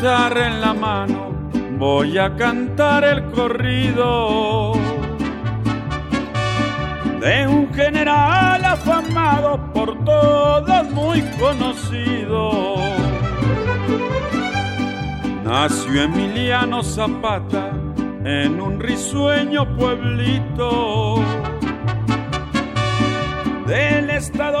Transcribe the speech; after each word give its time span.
En 0.00 0.60
la 0.60 0.72
mano 0.74 1.32
voy 1.76 2.18
a 2.18 2.36
cantar 2.36 3.02
el 3.02 3.24
corrido 3.32 4.74
de 7.20 7.48
un 7.48 7.74
general 7.74 8.64
afamado 8.64 9.72
por 9.72 10.04
todos 10.04 10.90
muy 10.92 11.20
conocido. 11.40 12.76
Nació 15.42 16.02
Emiliano 16.04 16.84
Zapata 16.84 17.70
en 18.24 18.60
un 18.60 18.78
risueño 18.78 19.76
pueblito 19.76 21.16
del 23.66 24.10
estado 24.10 24.60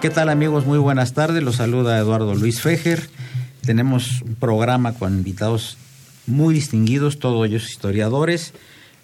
¿Qué 0.00 0.08
tal 0.08 0.30
amigos? 0.30 0.64
Muy 0.64 0.78
buenas 0.78 1.12
tardes. 1.12 1.42
Los 1.42 1.56
saluda 1.56 1.98
Eduardo 1.98 2.34
Luis 2.34 2.62
Fejer. 2.62 3.10
Tenemos 3.60 4.22
un 4.22 4.34
programa 4.34 4.94
con 4.94 5.12
invitados 5.12 5.76
muy 6.26 6.54
distinguidos, 6.54 7.18
todos 7.18 7.46
ellos 7.46 7.68
historiadores. 7.68 8.54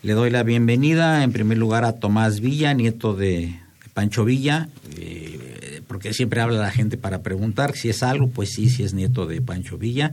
Le 0.03 0.15
doy 0.15 0.31
la 0.31 0.43
bienvenida 0.43 1.23
en 1.23 1.33
primer 1.33 1.59
lugar 1.59 1.85
a 1.85 1.93
Tomás 1.93 2.41
Villa, 2.41 2.73
nieto 2.73 3.13
de 3.13 3.61
Pancho 3.93 4.25
Villa, 4.25 4.71
eh, 4.97 5.83
porque 5.87 6.15
siempre 6.15 6.41
habla 6.41 6.61
la 6.61 6.71
gente 6.71 6.97
para 6.97 7.21
preguntar 7.21 7.77
si 7.77 7.91
es 7.91 8.03
algo, 8.03 8.29
pues 8.31 8.55
sí, 8.55 8.71
si 8.71 8.83
es 8.83 8.95
nieto 8.95 9.27
de 9.27 9.43
Pancho 9.43 9.77
Villa. 9.77 10.13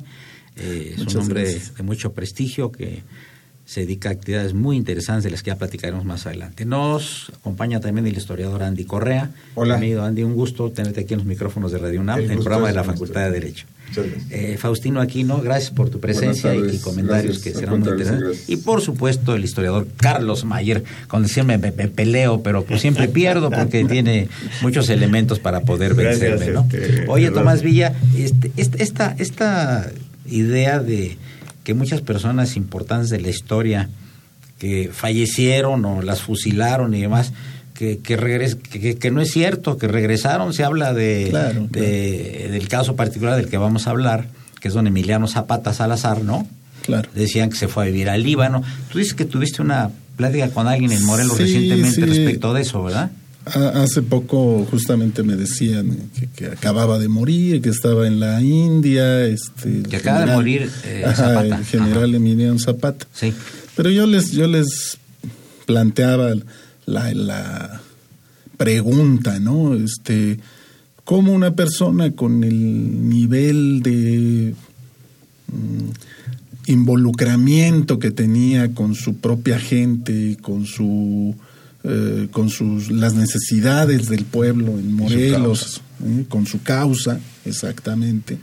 Eh, 0.57 0.95
es 0.97 1.15
un 1.15 1.21
hombre 1.21 1.45
de, 1.45 1.83
mucho 1.83 2.11
prestigio 2.11 2.73
que 2.73 3.03
se 3.65 3.81
dedica 3.81 4.09
a 4.09 4.11
actividades 4.11 4.53
muy 4.53 4.75
interesantes 4.75 5.23
de 5.23 5.31
las 5.31 5.41
que 5.41 5.51
ya 5.51 5.55
platicaremos 5.55 6.03
más 6.05 6.25
adelante. 6.25 6.65
Nos 6.65 7.31
acompaña 7.39 7.79
también 7.79 8.05
el 8.05 8.17
historiador 8.17 8.63
Andy 8.63 8.83
Correa. 8.85 9.31
Hola. 9.55 9.75
Amigo 9.75 10.01
Andy, 10.01 10.23
un 10.23 10.35
gusto 10.35 10.69
tenerte 10.71 11.01
aquí 11.01 11.13
en 11.13 11.19
los 11.19 11.27
micrófonos 11.27 11.71
de 11.71 11.77
Radio 11.77 12.01
UNAM, 12.01 12.19
en 12.19 12.31
el 12.31 12.39
programa 12.39 12.67
de 12.67 12.73
la 12.73 12.83
Facultad 12.83 13.25
de 13.25 13.31
Derecho. 13.31 13.65
Eh, 14.31 14.57
Faustino 14.59 15.01
Aquino, 15.01 15.39
gracias 15.41 15.71
por 15.71 15.89
tu 15.89 15.99
presencia 15.99 16.55
y, 16.55 16.79
comentarios 16.79 17.39
que 17.39 17.53
serán 17.53 17.79
muy 17.79 17.89
interesantes. 17.89 18.49
Y 18.49 18.57
por 18.57 18.81
supuesto 18.81 19.35
el 19.35 19.43
historiador 19.43 19.87
Carlos 19.97 20.45
Mayer, 20.45 20.83
con 21.07 21.27
siempre 21.27 21.57
me, 21.57 21.71
me, 21.71 21.87
peleo, 21.87 22.41
pero 22.41 22.63
pues 22.63 22.81
siempre 22.81 23.07
pierdo 23.07 23.49
porque 23.51 23.85
tiene 23.89 24.29
muchos 24.61 24.89
elementos 24.89 25.39
para 25.39 25.61
poder 25.61 25.93
vencerme. 25.93 26.47
¿no? 26.47 26.67
Este, 26.71 27.05
Oye, 27.07 27.31
Tomás 27.31 27.61
Villa, 27.61 27.93
este, 28.17 28.51
esta, 28.57 29.15
esta 29.19 29.91
idea 30.25 30.79
de 30.79 31.17
que 31.63 31.73
muchas 31.73 32.01
personas 32.01 32.55
importantes 32.55 33.09
de 33.09 33.21
la 33.21 33.29
historia 33.29 33.89
que 34.59 34.89
fallecieron 34.93 35.83
o 35.85 36.01
las 36.01 36.21
fusilaron 36.21 36.93
y 36.93 37.01
demás, 37.01 37.33
que, 37.73 37.99
que, 37.99 38.97
que, 38.97 39.11
no 39.11 39.21
es 39.21 39.31
cierto, 39.31 39.77
que 39.77 39.87
regresaron. 39.87 40.53
Se 40.53 40.63
habla 40.63 40.93
de, 40.93 41.31
del 42.51 42.67
caso 42.67 42.95
particular 42.95 43.35
del 43.35 43.47
que 43.49 43.57
vamos 43.57 43.87
a 43.87 43.91
hablar, 43.91 44.27
que 44.59 44.67
es 44.69 44.73
don 44.73 44.87
Emiliano 44.87 45.27
Zapata 45.27 45.73
Salazar, 45.73 46.23
¿no? 46.23 46.47
Claro. 46.83 47.09
Decían 47.15 47.49
que 47.49 47.57
se 47.57 47.67
fue 47.67 47.83
a 47.83 47.87
vivir 47.87 48.09
al 48.09 48.23
Líbano. 48.23 48.61
Tú 48.91 48.99
dices 48.99 49.13
que 49.13 49.25
tuviste 49.25 49.61
una 49.61 49.89
plática 50.15 50.49
con 50.49 50.67
alguien 50.67 50.91
en 50.91 51.03
Morelos 51.03 51.37
recientemente 51.37 52.05
respecto 52.05 52.53
de 52.53 52.61
eso, 52.61 52.83
¿verdad? 52.83 53.11
Hace 53.45 54.01
poco 54.01 54.65
justamente 54.71 55.21
me 55.21 55.35
decían 55.35 55.97
que, 56.35 56.47
acababa 56.47 56.97
de 56.97 57.09
morir, 57.09 57.61
que 57.61 57.69
estaba 57.69 58.07
en 58.07 58.19
la 58.19 58.41
India. 58.41 59.25
Este, 59.25 59.83
que 59.83 59.97
acaba 59.97 60.25
de 60.25 60.33
morir 60.33 60.71
eh, 60.85 61.03
Zapata. 61.13 61.57
El 61.57 61.65
general 61.65 62.15
Emiliano 62.15 62.57
Zapata. 62.57 63.05
Sí. 63.13 63.33
Pero 63.75 63.89
yo 63.89 64.07
les, 64.07 64.31
yo 64.31 64.47
les 64.47 64.97
planteaba 65.65 66.33
la, 66.85 67.13
la 67.13 67.81
pregunta, 68.55 69.39
¿no? 69.39 69.75
Este, 69.75 70.39
¿Cómo 71.03 71.33
una 71.33 71.53
persona 71.53 72.11
con 72.11 72.45
el 72.45 73.09
nivel 73.09 73.81
de 73.83 74.55
mm, 75.47 76.71
involucramiento 76.71 77.99
que 77.99 78.11
tenía 78.11 78.73
con 78.73 78.95
su 78.95 79.17
propia 79.17 79.59
gente, 79.59 80.37
con 80.41 80.65
su 80.65 81.35
eh, 81.85 82.29
con 82.31 82.49
sus 82.49 82.89
las 82.91 83.13
necesidades 83.13 84.07
del 84.07 84.23
pueblo 84.23 84.79
en 84.79 84.93
Morelos, 84.93 85.81
¿eh? 86.05 86.23
con 86.29 86.45
su 86.45 86.63
causa, 86.63 87.19
exactamente, 87.43 88.37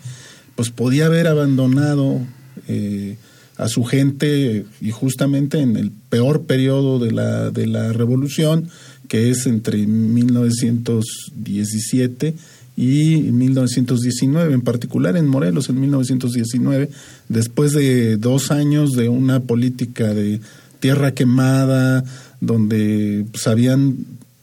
pues 0.55 0.69
podía 0.69 1.07
haber 1.07 1.27
abandonado 1.27 2.21
eh, 2.69 3.17
a 3.57 3.67
su 3.69 3.85
gente 3.85 4.67
y 4.83 4.91
justamente 4.91 5.61
en 5.61 5.79
el 5.79 5.91
peor 5.91 6.43
periodo 6.43 6.99
de 6.99 7.13
la, 7.13 7.51
de 7.51 7.67
la 7.67 7.95
revolución, 7.95 8.69
que 9.09 9.31
es 9.31 9.47
entre 9.47 9.87
1917 9.87 12.35
y 12.77 13.23
1919, 13.33 14.55
en 14.55 14.61
particular 14.61 15.17
en 15.17 15.27
Morelos 15.27 15.69
en 15.69 15.81
1919, 15.81 16.91
después 17.29 17.73
de 17.73 18.19
dos 18.19 18.51
años 18.51 18.93
de 18.93 19.09
una 19.09 19.41
política 19.41 20.15
de 20.15 20.41
tierra 20.81 21.13
quemada, 21.13 22.05
donde 22.41 23.27
pues, 23.31 23.47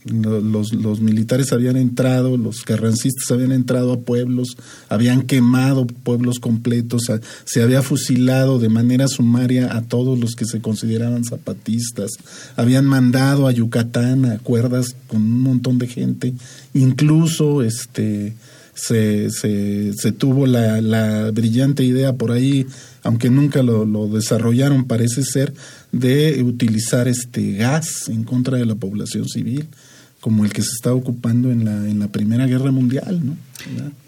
los, 0.05 0.73
los, 0.73 1.01
militares 1.01 1.51
habían 1.51 1.77
entrado, 1.77 2.37
los 2.37 2.61
carrancistas 2.61 3.29
habían 3.31 3.51
entrado 3.51 3.93
a 3.93 3.99
pueblos, 3.99 4.57
habían 4.89 5.23
quemado 5.23 5.85
pueblos 5.85 6.39
completos, 6.39 7.03
se 7.45 7.61
había 7.61 7.81
fusilado 7.81 8.59
de 8.59 8.69
manera 8.69 9.07
sumaria 9.07 9.75
a 9.75 9.81
todos 9.81 10.19
los 10.19 10.35
que 10.35 10.45
se 10.45 10.61
consideraban 10.61 11.23
zapatistas, 11.23 12.11
habían 12.55 12.85
mandado 12.85 13.47
a 13.47 13.51
Yucatán 13.51 14.25
a 14.25 14.39
cuerdas 14.39 14.95
con 15.07 15.21
un 15.21 15.41
montón 15.41 15.77
de 15.77 15.87
gente, 15.87 16.33
incluso 16.73 17.61
este 17.61 18.33
se, 18.77 19.31
se, 19.31 19.93
se 19.93 20.11
tuvo 20.11 20.45
la, 20.45 20.81
la, 20.81 21.31
brillante 21.31 21.83
idea 21.83 22.13
por 22.13 22.31
ahí, 22.31 22.67
aunque 23.03 23.29
nunca 23.29 23.63
lo, 23.63 23.85
lo 23.85 24.07
desarrollaron, 24.07 24.85
parece 24.85 25.23
ser, 25.23 25.53
de 25.91 26.43
utilizar 26.43 27.07
este 27.07 27.53
gas 27.53 28.07
en 28.07 28.23
contra 28.23 28.57
de 28.57 28.65
la 28.65 28.75
población 28.75 29.27
civil, 29.27 29.67
como 30.19 30.45
el 30.45 30.53
que 30.53 30.61
se 30.61 30.69
está 30.75 30.93
ocupando 30.93 31.51
en 31.51 31.65
la, 31.65 31.89
en 31.89 31.99
la 31.99 32.07
Primera 32.07 32.45
Guerra 32.45 32.71
Mundial, 32.71 33.25
¿no? 33.25 33.35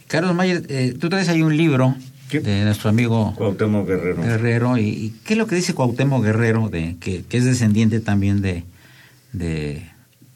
Carlos 0.07 0.35
Mayer, 0.35 0.65
eh, 0.69 0.95
tú 0.99 1.09
traes 1.09 1.29
ahí 1.29 1.41
un 1.41 1.55
libro 1.55 1.95
de 2.31 2.63
nuestro 2.63 2.89
amigo 2.89 3.33
Cuauhtémoc 3.35 3.87
Guerrero. 3.87 4.21
Guerrero 4.21 4.77
y, 4.77 5.13
¿qué 5.23 5.33
es 5.33 5.37
lo 5.37 5.47
que 5.47 5.55
dice 5.55 5.73
Cuauhtémoc 5.73 6.23
Guerrero, 6.23 6.69
de, 6.69 6.95
que, 6.99 7.25
es 7.29 7.45
descendiente 7.45 7.99
también 7.99 8.41
de, 8.41 8.63
de 9.33 9.83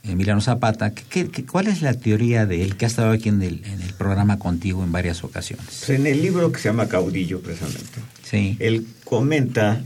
Emiliano 0.04 0.42
Zapata. 0.42 0.94
¿Qué, 0.94 1.30
cuál 1.50 1.68
es 1.68 1.82
la 1.82 1.94
teoría 1.94 2.46
de 2.46 2.62
él 2.62 2.76
que 2.76 2.86
ha 2.86 2.88
estado 2.88 3.12
aquí 3.12 3.30
en 3.30 3.42
el, 3.42 3.64
en 3.66 3.82
el 3.82 3.94
programa 3.94 4.38
contigo 4.38 4.84
en 4.84 4.92
varias 4.92 5.24
ocasiones? 5.24 5.66
Pues 5.66 5.90
en 5.90 6.06
el 6.06 6.22
libro 6.22 6.52
que 6.52 6.60
se 6.60 6.70
llama 6.70 6.88
Caudillo, 6.88 7.42
precisamente, 7.42 8.00
sí. 8.24 8.58
él 8.60 8.86
comenta 9.06 9.82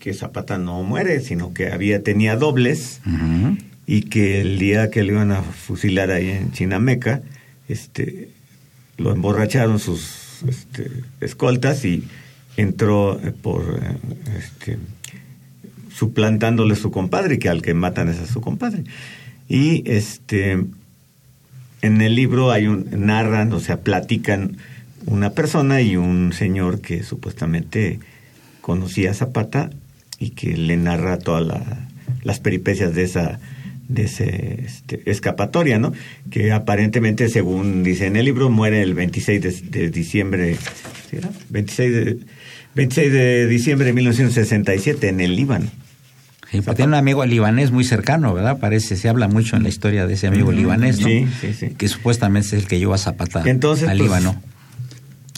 que 0.00 0.12
Zapata 0.12 0.58
no 0.58 0.82
muere, 0.82 1.20
sino 1.20 1.54
que 1.54 1.68
había 1.68 2.02
tenía 2.02 2.34
dobles 2.36 3.00
y 3.86 4.02
que 4.02 4.40
el 4.40 4.58
día 4.58 4.90
que 4.90 5.04
le 5.04 5.12
iban 5.12 5.30
a 5.30 5.42
fusilar 5.42 6.10
ahí 6.10 6.28
en 6.28 6.50
Chinameca, 6.50 7.22
este, 7.68 8.30
lo 8.98 9.12
emborracharon 9.12 9.78
sus 9.78 10.42
este, 10.48 10.90
escoltas 11.20 11.84
y 11.84 12.04
entró 12.56 13.20
eh, 13.22 13.30
por 13.30 13.80
eh, 13.80 13.96
este, 14.38 14.78
suplantándole 15.94 16.76
su 16.76 16.90
compadre, 16.90 17.38
que 17.38 17.48
al 17.48 17.62
que 17.62 17.74
matan 17.74 18.08
es 18.08 18.18
a 18.18 18.26
su 18.26 18.40
compadre. 18.40 18.84
Y 19.48 19.82
este 19.90 20.58
en 21.82 22.00
el 22.00 22.14
libro 22.14 22.50
hay 22.50 22.68
un 22.68 22.86
narran, 22.92 23.52
o 23.52 23.60
sea, 23.60 23.80
platican 23.80 24.56
una 25.06 25.30
persona 25.30 25.82
y 25.82 25.96
un 25.96 26.32
señor 26.32 26.80
que 26.80 27.02
supuestamente 27.02 27.98
conocía 28.60 29.10
a 29.10 29.14
Zapata 29.14 29.70
y 30.18 30.30
que 30.30 30.56
le 30.56 30.76
narra 30.76 31.18
todas 31.18 31.60
las 32.22 32.40
peripecias 32.40 32.94
de 32.94 33.02
esa 33.02 33.40
de 33.88 34.04
ese 34.04 34.62
este, 34.64 35.02
escapatoria, 35.10 35.78
¿no? 35.78 35.92
Que 36.30 36.52
aparentemente, 36.52 37.28
según 37.28 37.82
dice 37.82 38.06
en 38.06 38.16
el 38.16 38.24
libro, 38.24 38.48
muere 38.48 38.80
el 38.80 38.94
26 38.94 39.70
de, 39.70 39.90
diciembre, 39.90 40.56
¿sí 41.10 41.18
26 41.50 41.92
de, 41.92 42.18
26 42.74 43.12
de 43.12 43.46
diciembre 43.48 43.86
de 43.86 43.92
1967 43.92 45.08
en 45.08 45.20
el 45.20 45.36
Líbano. 45.36 45.66
Sí, 46.52 46.60
tiene 46.60 46.88
un 46.88 46.94
amigo 46.94 47.24
libanés 47.24 47.70
muy 47.70 47.82
cercano, 47.82 48.34
¿verdad? 48.34 48.58
Parece, 48.58 48.96
se 48.96 49.08
habla 49.08 49.26
mucho 49.26 49.56
en 49.56 49.62
la 49.62 49.70
historia 49.70 50.06
de 50.06 50.14
ese 50.14 50.26
amigo 50.26 50.52
libanés, 50.52 51.00
¿no? 51.00 51.06
Sí, 51.06 51.26
sí, 51.40 51.54
sí. 51.54 51.70
Que 51.70 51.88
supuestamente 51.88 52.48
es 52.48 52.52
el 52.52 52.66
que 52.66 52.78
lleva 52.78 52.96
a 52.96 52.98
Zapata 52.98 53.42
Entonces, 53.46 53.88
al 53.88 53.96
pues, 53.96 54.08
Líbano. 54.10 54.42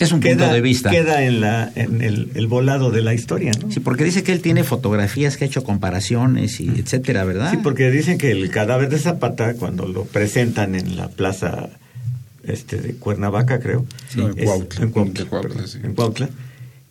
Es 0.00 0.10
un 0.10 0.18
queda, 0.18 0.38
punto 0.38 0.54
de 0.54 0.60
vista. 0.60 0.90
Queda 0.90 1.22
en, 1.22 1.40
la, 1.40 1.70
en 1.76 2.02
el, 2.02 2.46
volado 2.48 2.90
de 2.90 3.00
la 3.00 3.14
historia, 3.14 3.52
¿no? 3.52 3.70
Sí, 3.70 3.78
porque 3.78 4.02
dice 4.02 4.24
que 4.24 4.32
él 4.32 4.40
tiene 4.40 4.64
fotografías, 4.64 5.36
que 5.36 5.44
ha 5.44 5.46
hecho 5.46 5.62
comparaciones 5.62 6.58
y 6.58 6.68
etcétera, 6.68 7.22
¿verdad? 7.22 7.52
Sí, 7.52 7.58
porque 7.62 7.92
dicen 7.92 8.18
que 8.18 8.32
el 8.32 8.50
cadáver 8.50 8.88
de 8.88 8.98
Zapata, 8.98 9.54
cuando 9.54 9.86
lo 9.86 10.04
presentan 10.06 10.74
en 10.74 10.96
la 10.96 11.10
plaza 11.10 11.68
este 12.42 12.78
de 12.78 12.94
Cuernavaca, 12.94 13.60
creo. 13.60 13.86
en 14.16 14.32
Cuautla. 14.32 14.84
En 14.84 14.90
Cuautla, 14.90 15.26
en 15.84 15.94
Cuautla 15.94 16.28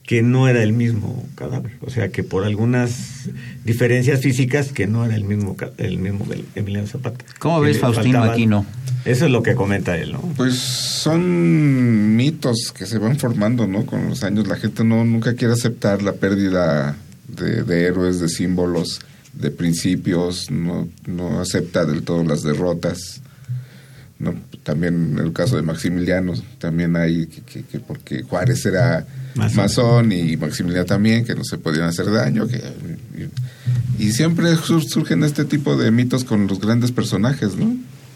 que 0.03 0.21
no 0.21 0.50
era 0.50 0.61
el 0.63 0.73
mismo 0.73 1.25
cadáver, 1.35 1.71
o 1.81 1.89
sea 1.89 2.09
que 2.09 2.23
por 2.23 2.44
algunas 2.44 3.29
diferencias 3.63 4.19
físicas 4.19 4.73
que 4.73 4.85
no 4.85 5.05
era 5.05 5.15
el 5.15 5.23
mismo 5.23 5.55
el 5.77 5.97
mismo 5.97 6.25
Emiliano 6.55 6.88
Zapata. 6.88 7.23
¿Cómo 7.39 7.61
ves 7.61 7.79
Faustino 7.79 8.21
Aquino? 8.23 8.65
Eso 9.05 9.25
es 9.25 9.31
lo 9.31 9.44
que 9.44 9.55
comenta 9.55 9.97
él, 9.97 10.13
¿no? 10.13 10.21
Pues 10.35 10.55
son 10.55 12.15
mitos 12.15 12.73
que 12.77 12.85
se 12.85 12.97
van 12.97 13.17
formando, 13.17 13.67
¿no? 13.67 13.85
Con 13.85 14.09
los 14.09 14.23
años 14.23 14.47
la 14.47 14.57
gente 14.57 14.83
no 14.83 15.03
nunca 15.05 15.35
quiere 15.35 15.53
aceptar 15.53 16.01
la 16.03 16.13
pérdida 16.13 16.95
de, 17.27 17.63
de 17.63 17.85
héroes, 17.85 18.19
de 18.19 18.29
símbolos, 18.29 19.00
de 19.33 19.51
principios, 19.51 20.51
no, 20.51 20.88
no 21.05 21.39
acepta 21.39 21.85
del 21.85 22.03
todo 22.03 22.23
las 22.23 22.44
derrotas. 22.44 23.21
¿No? 24.23 24.33
También 24.63 25.11
en 25.13 25.19
el 25.19 25.33
caso 25.33 25.55
de 25.55 25.61
Maximiliano, 25.61 26.33
también 26.57 26.95
hay 26.95 27.27
que, 27.27 27.63
que 27.63 27.79
porque 27.79 28.23
Juárez 28.23 28.65
era 28.65 29.05
masón. 29.55 30.11
y 30.11 30.37
Maximiliano 30.37 30.85
también, 30.85 31.25
que 31.25 31.35
no 31.35 31.43
se 31.43 31.57
podían 31.57 31.85
hacer 31.85 32.11
daño. 32.11 32.47
Que, 32.47 32.61
y, 33.99 34.11
siempre 34.11 34.55
surgen 34.55 35.23
este 35.23 35.45
tipo 35.45 35.77
de 35.77 35.91
mitos 35.91 36.23
con 36.23 36.47
los 36.47 36.59
grandes 36.59 36.91
personajes, 36.91 37.55
¿no? 37.55 37.75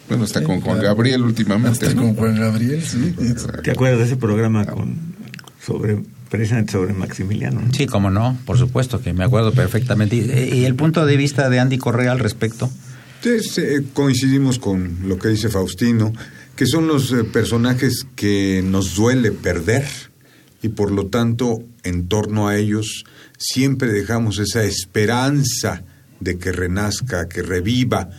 Bueno, 0.10 0.24
está 0.24 0.42
con 0.42 0.62
Juan 0.62 0.80
Gabriel 0.80 1.22
últimamente. 1.22 1.86
Está 1.86 2.00
con 2.00 2.16
Juan 2.16 2.36
Gabriel, 2.40 2.82
sí. 2.82 3.14
¿Te 3.64 3.72
acuerdas 3.72 4.00
de 4.00 4.06
ese 4.06 4.16
programa 4.16 4.66
con 4.66 4.96
sobre 5.62 6.02
precisamente 6.30 6.72
sobre 6.72 6.94
Maximiliano? 6.94 7.62
Sí, 7.74 7.88
como 7.88 8.10
no, 8.10 8.38
por 8.46 8.58
supuesto 8.58 9.02
que 9.02 9.14
me 9.14 9.26
acuerdo 9.26 9.52
perfectamente. 9.54 10.16
¿Y, 10.16 10.66
el 10.66 10.76
punto 10.76 11.06
de 11.06 11.18
vista 11.18 11.50
de 11.50 11.60
Andy 11.60 11.78
Correa 11.78 12.12
al 12.14 12.20
respecto? 12.20 12.70
Sí, 13.28 13.62
coincidimos 13.94 14.58
con 14.58 15.00
lo 15.04 15.20
que 15.20 15.28
dice 15.28 15.50
Faustino, 15.50 16.14
que 16.56 16.66
son 16.66 16.88
los 16.88 17.12
eh, 17.12 17.26
personajes 17.26 18.08
que 18.16 18.64
nos 18.64 18.96
duele 18.96 19.34
perder 19.34 19.86
y 20.62 20.70
por 20.70 20.92
lo 20.92 21.08
tanto 21.08 21.62
en 21.84 22.08
torno 22.08 22.48
a 22.48 22.56
ellos 22.56 23.04
siempre 23.38 23.92
dejamos 23.92 24.40
esa 24.40 24.64
esperanza 24.64 25.84
de 26.22 26.38
que 26.38 26.54
renazca, 26.54 27.28
que 27.28 27.42
reviva, 27.42 28.10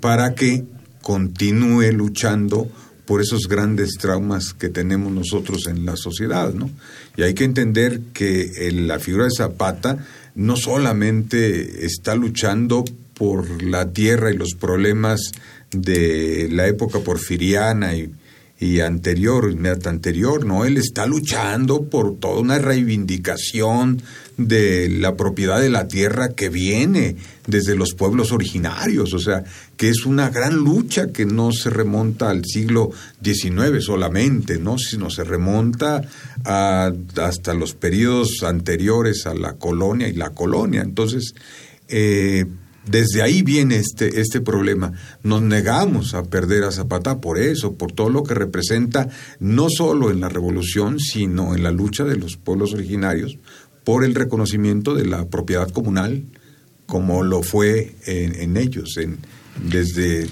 para 0.00 0.34
que 0.34 0.64
continúe 1.02 1.92
luchando 1.92 2.68
por 3.06 3.20
esos 3.20 3.46
grandes 3.46 3.92
traumas 3.92 4.54
que 4.54 4.70
tenemos 4.70 5.12
nosotros 5.12 5.68
en 5.68 5.86
la 5.86 5.94
sociedad, 5.94 6.52
¿no? 6.52 6.68
Y 7.16 7.22
hay 7.22 7.34
que 7.34 7.44
entender 7.44 8.00
que 8.12 8.72
la 8.72 8.98
figura 8.98 9.26
de 9.26 9.30
Zapata 9.36 10.04
no 10.34 10.56
solamente 10.56 11.86
está 11.86 12.16
luchando 12.16 12.84
por 13.18 13.62
la 13.62 13.92
tierra 13.92 14.30
y 14.30 14.36
los 14.36 14.54
problemas 14.54 15.32
de 15.70 16.48
la 16.50 16.66
época 16.66 17.00
porfiriana 17.00 17.94
y, 18.60 18.80
anterior, 18.80 19.50
inmediata 19.52 19.90
anterior, 19.90 20.44
¿no? 20.44 20.64
Él 20.64 20.78
está 20.78 21.06
luchando 21.06 21.84
por 21.84 22.18
toda 22.18 22.40
una 22.40 22.58
reivindicación 22.58 24.02
de 24.36 24.88
la 24.88 25.16
propiedad 25.16 25.60
de 25.60 25.68
la 25.68 25.86
tierra 25.86 26.30
que 26.30 26.48
viene 26.48 27.16
desde 27.46 27.76
los 27.76 27.94
pueblos 27.94 28.32
originarios, 28.32 29.14
o 29.14 29.18
sea, 29.18 29.44
que 29.76 29.88
es 29.88 30.06
una 30.06 30.30
gran 30.30 30.56
lucha 30.56 31.12
que 31.12 31.24
no 31.24 31.52
se 31.52 31.70
remonta 31.70 32.30
al 32.30 32.44
siglo 32.44 32.90
XIX 33.22 33.84
solamente, 33.84 34.58
¿no? 34.58 34.76
Sino 34.78 35.08
se 35.08 35.22
remonta 35.22 36.02
a, 36.44 36.92
hasta 37.16 37.54
los 37.54 37.74
periodos 37.74 38.42
anteriores 38.42 39.26
a 39.26 39.34
la 39.34 39.52
colonia 39.54 40.08
y 40.08 40.14
la 40.14 40.30
colonia. 40.30 40.82
Entonces, 40.82 41.34
eh, 41.88 42.44
desde 42.88 43.22
ahí 43.22 43.42
viene 43.42 43.76
este, 43.76 44.20
este 44.20 44.40
problema. 44.40 44.92
Nos 45.22 45.42
negamos 45.42 46.14
a 46.14 46.24
perder 46.24 46.64
a 46.64 46.72
Zapata 46.72 47.20
por 47.20 47.38
eso, 47.38 47.74
por 47.74 47.92
todo 47.92 48.10
lo 48.10 48.22
que 48.22 48.34
representa, 48.34 49.08
no 49.40 49.68
solo 49.70 50.10
en 50.10 50.20
la 50.20 50.28
revolución, 50.28 50.98
sino 50.98 51.54
en 51.54 51.62
la 51.62 51.70
lucha 51.70 52.04
de 52.04 52.16
los 52.16 52.36
pueblos 52.36 52.72
originarios 52.74 53.38
por 53.84 54.04
el 54.04 54.14
reconocimiento 54.14 54.94
de 54.94 55.06
la 55.06 55.26
propiedad 55.26 55.70
comunal, 55.70 56.24
como 56.86 57.22
lo 57.22 57.42
fue 57.42 57.94
en, 58.06 58.56
ellos, 58.56 58.96
en, 58.98 59.18
desde 59.70 60.26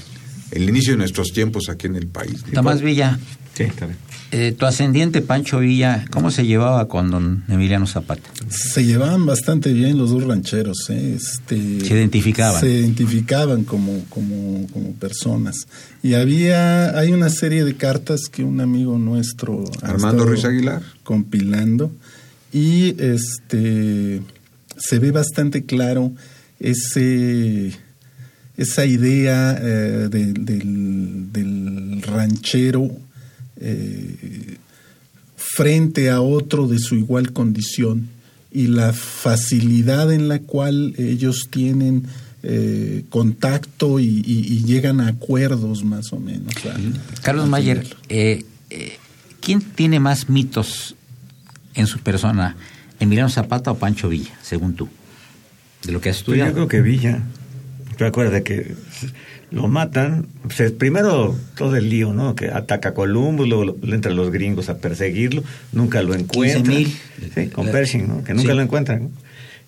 el 0.51 0.69
inicio 0.69 0.93
de 0.93 0.99
nuestros 0.99 1.33
tiempos 1.33 1.69
aquí 1.69 1.87
en 1.87 1.97
el 1.97 2.07
país. 2.07 2.45
Tomás 2.53 2.83
Villa, 2.83 3.19
sí, 3.57 3.63
está 3.65 3.87
bien. 3.87 3.99
Eh, 4.33 4.53
tu 4.53 4.67
ascendiente 4.67 5.23
Pancho 5.23 5.61
Villa, 5.61 6.05
¿cómo 6.11 6.31
se 6.31 6.45
llevaba 6.45 6.89
con 6.89 7.11
don 7.11 7.45
Emiliano 7.49 7.87
Zapata? 7.87 8.29
Se 8.49 8.85
llevaban 8.85 9.25
bastante 9.25 9.73
bien 9.73 9.97
los 9.97 10.11
dos 10.11 10.25
rancheros. 10.25 10.91
¿eh? 10.91 11.17
Este, 11.17 11.81
se 11.81 11.95
identificaban. 11.95 12.61
Se 12.61 12.69
identificaban 12.69 13.65
como, 13.65 14.05
como, 14.09 14.67
como, 14.73 14.93
personas. 14.95 15.69
Y 16.03 16.15
había, 16.15 16.99
hay 16.99 17.13
una 17.13 17.31
serie 17.31 17.65
de 17.65 17.77
cartas 17.77 18.23
que 18.31 18.43
un 18.43 18.61
amigo 18.61 18.99
nuestro... 18.99 19.65
Armando 19.83 20.25
Ruiz 20.25 20.45
Aguilar. 20.45 20.83
Compilando. 21.05 21.93
Y 22.53 23.01
este 23.01 24.23
se 24.77 24.99
ve 24.99 25.11
bastante 25.11 25.65
claro 25.65 26.13
ese 26.61 27.73
esa 28.57 28.85
idea 28.87 29.59
eh, 29.61 30.09
del, 30.11 30.45
del 31.33 32.03
ranchero 32.03 32.91
eh, 33.61 34.57
frente 35.37 36.11
a 36.11 36.21
otro 36.21 36.69
de 36.69 36.79
su 36.79 36.97
igual 36.97 37.33
condición 37.33 38.09
y 38.51 38.69
la 38.69 38.93
facilidad 38.93 40.13
en 40.13 40.29
la 40.29 40.41
cual 40.41 40.95
ellos 40.99 41.49
tienen 41.51 42.07
eh, 42.43 43.05
contacto 43.09 43.99
y, 44.01 44.23
llegan 44.65 45.01
a 45.01 45.09
acuerdos 45.09 45.85
más 45.85 46.13
o 46.13 46.21
menos. 46.21 46.55
Carlos 47.23 47.49
Mayer, 47.49 47.87
eh, 48.09 48.45
¿quién 49.41 49.61
tiene 49.61 50.01
más 50.01 50.29
mitos 50.29 50.95
en 51.75 51.87
su 51.87 51.99
persona, 52.01 52.57
Emiliano 53.01 53.29
Zapata 53.29 53.71
o 53.71 53.79
Pancho 53.79 54.09
Villa, 54.09 54.39
según 54.43 54.75
tú? 54.75 54.89
De 55.85 55.93
lo 55.93 56.01
que 56.01 56.11
has 56.11 56.19
estudiado. 56.19 56.51
yo 56.51 56.55
creo 56.55 56.69
que 56.69 56.83
Villa. 56.83 57.23
Recuerda 57.99 58.43
que 58.43 58.75
lo 59.57 59.69
matan. 59.69 60.27
Pues, 60.43 60.71
primero 60.73 61.35
todo 61.57 61.77
el 61.77 61.89
lío, 61.89 62.13
¿no? 62.13 62.37
Que 62.37 62.49
ataca 62.49 62.91
a 62.91 62.95
Columbus, 62.95 63.49
luego 63.49 63.77
le 63.83 63.95
entran 63.95 64.15
los 64.15 64.31
gringos 64.31 64.69
a 64.69 64.77
perseguirlo, 64.77 65.43
nunca 65.73 66.03
lo 66.03 66.15
encuentran. 66.15 66.85
Sí, 67.35 67.49
con 67.49 67.67
Pershing, 67.69 68.07
¿no? 68.07 68.23
Que 68.23 68.35
nunca 68.35 68.53
lo 68.53 68.61
encuentran. 68.61 69.09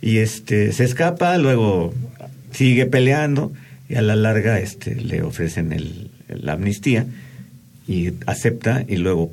Y 0.03 0.19
este 0.19 0.73
se 0.73 0.85
escapa, 0.85 1.39
luego 1.39 1.95
sigue 2.53 2.85
peleando 2.85 3.53
y 3.89 3.95
a 3.95 4.03
la 4.03 4.15
larga 4.15 4.61
este 4.61 4.95
le 4.95 5.23
ofrecen 5.23 5.73
el, 5.73 6.11
la 6.29 6.53
amnistía 6.53 7.07
y 7.87 8.13
acepta 8.27 8.85
y 8.87 8.97
luego 8.97 9.33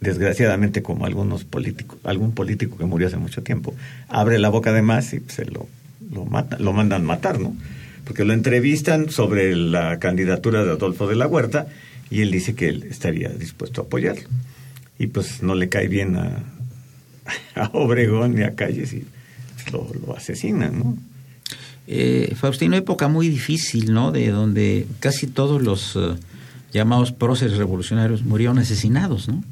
desgraciadamente 0.00 0.82
como 0.82 1.06
algunos 1.06 1.44
políticos, 1.44 1.98
algún 2.04 2.32
político 2.32 2.76
que 2.76 2.84
murió 2.84 3.08
hace 3.08 3.16
mucho 3.16 3.42
tiempo, 3.42 3.74
abre 4.08 4.38
la 4.38 4.50
boca 4.50 4.72
de 4.72 4.82
más 4.82 5.12
y 5.14 5.20
se 5.28 5.46
lo 5.46 5.66
lo 6.12 6.24
mata, 6.24 6.58
lo 6.58 6.72
mandan 6.72 7.04
matar, 7.04 7.38
¿no? 7.38 7.54
Porque 8.04 8.24
lo 8.24 8.32
entrevistan 8.32 9.10
sobre 9.10 9.54
la 9.56 9.98
candidatura 9.98 10.64
de 10.64 10.72
Adolfo 10.72 11.06
de 11.06 11.16
la 11.16 11.26
Huerta 11.26 11.66
y 12.10 12.22
él 12.22 12.30
dice 12.30 12.54
que 12.54 12.68
él 12.68 12.84
estaría 12.90 13.28
dispuesto 13.28 13.80
a 13.80 13.84
apoyarlo. 13.84 14.28
Y 14.98 15.06
pues 15.06 15.42
no 15.42 15.54
le 15.54 15.68
cae 15.68 15.88
bien 15.88 16.16
a, 16.16 16.44
a 17.54 17.70
Obregón 17.72 18.34
ni 18.34 18.42
a 18.42 18.54
Calles 18.54 18.92
y 18.92 19.04
lo, 19.72 19.90
lo 20.06 20.16
asesinan, 20.16 20.78
¿no? 20.78 20.96
Eh, 21.92 22.34
Faustino, 22.36 22.76
época 22.76 23.08
muy 23.08 23.28
difícil, 23.28 23.92
¿no? 23.92 24.12
De 24.12 24.28
donde 24.28 24.86
casi 25.00 25.26
todos 25.26 25.60
los 25.60 25.96
eh, 25.96 26.14
llamados 26.72 27.10
próceres 27.10 27.56
revolucionarios 27.56 28.22
murieron 28.22 28.60
asesinados, 28.60 29.28
¿no? 29.28 29.42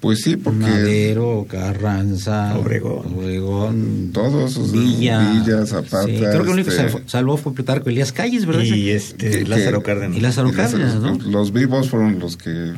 Pues 0.00 0.20
sí, 0.22 0.36
porque... 0.36 0.60
Madero, 0.60 1.46
Carranza, 1.48 2.56
Obregón, 2.58 3.14
Obregón 3.18 4.10
todos, 4.12 4.70
Villa, 4.70 5.32
Villa 5.32 5.64
Zapata. 5.66 6.04
Sí, 6.04 6.16
creo 6.18 6.30
que 6.30 6.36
el 6.36 6.48
único 6.48 6.68
que 6.70 6.76
este, 6.76 6.90
salvó, 6.90 7.00
salvó 7.06 7.36
fue 7.38 7.54
Plutarco 7.54 7.88
Elías 7.88 8.12
Calles, 8.12 8.44
¿verdad? 8.46 8.62
Y 8.62 8.90
este, 8.90 9.30
Que- 9.30 9.44
Lázaro 9.46 9.82
Cárdenas. 9.82 10.16
Y 10.16 10.20
Lázaro 10.20 10.52
Cárdenas, 10.52 10.96
¿no? 10.96 11.14
los, 11.14 11.24
los 11.26 11.52
vivos 11.52 11.88
fueron 11.90 12.18
los 12.18 12.36
que 12.36 12.74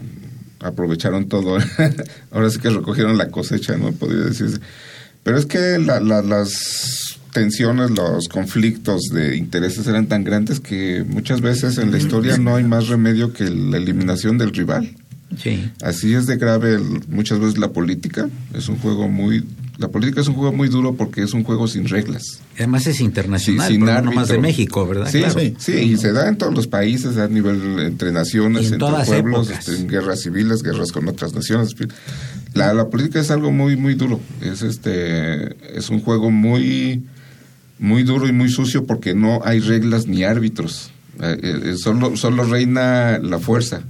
aprovecharon 0.60 1.28
todo. 1.28 1.58
Ahora 2.30 2.50
sí 2.50 2.58
que 2.60 2.70
recogieron 2.70 3.18
la 3.18 3.28
cosecha, 3.30 3.76
no 3.76 3.92
podría 3.92 4.24
decirse. 4.24 4.58
Pero 5.24 5.38
es 5.38 5.46
que 5.46 5.78
la- 5.78 6.00
la- 6.00 6.22
las 6.22 7.18
tensiones, 7.32 7.90
los 7.90 8.28
conflictos 8.28 9.02
de 9.12 9.36
intereses 9.36 9.86
eran 9.86 10.06
tan 10.06 10.24
grandes 10.24 10.60
que 10.60 11.04
muchas 11.06 11.40
veces 11.40 11.78
en 11.78 11.90
la 11.90 11.98
historia 11.98 12.38
no 12.38 12.56
hay 12.56 12.64
más 12.64 12.88
remedio 12.88 13.32
que 13.32 13.44
la 13.50 13.76
eliminación 13.76 14.38
del 14.38 14.52
rival. 14.52 14.96
Sí. 15.36 15.70
Así 15.82 16.14
es 16.14 16.26
de 16.26 16.36
grave 16.36 16.74
el- 16.74 17.00
muchas 17.08 17.38
veces 17.38 17.58
la 17.58 17.68
política. 17.72 18.28
Es 18.54 18.68
un 18.68 18.78
juego 18.78 19.08
muy... 19.08 19.44
La 19.76 19.88
política 19.88 20.20
es 20.22 20.26
un 20.26 20.34
juego 20.34 20.52
muy 20.52 20.68
duro 20.68 20.94
porque 20.96 21.22
es 21.22 21.32
un 21.34 21.44
juego 21.44 21.68
sin 21.68 21.86
reglas. 21.86 22.40
Además 22.56 22.86
es 22.88 23.00
internacional, 23.00 23.68
Sí, 23.68 23.74
sin 23.74 23.84
pero 23.84 24.02
no 24.02 24.10
más 24.12 24.26
de. 24.26 24.38
México, 24.38 24.84
¿verdad? 24.88 25.08
Sí, 25.08 25.20
Claro. 25.20 25.40
sí, 25.58 25.72
y 25.72 25.96
se 25.98 26.10
da 26.12 26.28
en 26.28 26.36
todos 26.36 26.52
los 26.52 26.66
países, 26.66 27.16
a 27.16 27.28
nivel 27.28 27.78
entre 27.78 28.10
naciones, 28.10 28.72
en 28.72 28.80
entre 28.82 29.04
pueblos, 29.06 29.50
en 29.68 29.86
guerras 29.86 30.22
civiles, 30.22 30.64
guerras 30.64 30.90
con 30.90 31.06
otras 31.06 31.32
naciones. 31.32 31.76
La, 32.54 32.74
la 32.74 32.88
política 32.88 33.20
es 33.20 33.30
algo 33.30 33.52
muy, 33.52 33.76
muy 33.76 33.94
duro. 33.94 34.18
Es 34.40 34.62
este, 34.62 35.54
es 35.78 35.90
un 35.90 36.00
juego 36.00 36.32
muy, 36.32 37.04
muy 37.78 38.02
duro 38.02 38.26
y 38.26 38.32
muy 38.32 38.48
sucio 38.50 38.84
porque 38.84 39.14
no 39.14 39.42
hay 39.44 39.60
reglas 39.60 40.08
ni 40.08 40.24
árbitros. 40.24 40.90
Eh, 41.20 41.38
eh, 41.42 41.74
solo, 41.76 42.16
solo 42.16 42.42
reina 42.42 43.18
la 43.18 43.38
fuerza. 43.38 43.82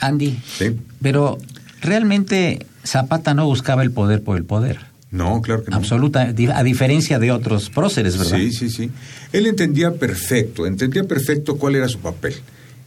Andy, 0.00 0.38
Sí. 0.58 0.76
pero 1.02 1.38
realmente 1.80 2.66
Zapata 2.84 3.34
no 3.34 3.46
buscaba 3.46 3.82
el 3.82 3.90
poder 3.90 4.22
por 4.22 4.36
el 4.36 4.44
poder. 4.44 4.78
No, 5.10 5.40
claro 5.40 5.64
que 5.64 5.70
no. 5.70 5.76
Absoluta, 5.76 6.22
a 6.54 6.62
diferencia 6.62 7.18
de 7.18 7.30
otros 7.30 7.70
próceres, 7.70 8.18
¿verdad? 8.18 8.36
Sí, 8.38 8.52
sí, 8.52 8.70
sí. 8.70 8.90
Él 9.32 9.46
entendía 9.46 9.92
perfecto, 9.94 10.66
entendía 10.66 11.04
perfecto 11.04 11.56
cuál 11.56 11.76
era 11.76 11.88
su 11.88 12.00
papel. 12.00 12.34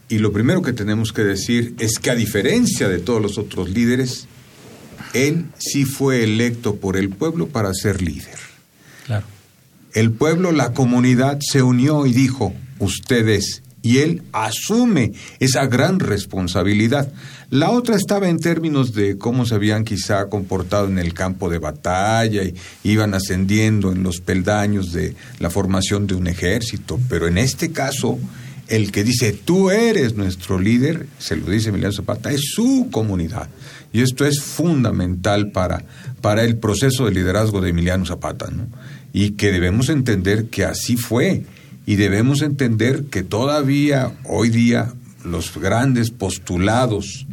Y 0.08 0.18
lo 0.18 0.32
primero 0.32 0.60
que 0.62 0.72
tenemos 0.72 1.12
que 1.12 1.22
decir 1.22 1.74
es 1.78 1.98
que 1.98 2.10
a 2.10 2.14
diferencia 2.14 2.88
de 2.88 2.98
todos 2.98 3.22
los 3.22 3.38
otros 3.38 3.70
líderes, 3.70 4.26
él 5.14 5.46
sí 5.58 5.84
fue 5.84 6.22
electo 6.24 6.76
por 6.76 6.96
el 6.96 7.08
pueblo 7.10 7.48
para 7.48 7.72
ser 7.74 8.02
líder. 8.02 8.38
Claro. 9.06 9.26
El 9.94 10.12
pueblo, 10.12 10.52
la 10.52 10.72
comunidad 10.72 11.38
se 11.40 11.62
unió 11.62 12.06
y 12.06 12.12
dijo, 12.12 12.52
ustedes, 12.78 13.62
y 13.82 13.98
él 13.98 14.22
asume 14.32 15.12
esa 15.38 15.66
gran 15.66 16.00
responsabilidad. 16.00 17.12
La 17.50 17.70
otra 17.70 17.96
estaba 17.96 18.28
en 18.28 18.38
términos 18.38 18.92
de 18.92 19.18
cómo 19.18 19.46
se 19.46 19.54
habían 19.54 19.84
quizá 19.84 20.28
comportado 20.28 20.86
en 20.86 20.98
el 20.98 21.14
campo 21.14 21.48
de 21.50 21.58
batalla 21.58 22.44
y 22.44 22.54
iban 22.84 23.14
ascendiendo 23.14 23.92
en 23.92 24.02
los 24.02 24.20
peldaños 24.20 24.92
de 24.92 25.14
la 25.38 25.50
formación 25.50 26.06
de 26.06 26.14
un 26.14 26.26
ejército, 26.26 27.00
pero 27.08 27.26
en 27.26 27.38
este 27.38 27.72
caso 27.72 28.18
el 28.70 28.92
que 28.92 29.02
dice 29.02 29.32
tú 29.32 29.70
eres 29.70 30.14
nuestro 30.14 30.58
líder, 30.58 31.06
se 31.18 31.36
lo 31.36 31.50
dice 31.50 31.70
Emiliano 31.70 31.92
Zapata, 31.92 32.30
es 32.30 32.52
su 32.54 32.88
comunidad. 32.90 33.48
Y 33.92 34.02
esto 34.02 34.24
es 34.24 34.40
fundamental 34.40 35.50
para, 35.50 35.84
para 36.20 36.44
el 36.44 36.56
proceso 36.56 37.04
de 37.06 37.10
liderazgo 37.10 37.60
de 37.60 37.70
Emiliano 37.70 38.06
Zapata, 38.06 38.48
¿no? 38.48 38.68
Y 39.12 39.32
que 39.32 39.50
debemos 39.50 39.88
entender 39.88 40.46
que 40.46 40.64
así 40.64 40.96
fue. 40.96 41.42
Y 41.86 41.96
debemos 41.96 42.42
entender 42.42 43.04
que 43.04 43.22
todavía 43.22 44.12
hoy 44.24 44.50
día 44.50 44.92
los 45.24 45.56
grandes 45.56 46.10
postulados 46.10 47.26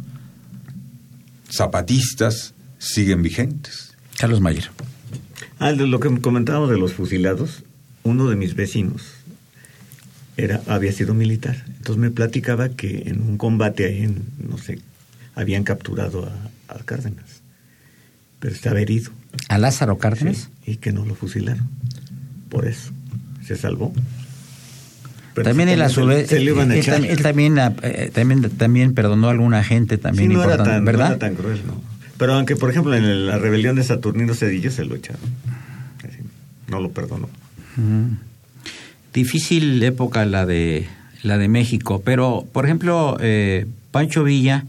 zapatistas 1.50 2.54
siguen 2.78 3.22
vigentes. 3.22 3.94
Carlos 4.18 4.40
Mayer. 4.40 4.70
Ah, 5.58 5.72
de 5.72 5.86
lo 5.86 6.00
que 6.00 6.20
comentábamos 6.20 6.70
de 6.70 6.78
los 6.78 6.92
fusilados, 6.92 7.64
uno 8.02 8.28
de 8.28 8.36
mis 8.36 8.54
vecinos 8.54 9.02
era, 10.36 10.62
había 10.66 10.92
sido 10.92 11.14
militar. 11.14 11.64
Entonces 11.66 11.96
me 11.96 12.10
platicaba 12.10 12.68
que 12.68 13.04
en 13.06 13.22
un 13.22 13.38
combate 13.38 13.86
ahí 13.86 14.02
en, 14.02 14.24
no 14.38 14.58
sé, 14.58 14.80
habían 15.34 15.64
capturado 15.64 16.26
a, 16.26 16.74
a 16.74 16.78
Cárdenas. 16.84 17.42
Pero 18.38 18.54
estaba 18.54 18.80
herido. 18.80 19.10
¿A 19.48 19.58
Lázaro 19.58 19.98
Cárdenas? 19.98 20.48
Sí, 20.64 20.72
y 20.72 20.76
que 20.76 20.92
no 20.92 21.04
lo 21.04 21.14
fusilaron. 21.14 21.68
Por 22.48 22.66
eso. 22.66 22.92
Se 23.44 23.56
salvó. 23.56 23.92
Pero 25.38 25.50
también 25.50 25.68
sí, 25.68 25.74
él 25.74 25.82
a 25.82 25.88
su 25.88 26.06
vez, 26.06 26.28
Se 26.28 26.38
le 26.40 26.50
iban 26.50 26.70
a 26.70 26.74
él, 26.74 26.80
echar. 26.80 27.04
él 27.04 27.22
también, 27.22 27.58
eh, 27.82 28.10
también, 28.12 28.42
también 28.50 28.94
perdonó 28.94 29.28
a 29.28 29.30
alguna 29.32 29.62
gente 29.64 29.98
también 29.98 30.30
Sí, 30.30 30.34
no 30.36 30.44
era, 30.44 30.62
tan, 30.62 30.80
no 30.80 30.84
¿verdad? 30.84 31.08
era 31.08 31.18
tan 31.18 31.34
cruel, 31.34 31.60
¿no? 31.66 31.80
Pero 32.16 32.34
aunque, 32.34 32.56
por 32.56 32.70
ejemplo, 32.70 32.94
en 32.94 33.26
la 33.26 33.38
rebelión 33.38 33.76
de 33.76 33.84
Saturnino 33.84 34.34
Cedillo 34.34 34.70
se 34.70 34.84
lo 34.84 34.96
echaron. 34.96 35.20
No 36.68 36.80
lo 36.80 36.90
perdonó. 36.90 37.28
Difícil 39.14 39.82
época 39.82 40.24
la 40.26 40.44
de 40.46 40.86
la 41.22 41.38
de 41.38 41.48
México, 41.48 42.02
pero 42.04 42.46
por 42.52 42.64
ejemplo 42.64 43.16
eh, 43.20 43.66
Pancho 43.90 44.22
Villa 44.24 44.64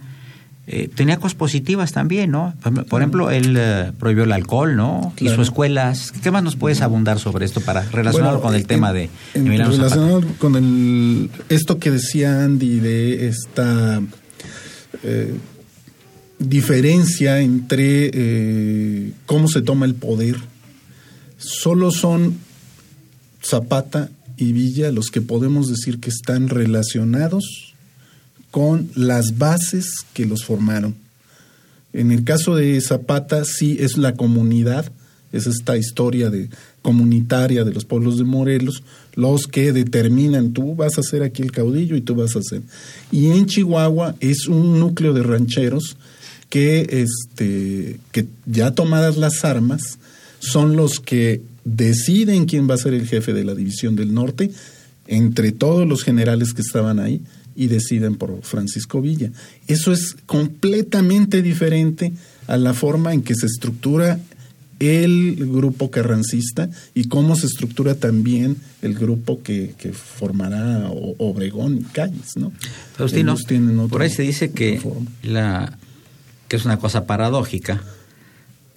eh, 0.71 0.87
tenía 0.93 1.17
cosas 1.17 1.33
positivas 1.35 1.91
también, 1.93 2.29
¿no? 2.31 2.53
Por- 2.61 2.85
Por 2.85 3.01
ejemplo, 3.01 3.31
él 3.31 3.55
eh, 3.57 3.91
prohibió 3.99 4.23
el 4.25 4.31
alcohol, 4.31 4.75
¿no? 4.75 5.13
Claro. 5.15 5.33
Hizo 5.33 5.41
escuelas. 5.41 6.11
¿Qué 6.21 6.29
más 6.29 6.43
nos 6.43 6.55
puedes 6.55 6.81
abundar 6.81 7.17
sobre 7.19 7.45
esto 7.45 7.59
para 7.61 7.81
relacionarlo 7.83 8.39
Bueno, 8.39 8.41
con 8.47 8.55
el 8.55 8.61
en- 8.61 8.67
tema 8.67 8.93
de 8.93 9.09
Zapata? 9.33 9.49
relacionado 9.71 10.23
con 10.37 10.55
el 10.55 11.29
esto 11.49 11.79
que 11.79 11.89
decía 11.91 12.43
Andy 12.43 12.79
de 12.79 13.27
esta 13.27 14.01
eh, 15.03 15.33
diferencia 16.39 17.39
entre 17.41 18.11
eh, 18.13 19.11
cómo 19.25 19.47
se 19.47 19.61
toma 19.61 19.85
el 19.85 19.95
poder 19.95 20.37
solo 21.37 21.91
son 21.91 22.37
Zapata 23.43 24.09
y 24.37 24.53
Villa 24.53 24.91
los 24.91 25.07
que 25.09 25.21
podemos 25.21 25.67
decir 25.69 25.99
que 25.99 26.09
están 26.09 26.47
relacionados 26.49 27.68
con 28.51 28.89
las 28.95 29.37
bases 29.37 30.05
que 30.13 30.25
los 30.25 30.43
formaron. 30.43 30.95
En 31.93 32.11
el 32.11 32.23
caso 32.23 32.55
de 32.55 32.79
Zapata 32.81 33.45
sí 33.45 33.77
es 33.79 33.97
la 33.97 34.15
comunidad, 34.15 34.91
es 35.31 35.47
esta 35.47 35.77
historia 35.77 36.29
de 36.29 36.49
comunitaria 36.81 37.63
de 37.63 37.73
los 37.73 37.85
pueblos 37.85 38.17
de 38.17 38.23
Morelos, 38.23 38.83
los 39.13 39.47
que 39.47 39.73
determinan 39.73 40.53
tú 40.53 40.75
vas 40.75 40.97
a 40.97 41.03
ser 41.03 41.23
aquí 41.23 41.41
el 41.41 41.51
caudillo 41.51 41.95
y 41.95 42.01
tú 42.01 42.15
vas 42.15 42.35
a 42.35 42.41
ser. 42.41 42.61
Y 43.11 43.27
en 43.27 43.45
Chihuahua 43.45 44.15
es 44.19 44.47
un 44.47 44.79
núcleo 44.79 45.13
de 45.13 45.23
rancheros 45.23 45.97
que 46.49 47.03
este 47.03 47.99
que 48.11 48.27
ya 48.45 48.71
tomadas 48.71 49.17
las 49.17 49.45
armas 49.45 49.99
son 50.39 50.75
los 50.75 50.99
que 50.99 51.41
deciden 51.63 52.45
quién 52.45 52.69
va 52.69 52.75
a 52.75 52.77
ser 52.77 52.93
el 52.93 53.07
jefe 53.07 53.33
de 53.33 53.43
la 53.43 53.53
división 53.53 53.95
del 53.95 54.13
norte 54.13 54.51
entre 55.07 55.51
todos 55.51 55.87
los 55.87 56.03
generales 56.03 56.53
que 56.53 56.61
estaban 56.61 56.99
ahí 56.99 57.21
y 57.59 57.67
deciden 57.67 58.15
por 58.15 58.41
Francisco 58.41 59.01
Villa. 59.01 59.31
Eso 59.67 59.91
es 59.91 60.15
completamente 60.25 61.41
diferente 61.41 62.13
a 62.47 62.55
la 62.55 62.73
forma 62.73 63.13
en 63.13 63.21
que 63.21 63.35
se 63.35 63.47
estructura 63.47 64.17
el 64.79 65.35
grupo 65.35 65.91
carrancista 65.91 66.69
y 66.95 67.09
cómo 67.09 67.35
se 67.35 67.47
estructura 67.47 67.95
también 67.95 68.55
el 68.81 68.93
grupo 68.93 69.43
que, 69.43 69.75
que 69.77 69.91
formará 69.91 70.89
Obregón 70.89 71.79
y 71.79 71.83
Calles, 71.83 72.37
¿no? 72.37 72.53
Faustino, 72.95 73.35
por 73.89 74.03
ahí 74.03 74.09
se 74.09 74.23
dice 74.23 74.51
que 74.51 74.79
la 75.21 75.77
que 76.47 76.55
es 76.55 76.63
una 76.63 76.79
cosa 76.79 77.05
paradójica 77.05 77.83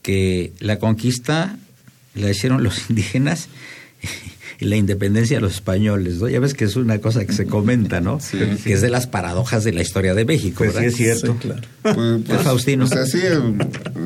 que 0.03 0.53
la 0.59 0.81
conquista 0.81 1.57
la 2.17 2.31
hicieron 2.33 2.65
los 2.65 2.83
indígenas 2.91 3.49
la 4.63 4.77
independencia 4.77 5.37
de 5.37 5.41
los 5.41 5.55
españoles, 5.55 6.17
¿no? 6.17 6.29
Ya 6.29 6.41
ves 6.41 6.55
que 6.55 6.65
es 6.65 6.77
una 6.77 6.99
cosa 6.99 7.25
que 7.25 7.33
se 7.33 7.47
comenta, 7.47 8.01
¿no? 8.01 8.19
que 8.65 8.73
es 8.73 8.81
de 8.81 8.91
las 8.91 9.07
paradojas 9.07 9.65
de 9.65 9.73
la 9.73 9.83
historia 9.83 10.15
de 10.15 10.25
México, 10.25 10.59
Pues 10.59 10.71
sí 10.71 10.75
¿verdad? 10.77 10.89
es 10.89 10.97
cierto. 10.97 11.33
Sí, 11.33 11.39
claro. 11.41 11.63
Pues, 11.83 12.23
pues, 12.27 12.41
Faustino. 12.43 12.85
O 12.85 12.89
sea, 12.89 13.07
sí, 13.07 13.21
eh, 13.23 13.39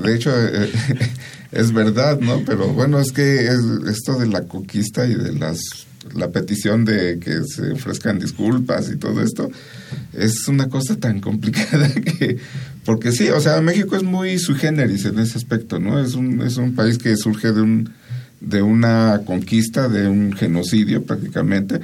de 0.03 0.15
hecho, 0.15 0.31
eh, 0.35 0.71
es 1.53 1.73
verdad, 1.73 2.21
¿no? 2.21 2.43
Pero 2.45 2.69
bueno, 2.69 3.01
es 3.01 3.13
que 3.13 3.47
es 3.47 3.61
esto 3.89 4.19
de 4.19 4.27
la 4.27 4.43
conquista 4.43 5.07
y 5.07 5.15
de 5.15 5.33
las 5.33 5.61
la 6.15 6.31
petición 6.31 6.85
de 6.85 7.19
que 7.19 7.41
se 7.45 7.73
ofrezcan 7.73 8.19
disculpas 8.21 8.91
y 8.93 8.97
todo 8.97 9.23
esto 9.23 9.51
es 10.13 10.47
una 10.47 10.69
cosa 10.69 10.97
tan 10.97 11.21
complicada 11.21 11.91
que 11.93 12.39
porque 12.85 13.11
sí, 13.11 13.29
o 13.31 13.41
sea, 13.41 13.61
México 13.61 13.97
es 13.97 14.05
muy 14.05 14.39
sui 14.39 14.55
generis 14.55 15.05
en 15.07 15.19
ese 15.19 15.37
aspecto, 15.37 15.81
¿no? 15.81 15.99
Es 15.99 16.15
un 16.15 16.41
es 16.43 16.57
un 16.57 16.75
país 16.75 16.99
que 16.99 17.17
surge 17.17 17.53
de 17.53 17.61
un 17.61 17.91
de 18.41 18.63
una 18.63 19.23
conquista, 19.25 19.89
de 19.89 20.09
un 20.09 20.33
genocidio 20.33 21.05
prácticamente, 21.05 21.81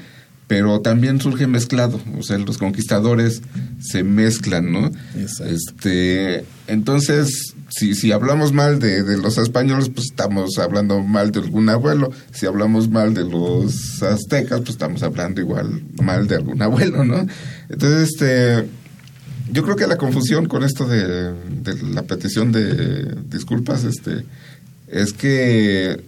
pero 0.53 0.81
también 0.81 1.19
surge 1.19 1.47
mezclado, 1.47 1.99
o 2.19 2.23
sea, 2.23 2.37
los 2.37 2.59
conquistadores 2.59 3.41
se 3.81 4.03
mezclan, 4.03 4.71
¿no? 4.71 4.91
Este, 5.17 6.45
entonces, 6.67 7.55
si, 7.71 7.95
si 7.95 8.13
hablamos 8.13 8.53
mal 8.53 8.79
de, 8.79 9.03
de, 9.03 9.17
los 9.17 9.39
españoles, 9.39 9.89
pues 9.89 10.09
estamos 10.11 10.59
hablando 10.59 11.01
mal 11.01 11.33
de 11.33 11.41
algún 11.41 11.71
abuelo, 11.71 12.13
si 12.33 12.45
hablamos 12.45 12.91
mal 12.91 13.15
de 13.15 13.25
los 13.25 14.03
aztecas, 14.03 14.61
pues 14.61 14.71
estamos 14.71 15.03
hablando 15.03 15.41
igual 15.41 15.85
mal 16.03 16.29
de 16.29 16.37
algún 16.37 16.61
abuelo, 16.61 17.03
¿no? 17.03 17.27
Entonces, 17.71 18.11
este, 18.11 18.69
yo 19.51 19.63
creo 19.63 19.77
que 19.77 19.87
la 19.87 19.97
confusión 19.97 20.49
con 20.49 20.65
esto 20.65 20.87
de, 20.87 21.33
de 21.33 21.83
la 21.95 22.03
petición 22.03 22.53
de 22.53 23.17
disculpas, 23.31 23.85
este, 23.85 24.27
es 24.89 25.15
que 25.15 25.99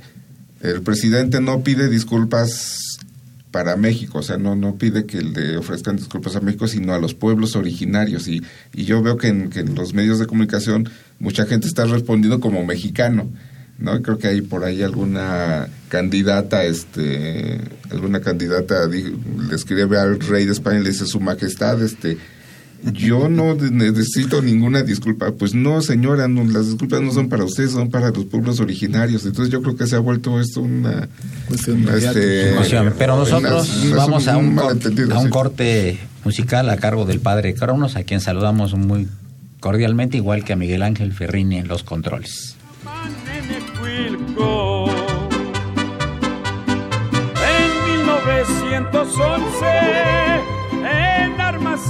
el 0.65 0.81
presidente 0.81 1.41
no 1.41 1.63
pide 1.63 1.89
disculpas 1.89 2.79
para 3.51 3.77
México, 3.77 4.19
o 4.19 4.23
sea, 4.23 4.39
no, 4.39 4.57
no 4.57 4.77
pide 4.77 5.05
que 5.05 5.23
le 5.23 5.59
ofrezcan 5.59 5.97
disculpas 5.97 6.35
a 6.35 6.41
México, 6.41 6.67
sino 6.67 6.93
a 6.95 6.99
los 6.99 7.15
pueblos 7.15 7.55
originarios. 7.55 8.27
Y, 8.27 8.43
y 8.73 8.85
yo 8.85 9.03
veo 9.03 9.17
que 9.17 9.29
en, 9.29 9.51
que 9.51 9.61
en 9.61 9.75
los 9.75 9.95
medios 9.95 10.19
de 10.19 10.27
comunicación 10.27 10.89
mucha 11.21 11.47
gente 11.47 11.69
está 11.69 11.85
respondiendo 11.85 12.41
como 12.41 12.65
mexicano. 12.65 13.29
¿no? 13.79 14.01
Creo 14.03 14.19
que 14.19 14.29
hay 14.29 14.41
por 14.41 14.65
ahí 14.65 14.83
alguna 14.83 15.69
candidata, 15.89 16.65
este, 16.65 17.61
alguna 17.91 18.21
candidata 18.21 18.87
le 18.87 19.55
escribe 19.55 19.99
al 19.99 20.19
rey 20.19 20.47
de 20.47 20.53
España 20.53 20.81
y 20.81 20.83
le 20.83 20.91
dice, 20.91 21.07
Su 21.07 21.21
Majestad, 21.21 21.83
este, 21.83 22.17
yo 22.93 23.29
no 23.29 23.55
necesito 23.55 24.43
ninguna 24.43 24.83
disculpa. 24.83 25.33
Pues 25.33 25.55
no, 25.55 25.81
señora, 25.81 26.29
no, 26.29 26.45
las 26.45 26.67
disculpas 26.67 27.01
no 27.01 27.13
son 27.13 27.29
para 27.29 27.45
ustedes, 27.45 27.73
son 27.73 27.91
para 27.91 28.11
los 28.11 28.25
pueblos 28.27 28.61
originarios. 28.61 29.25
Entonces 29.25 29.53
yo 29.53 29.63
creo 29.63 29.77
que 29.77 29.87
se 29.87 29.97
ha 29.97 30.01
vuelto 30.01 30.41
esto 30.41 30.61
una 30.61 31.09
cuestión. 31.49 31.89
Este, 31.89 32.55
pero 32.99 33.17
nosotros 33.17 33.91
vamos 33.95 34.29
a 34.29 34.37
un, 34.37 34.59
a 34.59 35.19
un 35.19 35.31
corte 35.31 35.99
musical 36.25 36.69
a 36.71 36.77
cargo 36.77 37.05
del 37.05 37.21
padre 37.21 37.55
Cronos, 37.55 37.97
a 37.97 38.05
quien 38.05 38.21
saludamos 38.21 38.75
muy 38.75 39.09
cordialmente, 39.61 40.17
igual 40.19 40.45
que 40.45 40.53
a 40.53 40.57
Miguel 40.57 40.83
Ángel 40.83 41.13
Ferrini 41.13 41.57
en 41.57 41.69
los 41.69 41.85
controles. 41.85 42.57
En 47.37 48.03
1911 48.03 48.75
en 48.77 50.34
armas 50.34 50.34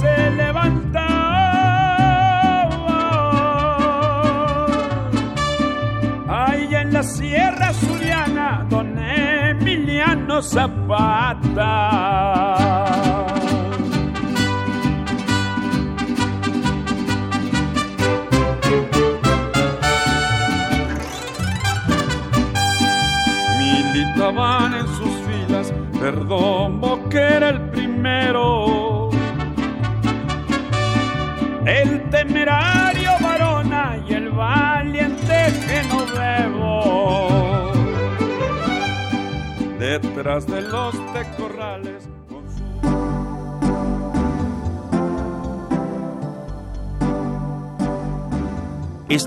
se 0.05 0.31
levanta. 0.41 1.07
Ahí 6.27 6.75
en 6.75 6.93
la 6.93 7.03
Sierra 7.03 7.73
Suriana, 7.73 8.65
don 8.69 8.97
Emiliano 8.97 10.41
Zapata. 10.41 12.14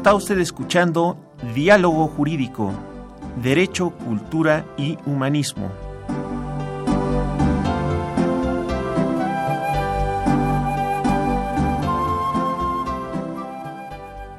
Está 0.09 0.17
usted 0.17 0.39
escuchando 0.39 1.19
Diálogo 1.55 2.09
Jurídico, 2.09 2.73
Derecho, 3.43 3.91
Cultura 3.91 4.65
y 4.79 4.97
Humanismo. 5.05 5.71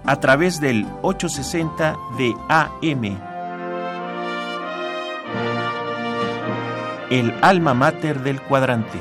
a 0.08 0.16
través 0.20 0.60
del 0.60 0.88
860 1.04 1.96
de 2.18 2.34
AM. 2.48 3.20
El 7.12 7.32
alma 7.44 7.76
mater 7.76 8.24
del 8.24 8.42
cuadrante. 8.42 9.00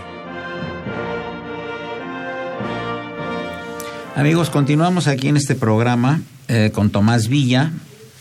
Amigos, 4.15 4.51
continuamos 4.51 5.07
aquí 5.07 5.29
en 5.29 5.39
este 5.39 5.55
programa 5.55 6.21
eh, 6.49 6.71
con 6.73 6.91
Tomás 6.91 7.29
Villa, 7.29 7.73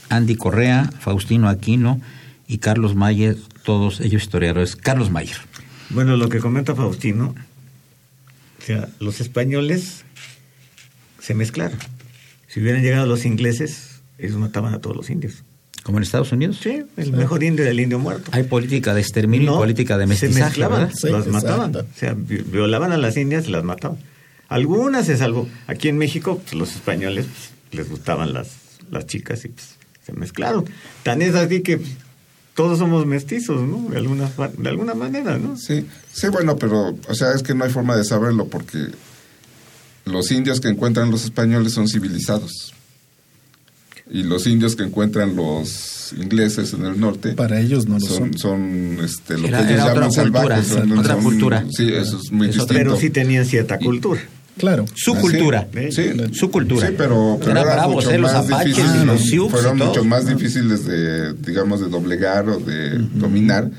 Andy 0.09 0.35
Correa, 0.35 0.89
Faustino 0.99 1.49
Aquino 1.49 1.99
y 2.47 2.59
Carlos 2.59 2.95
Mayer, 2.95 3.37
todos 3.63 3.99
ellos 3.99 4.23
historiadores. 4.23 4.75
Carlos 4.75 5.11
Mayer. 5.11 5.37
Bueno, 5.89 6.17
lo 6.17 6.29
que 6.29 6.39
comenta 6.39 6.75
Faustino, 6.75 7.35
o 8.59 8.65
sea, 8.65 8.89
los 8.99 9.21
españoles 9.21 10.03
se 11.19 11.33
mezclaron 11.33 11.77
si 12.47 12.61
hubieran 12.61 12.81
llegado 12.81 13.05
los 13.05 13.25
ingleses, 13.25 14.01
ellos 14.17 14.37
mataban 14.37 14.73
a 14.73 14.79
todos 14.79 14.95
los 14.95 15.09
indios. 15.09 15.43
¿Como 15.83 15.99
en 15.99 16.03
Estados 16.03 16.31
Unidos? 16.31 16.59
Sí, 16.61 16.81
el 16.97 17.13
mejor 17.13 17.43
indio 17.43 17.63
era 17.63 17.71
el 17.71 17.79
indio 17.79 17.99
muerto. 17.99 18.31
Hay 18.33 18.43
política 18.43 18.93
de 18.93 19.01
exterminio 19.01 19.53
y 19.53 19.57
política 19.57 19.97
de 19.97 20.07
mestizaje, 20.07 20.33
Se 20.33 20.43
mezclaban, 20.43 20.91
las 21.03 21.27
mataban. 21.27 21.75
O 21.75 21.85
sea, 21.95 22.15
violaban 22.17 22.91
a 22.91 22.97
las 22.97 23.15
indias 23.15 23.47
y 23.47 23.51
las 23.51 23.63
mataban. 23.63 23.99
Algunas 24.49 25.05
se 25.05 25.17
salvó. 25.17 25.47
Aquí 25.67 25.87
en 25.87 25.97
México, 25.97 26.39
pues, 26.39 26.55
los 26.55 26.73
españoles 26.73 27.27
pues, 27.27 27.51
les 27.71 27.89
gustaban 27.89 28.33
las, 28.33 28.49
las 28.91 29.05
chicas 29.05 29.45
y 29.45 29.49
pues, 29.49 29.75
se 30.05 30.13
mezclaron. 30.13 30.65
Tan 31.03 31.21
es 31.21 31.35
así 31.35 31.61
que 31.61 31.79
todos 32.55 32.79
somos 32.79 33.05
mestizos, 33.05 33.61
¿no? 33.61 33.89
De 33.89 33.97
alguna, 33.97 34.31
de 34.57 34.69
alguna 34.69 34.95
manera, 34.95 35.37
¿no? 35.37 35.57
Sí, 35.57 35.85
sí, 36.11 36.27
bueno, 36.29 36.57
pero, 36.57 36.97
o 37.07 37.13
sea, 37.13 37.33
es 37.33 37.43
que 37.43 37.53
no 37.53 37.63
hay 37.63 37.69
forma 37.69 37.95
de 37.95 38.03
saberlo 38.03 38.47
porque 38.47 38.87
los 40.05 40.31
indios 40.31 40.59
que 40.59 40.67
encuentran 40.67 41.11
los 41.11 41.23
españoles 41.23 41.73
son 41.73 41.87
civilizados. 41.87 42.73
Y 44.09 44.23
los 44.23 44.47
indios 44.47 44.75
que 44.75 44.83
encuentran 44.83 45.35
los 45.35 46.13
ingleses 46.17 46.73
en 46.73 46.85
el 46.85 46.99
norte 46.99 47.33
para 47.33 47.59
ellos 47.59 47.85
no 47.87 47.99
lo 47.99 48.07
son 48.07 48.37
son, 48.37 48.97
este, 49.03 49.37
lo 49.37 49.49
que 49.49 49.55
ellos 49.55 49.85
llaman 49.85 50.11
salvajes 50.11 50.71
otra 50.71 51.15
cultura 51.17 51.65
sí 51.69 51.91
eso 51.93 52.17
es 52.17 52.31
muy 52.31 52.47
distinto 52.47 52.73
pero 52.73 52.95
sí 52.95 53.09
tenían 53.09 53.45
cierta 53.45 53.77
cultura 53.77 54.21
Claro. 54.57 54.85
Su 54.95 55.15
cultura. 55.15 55.67
Sí, 55.91 56.11
su 56.33 56.49
cultura. 56.51 56.87
Sí, 56.87 56.93
pero, 56.97 57.37
pero 57.39 57.51
era, 57.51 57.73
era 57.73 57.87
mucho 57.87 58.11
¿eh? 58.11 58.17
más 58.17 58.33
los 58.33 58.45
apaches, 58.45 58.75
difícil, 58.75 59.05
los 59.05 59.21
sioux 59.21 59.49
fueron 59.49 59.77
mucho 59.77 60.03
más 60.03 60.25
difíciles 60.25 60.85
de, 60.85 61.33
digamos, 61.33 61.79
de 61.79 61.89
doblegar 61.89 62.49
o 62.49 62.59
de 62.59 62.97
dominar 63.13 63.69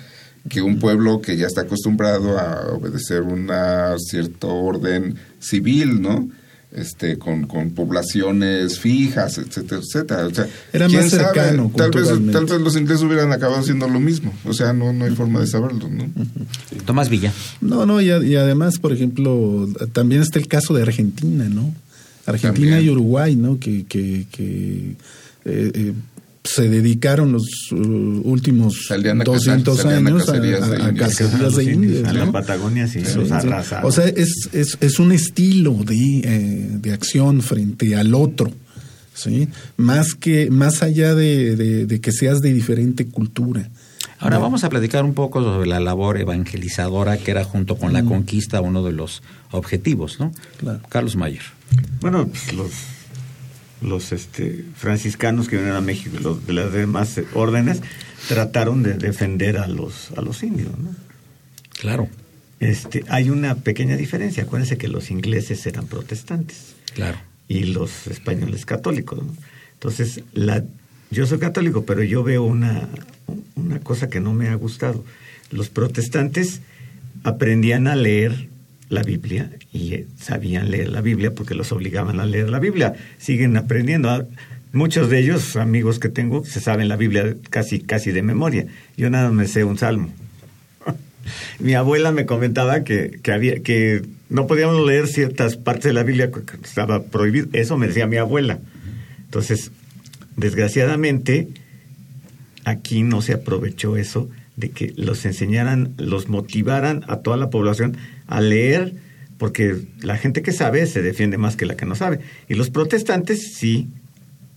que 0.48 0.62
un 0.62 0.78
pueblo 0.78 1.20
que 1.20 1.36
ya 1.36 1.46
está 1.46 1.62
acostumbrado 1.62 2.38
a 2.38 2.72
obedecer 2.72 3.22
una 3.22 3.98
cierto 3.98 4.54
orden 4.54 5.16
civil, 5.40 6.00
¿no? 6.00 6.28
Este, 6.70 7.18
con, 7.18 7.46
con 7.46 7.70
poblaciones 7.70 8.78
fijas, 8.78 9.38
etcétera, 9.38 9.81
etcétera. 9.81 10.26
O 10.26 10.35
sea, 10.35 10.46
Era 10.70 10.87
más 10.87 11.09
cercano. 11.09 11.72
Tal 11.74 11.90
vez, 11.90 12.09
tal 12.31 12.44
vez 12.44 12.61
los 12.61 12.76
ingleses 12.76 13.02
hubieran 13.04 13.33
acabado 13.33 13.61
haciendo 13.61 13.88
lo 13.88 13.98
mismo. 13.98 14.35
O 14.44 14.52
sea, 14.52 14.74
no, 14.74 14.92
no 14.92 15.07
hay 15.07 15.14
forma 15.14 15.40
de 15.40 15.46
saberlo, 15.46 15.88
¿no? 15.88 16.04
Tomás 16.85 17.09
Villa. 17.09 17.33
No, 17.62 17.87
no, 17.87 18.02
y, 18.02 18.11
y, 18.11 18.37
además, 18.37 18.78
por 18.78 18.92
ejemplo, 18.92 19.66
también 19.92 20.20
está 20.20 20.38
el 20.38 20.46
caso 20.46 20.74
de 20.74 20.83
Argentina, 20.83 21.48
¿no? 21.48 21.74
Argentina 22.26 22.72
también. 22.72 22.85
y 22.85 22.90
Uruguay, 22.90 23.35
¿no? 23.35 23.59
Que, 23.59 23.87
que, 23.87 24.26
que 24.31 24.96
eh, 25.46 25.72
eh, 25.74 25.92
se 26.48 26.68
dedicaron 26.68 27.32
los 27.32 27.44
uh, 27.72 27.76
últimos 28.24 28.87
salían 28.87 29.18
200 29.18 29.84
a 29.84 29.88
años 29.96 30.28
a 30.28 30.32
cacerías 30.32 30.70
de 30.70 30.76
a, 30.76 30.87
a, 30.87 30.94
cacerías 30.94 31.56
de 31.56 31.64
indios. 31.64 32.08
A 32.08 32.12
la 32.12 32.32
Patagonia 32.32 32.88
sí, 32.88 33.04
sí, 33.04 33.18
los 33.18 33.30
arrasaron. 33.30 33.87
O 33.87 33.92
sea, 33.92 34.06
es, 34.06 34.48
es, 34.52 34.78
es 34.80 34.98
un 34.98 35.12
estilo 35.12 35.74
de, 35.84 35.94
eh, 36.24 36.68
de 36.80 36.92
acción 36.92 37.42
frente 37.42 37.96
al 37.96 38.14
otro. 38.14 38.50
¿sí? 39.12 39.48
Más, 39.76 40.14
que, 40.14 40.50
más 40.50 40.82
allá 40.82 41.14
de, 41.14 41.54
de, 41.56 41.87
de 41.87 42.00
que 42.00 42.12
seas 42.12 42.40
de 42.40 42.52
diferente 42.52 43.06
cultura. 43.06 43.68
Ahora 44.18 44.37
no. 44.37 44.42
vamos 44.42 44.64
a 44.64 44.70
platicar 44.70 45.04
un 45.04 45.14
poco 45.14 45.42
sobre 45.42 45.68
la 45.68 45.80
labor 45.80 46.18
evangelizadora 46.18 47.18
que 47.18 47.30
era 47.30 47.44
junto 47.44 47.76
con 47.76 47.92
la 47.92 48.02
mm. 48.02 48.08
conquista 48.08 48.61
uno 48.61 48.82
de 48.82 48.92
los 48.92 49.22
objetivos, 49.50 50.18
¿no? 50.18 50.32
Claro. 50.56 50.80
Carlos 50.88 51.14
Mayer. 51.14 51.42
Bueno, 52.00 52.26
pues 52.26 52.52
los 52.54 52.72
los 53.80 54.12
este, 54.12 54.64
franciscanos 54.76 55.48
que 55.48 55.56
vinieron 55.56 55.78
a 55.78 55.80
México, 55.84 56.16
los 56.20 56.46
de 56.46 56.52
las 56.52 56.72
demás 56.72 57.20
órdenes, 57.34 57.80
trataron 58.28 58.82
de 58.82 58.94
defender 58.94 59.58
a 59.58 59.68
los, 59.68 60.10
a 60.16 60.22
los 60.22 60.42
indios. 60.42 60.76
¿no? 60.78 60.90
Claro. 61.80 62.08
Este, 62.60 63.04
hay 63.08 63.30
una 63.30 63.54
pequeña 63.56 63.96
diferencia. 63.96 64.42
Acuérdense 64.42 64.78
que 64.78 64.88
los 64.88 65.10
ingleses 65.10 65.64
eran 65.66 65.86
protestantes. 65.86 66.74
Claro. 66.94 67.18
Y 67.46 67.64
los 67.64 68.06
españoles 68.08 68.66
católicos. 68.66 69.22
¿no? 69.22 69.32
Entonces, 69.74 70.22
la, 70.32 70.64
yo 71.10 71.26
soy 71.26 71.38
católico, 71.38 71.84
pero 71.84 72.02
yo 72.02 72.22
veo 72.24 72.42
una, 72.42 72.88
una 73.54 73.80
cosa 73.80 74.08
que 74.08 74.20
no 74.20 74.32
me 74.32 74.48
ha 74.48 74.54
gustado. 74.54 75.04
Los 75.50 75.68
protestantes 75.68 76.60
aprendían 77.22 77.86
a 77.86 77.96
leer 77.96 78.48
la 78.88 79.03
Biblia 79.03 79.51
y 79.72 79.94
eh, 79.94 80.07
sabían 80.18 80.70
leer 80.70 80.88
la 80.88 81.01
Biblia 81.01 81.35
porque 81.35 81.55
los 81.55 81.72
obligaban 81.72 82.20
a 82.20 82.27
leer 82.27 82.51
la 82.51 82.59
Biblia. 82.59 82.94
Siguen 83.18 83.57
aprendiendo. 83.57 84.11
Ah, 84.11 84.24
muchos 84.72 85.11
de 85.11 85.18
ellos, 85.18 85.57
amigos 85.57 85.98
que 85.98 86.09
tengo, 86.09 86.44
se 86.44 86.61
saben 86.61 86.88
la 86.88 86.96
Biblia 86.96 87.37
casi, 87.51 87.81
casi 87.81 88.12
de 88.12 88.22
memoria. 88.22 88.66
Yo 88.96 89.11
nada 89.11 89.31
me 89.31 89.46
sé 89.46 89.64
un 89.64 89.79
salmo. 89.79 90.11
Mi 91.59 91.74
abuela 91.74 92.12
me 92.12 92.27
comentaba 92.27 92.85
que, 92.85 93.20
que, 93.22 93.33
había, 93.33 93.62
que 93.62 94.03
no 94.31 94.46
podíamos 94.46 94.87
leer 94.87 95.07
ciertas 95.07 95.57
partes 95.57 95.85
de 95.85 95.92
la 95.92 96.03
Biblia 96.03 96.31
porque 96.31 96.57
estaba 96.62 97.03
prohibido. 97.05 97.48
Eso 97.53 97.77
me 97.77 97.88
decía 97.88 98.07
mi 98.07 98.16
abuela. 98.16 98.59
Entonces, 99.24 99.72
desgraciadamente, 100.37 101.48
aquí 102.64 103.03
no 103.03 103.20
se 103.20 103.35
aprovechó 103.35 103.96
eso 103.96 104.31
de 104.57 104.70
que 104.70 104.92
los 104.96 105.24
enseñaran, 105.24 105.94
los 105.98 106.29
motivaran 106.29 107.05
a 107.09 107.18
toda 107.18 107.37
la 107.37 107.51
población 107.51 107.96
a 108.28 108.40
leer, 108.40 108.94
porque 109.38 109.76
la 110.00 110.16
gente 110.16 110.42
que 110.42 110.52
sabe 110.52 110.86
se 110.86 111.02
defiende 111.02 111.36
más 111.38 111.56
que 111.56 111.66
la 111.66 111.76
que 111.76 111.86
no 111.86 111.96
sabe. 111.96 112.20
Y 112.48 112.54
los 112.54 112.70
protestantes 112.70 113.54
sí 113.56 113.88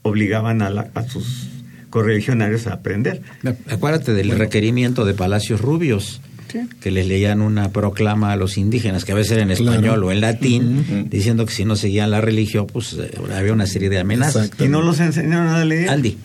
obligaban 0.04 0.62
a, 0.62 0.68
a 0.94 1.04
sus 1.04 1.48
correligionarios 1.90 2.68
a 2.68 2.74
aprender. 2.74 3.22
Acuérdate 3.68 4.14
del 4.14 4.32
requerimiento 4.32 5.06
de 5.06 5.14
Palacios 5.14 5.62
Rubios. 5.62 6.22
que 6.82 6.92
les 6.92 7.08
leían 7.08 7.42
una 7.42 7.70
proclama 7.70 8.34
a 8.34 8.36
los 8.36 8.58
indígenas, 8.58 9.06
que 9.06 9.14
a 9.14 9.16
veces 9.16 9.34
era 9.34 9.44
en 9.44 9.52
español 9.52 10.04
o 10.04 10.12
en 10.12 10.20
latín, 10.20 11.08
diciendo 11.10 11.46
que 11.46 11.54
si 11.54 11.64
no 11.64 11.76
seguían 11.78 12.12
la 12.12 12.20
religión, 12.20 12.68
pues 12.68 12.94
eh, 12.94 13.10
había 13.34 13.54
una 13.54 13.68
serie 13.68 13.90
de 13.90 14.00
amenazas. 14.00 14.52
Y 14.60 14.68
no 14.68 14.82
los 14.82 15.00
enseñaron 15.00 15.48
a 15.48 15.64
leer. 15.64 15.90
Aldi. 15.90 16.18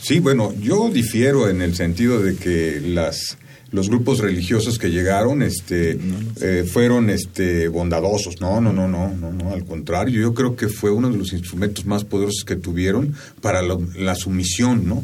Sí, 0.00 0.18
bueno, 0.18 0.52
yo 0.60 0.90
difiero 0.90 1.48
en 1.48 1.62
el 1.62 1.76
sentido 1.76 2.20
de 2.20 2.34
que 2.34 2.80
las 2.84 3.38
los 3.72 3.88
grupos 3.88 4.18
religiosos 4.18 4.78
que 4.78 4.90
llegaron 4.90 5.42
este 5.42 5.98
eh, 6.40 6.64
fueron 6.70 7.10
este 7.10 7.68
bondadosos. 7.68 8.40
No 8.40 8.60
no 8.60 8.72
no 8.72 8.86
no 8.86 9.08
no 9.08 9.32
no 9.32 9.50
al 9.50 9.64
contrario. 9.64 10.20
Yo 10.20 10.34
creo 10.34 10.54
que 10.54 10.68
fue 10.68 10.90
uno 10.90 11.10
de 11.10 11.16
los 11.16 11.32
instrumentos 11.32 11.86
más 11.86 12.04
poderosos 12.04 12.44
que 12.44 12.56
tuvieron 12.56 13.14
para 13.40 13.62
la 13.62 14.14
sumisión 14.14 14.86
no 14.86 15.02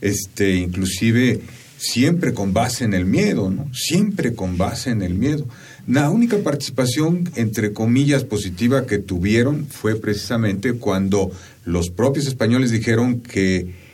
este 0.00 0.56
inclusive 0.56 1.40
siempre 1.76 2.34
con 2.34 2.52
base 2.52 2.84
en 2.84 2.92
el 2.94 3.04
miedo 3.04 3.50
no 3.50 3.68
siempre 3.72 4.34
con 4.34 4.58
base 4.58 4.90
en 4.90 5.02
el 5.02 5.14
miedo. 5.14 5.46
La 5.86 6.10
única 6.10 6.38
participación 6.38 7.30
entre 7.36 7.72
comillas 7.72 8.24
positiva 8.24 8.84
que 8.84 8.98
tuvieron 8.98 9.66
fue 9.66 9.94
precisamente 9.94 10.72
cuando 10.74 11.30
los 11.64 11.90
propios 11.90 12.26
españoles 12.26 12.72
dijeron 12.72 13.20
que 13.20 13.87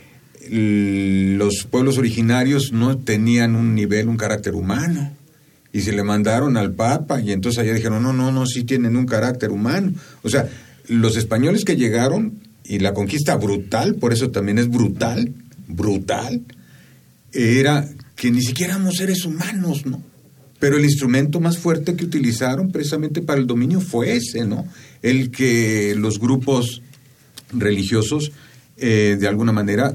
los 0.50 1.64
pueblos 1.64 1.98
originarios 1.98 2.72
no 2.72 2.98
tenían 2.98 3.56
un 3.56 3.74
nivel, 3.74 4.08
un 4.08 4.16
carácter 4.16 4.54
humano. 4.54 5.12
Y 5.72 5.80
se 5.80 5.92
le 5.92 6.04
mandaron 6.04 6.56
al 6.56 6.72
Papa 6.72 7.20
y 7.20 7.32
entonces 7.32 7.58
allá 7.60 7.74
dijeron, 7.74 8.02
no, 8.02 8.12
no, 8.12 8.30
no, 8.30 8.46
sí 8.46 8.62
tienen 8.64 8.96
un 8.96 9.06
carácter 9.06 9.50
humano. 9.50 9.92
O 10.22 10.28
sea, 10.28 10.48
los 10.86 11.16
españoles 11.16 11.64
que 11.64 11.76
llegaron 11.76 12.38
y 12.64 12.78
la 12.78 12.94
conquista 12.94 13.36
brutal, 13.36 13.96
por 13.96 14.12
eso 14.12 14.30
también 14.30 14.58
es 14.58 14.68
brutal, 14.68 15.32
brutal, 15.66 16.42
era 17.32 17.88
que 18.14 18.30
ni 18.30 18.42
siquiera 18.42 18.74
éramos 18.74 18.96
seres 18.96 19.24
humanos, 19.24 19.84
¿no? 19.84 20.02
Pero 20.60 20.76
el 20.76 20.84
instrumento 20.84 21.40
más 21.40 21.58
fuerte 21.58 21.96
que 21.96 22.04
utilizaron 22.04 22.70
precisamente 22.70 23.20
para 23.20 23.40
el 23.40 23.46
dominio 23.46 23.80
fue 23.80 24.16
ese, 24.16 24.46
¿no? 24.46 24.66
El 25.02 25.30
que 25.30 25.94
los 25.96 26.18
grupos 26.18 26.80
religiosos, 27.52 28.32
eh, 28.76 29.16
de 29.18 29.28
alguna 29.28 29.52
manera, 29.52 29.92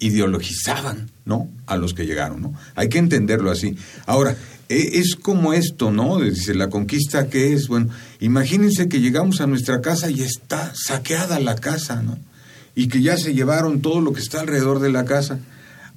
ideologizaban, 0.00 1.10
¿no? 1.24 1.48
A 1.66 1.76
los 1.76 1.94
que 1.94 2.06
llegaron, 2.06 2.40
¿no? 2.40 2.54
Hay 2.74 2.88
que 2.88 2.98
entenderlo 2.98 3.50
así. 3.50 3.76
Ahora, 4.06 4.36
e, 4.68 4.98
es 4.98 5.16
como 5.16 5.52
esto, 5.52 5.90
¿no? 5.90 6.20
Dice, 6.20 6.54
la 6.54 6.68
conquista 6.68 7.28
que 7.28 7.52
es, 7.52 7.68
bueno, 7.68 7.88
imagínense 8.20 8.88
que 8.88 9.00
llegamos 9.00 9.40
a 9.40 9.46
nuestra 9.46 9.80
casa 9.80 10.10
y 10.10 10.22
está 10.22 10.72
saqueada 10.74 11.40
la 11.40 11.56
casa, 11.56 12.02
¿no? 12.02 12.18
Y 12.74 12.88
que 12.88 13.02
ya 13.02 13.16
se 13.16 13.34
llevaron 13.34 13.80
todo 13.80 14.00
lo 14.00 14.12
que 14.12 14.20
está 14.20 14.40
alrededor 14.40 14.80
de 14.80 14.90
la 14.90 15.04
casa. 15.04 15.38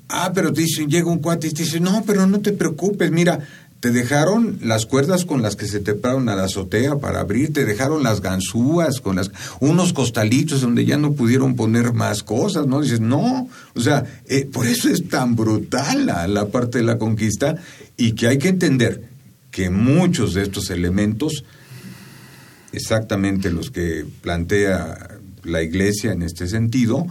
Ah, 0.10 0.32
pero 0.34 0.52
te 0.52 0.62
dicen, 0.62 0.90
llega 0.90 1.10
un 1.10 1.20
cuate 1.20 1.48
y 1.48 1.52
te 1.52 1.64
dice, 1.64 1.80
no, 1.80 2.04
pero 2.06 2.28
no 2.28 2.42
te 2.42 2.52
preocupes, 2.52 3.12
mira, 3.12 3.40
te 3.82 3.90
dejaron 3.90 4.60
las 4.62 4.86
cuerdas 4.86 5.26
con 5.26 5.42
las 5.42 5.56
que 5.56 5.68
se 5.68 5.80
te 5.80 5.96
pararon 5.96 6.30
a 6.30 6.36
la 6.36 6.44
azotea 6.44 6.98
para 6.98 7.20
abrir, 7.20 7.52
te 7.52 7.66
dejaron 7.66 8.04
las 8.04 8.22
ganzúas 8.22 9.02
con 9.02 9.16
las 9.16 9.32
unos 9.60 9.92
costalitos 9.92 10.62
donde 10.62 10.86
ya 10.86 10.98
no 10.98 11.14
pudieron 11.14 11.56
poner 11.56 11.92
más 11.92 12.22
cosas, 12.22 12.68
¿no? 12.68 12.82
Dices, 12.82 13.00
no, 13.00 13.50
o 13.74 13.82
sea, 13.82 14.06
eh, 14.28 14.46
por 14.46 14.68
eso 14.68 14.88
es 14.88 15.10
tan 15.10 15.36
brutal 15.36 16.06
la, 16.06 16.28
la 16.28 16.50
parte 16.50 16.78
de 16.78 16.84
la 16.84 17.00
conquista 17.00 17.56
y 17.98 18.12
que 18.12 18.28
hay 18.28 18.38
que 18.38 18.50
entender 18.50 19.10
que 19.50 19.72
muchos 19.72 20.36
de 20.36 20.44
estos 20.44 20.70
elementos, 20.70 21.44
exactamente 22.74 23.50
los 23.50 23.72
que 23.72 24.06
plantea 24.22 25.18
la 25.44 25.64
Iglesia 25.64 26.12
en 26.12 26.22
este 26.22 26.48
sentido, 26.48 27.08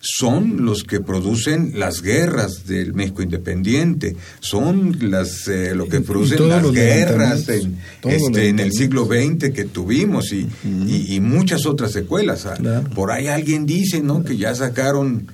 son 0.00 0.64
los 0.64 0.82
que 0.84 1.00
producen 1.00 1.78
las 1.78 2.00
guerras 2.00 2.66
del 2.66 2.94
México 2.94 3.22
independiente, 3.22 4.16
son 4.40 4.96
las 5.10 5.46
eh, 5.46 5.74
lo 5.74 5.88
que 5.88 6.00
producen 6.00 6.48
las 6.48 6.70
guerras 6.72 7.46
en, 7.50 7.78
este, 8.04 8.48
en 8.48 8.60
el 8.60 8.72
siglo 8.72 9.04
XX 9.04 9.50
que 9.52 9.64
tuvimos 9.66 10.32
y, 10.32 10.48
y, 10.64 11.20
muchas 11.20 11.66
otras 11.66 11.92
secuelas. 11.92 12.46
Ah, 12.46 12.82
por 12.94 13.12
ahí 13.12 13.28
alguien 13.28 13.66
dice 13.66 14.00
¿no? 14.00 14.24
que 14.24 14.38
ya 14.38 14.54
sacaron 14.54 15.26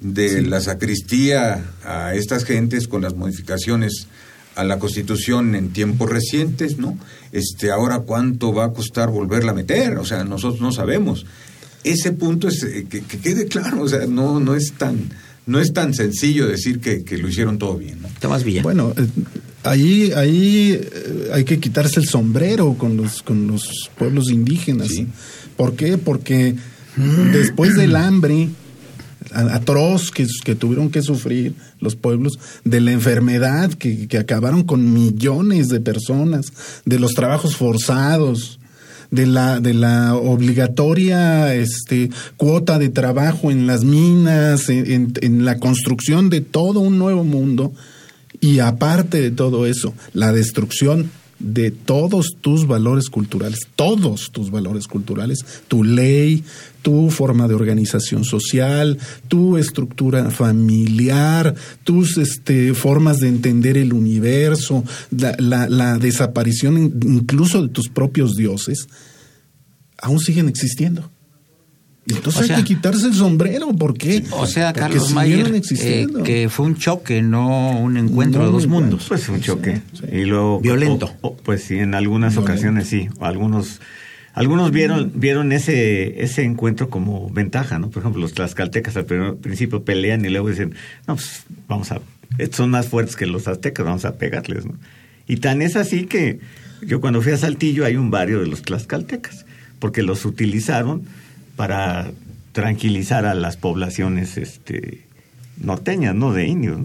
de 0.00 0.42
la 0.42 0.60
sacristía 0.60 1.64
a 1.84 2.14
estas 2.14 2.44
gentes 2.44 2.88
con 2.88 3.02
las 3.02 3.14
modificaciones 3.14 4.06
a 4.54 4.64
la 4.64 4.78
Constitución 4.78 5.54
en 5.54 5.72
tiempos 5.72 6.10
recientes, 6.10 6.78
¿no? 6.78 6.98
Este, 7.30 7.70
ahora 7.70 8.00
cuánto 8.00 8.52
va 8.52 8.64
a 8.64 8.72
costar 8.72 9.08
volverla 9.10 9.52
a 9.52 9.54
meter, 9.54 9.98
o 9.98 10.04
sea, 10.04 10.24
nosotros 10.24 10.60
no 10.60 10.72
sabemos 10.72 11.26
ese 11.84 12.12
punto 12.12 12.48
es 12.48 12.62
eh, 12.62 12.86
que, 12.88 13.02
quede 13.02 13.46
claro, 13.46 13.82
o 13.82 13.88
sea, 13.88 14.06
no, 14.06 14.40
no 14.40 14.54
es 14.54 14.72
tan 14.72 15.10
no 15.46 15.60
es 15.60 15.72
tan 15.72 15.94
sencillo 15.94 16.46
decir 16.46 16.78
que, 16.78 17.02
lo 17.16 17.26
hicieron 17.26 17.58
todo 17.58 17.78
bien. 17.78 17.98
¿no? 18.02 18.38
bien. 18.40 18.62
Bueno, 18.62 18.92
eh, 18.96 19.06
ahí, 19.64 20.12
ahí 20.14 20.78
eh, 20.78 21.30
hay 21.32 21.44
que 21.44 21.58
quitarse 21.58 22.00
el 22.00 22.06
sombrero 22.06 22.74
con 22.74 22.98
los, 22.98 23.22
con 23.22 23.46
los 23.46 23.90
pueblos 23.96 24.30
indígenas. 24.30 24.90
¿Por 25.56 25.74
qué? 25.74 25.96
Porque 25.96 26.54
después 27.32 27.76
del 27.76 27.96
hambre 27.96 28.50
atroz 29.32 30.10
que, 30.10 30.26
que, 30.44 30.54
tuvieron 30.54 30.90
que 30.90 31.00
sufrir 31.00 31.54
los 31.80 31.96
pueblos, 31.96 32.38
de 32.64 32.80
la 32.80 32.92
enfermedad 32.92 33.72
que, 33.72 34.06
que 34.06 34.18
acabaron 34.18 34.64
con 34.64 34.92
millones 34.92 35.68
de 35.68 35.80
personas, 35.80 36.52
de 36.84 36.98
los 36.98 37.14
trabajos 37.14 37.56
forzados, 37.56 38.58
de 39.10 39.26
la, 39.26 39.60
de 39.60 39.74
la 39.74 40.14
obligatoria 40.14 41.54
este, 41.54 42.10
cuota 42.36 42.78
de 42.78 42.88
trabajo 42.88 43.50
en 43.50 43.66
las 43.66 43.84
minas, 43.84 44.68
en, 44.68 45.12
en 45.20 45.44
la 45.44 45.58
construcción 45.58 46.30
de 46.30 46.40
todo 46.40 46.80
un 46.80 46.98
nuevo 46.98 47.24
mundo, 47.24 47.72
y 48.40 48.60
aparte 48.60 49.20
de 49.20 49.30
todo 49.30 49.66
eso, 49.66 49.94
la 50.12 50.32
destrucción 50.32 51.10
de 51.38 51.70
todos 51.70 52.36
tus 52.40 52.66
valores 52.66 53.08
culturales, 53.10 53.60
todos 53.76 54.30
tus 54.32 54.50
valores 54.50 54.86
culturales, 54.86 55.44
tu 55.68 55.84
ley, 55.84 56.44
tu 56.82 57.10
forma 57.10 57.46
de 57.48 57.54
organización 57.54 58.24
social, 58.24 58.98
tu 59.28 59.56
estructura 59.56 60.30
familiar, 60.30 61.54
tus 61.84 62.16
este, 62.18 62.74
formas 62.74 63.18
de 63.18 63.28
entender 63.28 63.76
el 63.76 63.92
universo, 63.92 64.84
la, 65.10 65.68
la 65.68 65.98
desaparición 65.98 66.76
incluso 67.04 67.62
de 67.62 67.68
tus 67.68 67.88
propios 67.88 68.34
dioses, 68.34 68.88
aún 69.98 70.18
siguen 70.18 70.48
existiendo. 70.48 71.10
Entonces 72.08 72.50
hay 72.50 72.56
que 72.56 72.64
quitarse 72.64 73.06
el 73.06 73.14
sombrero, 73.14 73.68
¿por 73.72 73.96
qué? 73.96 74.24
O 74.32 74.46
sea, 74.46 74.72
Carlos 74.72 75.12
Mayer, 75.12 75.52
eh, 75.54 76.06
que 76.24 76.48
fue 76.48 76.66
un 76.66 76.76
choque, 76.76 77.22
no 77.22 77.78
un 77.78 77.96
encuentro 77.96 78.44
de 78.44 78.50
dos 78.50 78.66
mundos. 78.66 79.06
Pues 79.08 79.28
un 79.28 79.40
choque. 79.40 79.82
Y 80.10 80.24
luego, 80.24 80.60
Violento. 80.60 81.14
pues 81.44 81.64
sí, 81.64 81.78
en 81.78 81.94
algunas 81.94 82.36
ocasiones 82.36 82.88
sí. 82.88 83.08
Algunos 83.20 83.80
algunos 84.34 84.70
vieron 84.70 85.12
vieron 85.16 85.50
ese 85.52 86.22
ese 86.22 86.44
encuentro 86.44 86.88
como 86.90 87.28
ventaja, 87.30 87.78
¿no? 87.78 87.90
Por 87.90 88.02
ejemplo, 88.02 88.20
los 88.20 88.34
tlaxcaltecas 88.34 88.96
al 88.96 89.04
principio 89.04 89.82
pelean 89.82 90.24
y 90.24 90.28
luego 90.28 90.48
dicen, 90.48 90.74
no, 91.06 91.16
pues 91.16 91.42
vamos 91.66 91.90
a, 91.92 92.00
son 92.52 92.70
más 92.70 92.88
fuertes 92.88 93.16
que 93.16 93.26
los 93.26 93.48
aztecas, 93.48 93.84
vamos 93.84 94.04
a 94.04 94.16
pegarles, 94.16 94.64
¿no? 94.64 94.74
Y 95.26 95.38
tan 95.38 95.60
es 95.60 95.76
así 95.76 96.06
que 96.06 96.38
yo 96.82 97.00
cuando 97.00 97.20
fui 97.20 97.32
a 97.32 97.36
Saltillo 97.36 97.84
hay 97.84 97.96
un 97.96 98.10
barrio 98.10 98.40
de 98.40 98.46
los 98.46 98.62
tlaxcaltecas, 98.62 99.44
porque 99.78 100.02
los 100.02 100.24
utilizaron 100.24 101.02
para 101.58 102.12
tranquilizar 102.52 103.26
a 103.26 103.34
las 103.34 103.56
poblaciones 103.56 104.36
este, 104.36 105.04
norteñas, 105.56 106.14
¿no? 106.14 106.32
De 106.32 106.46
indios. 106.46 106.78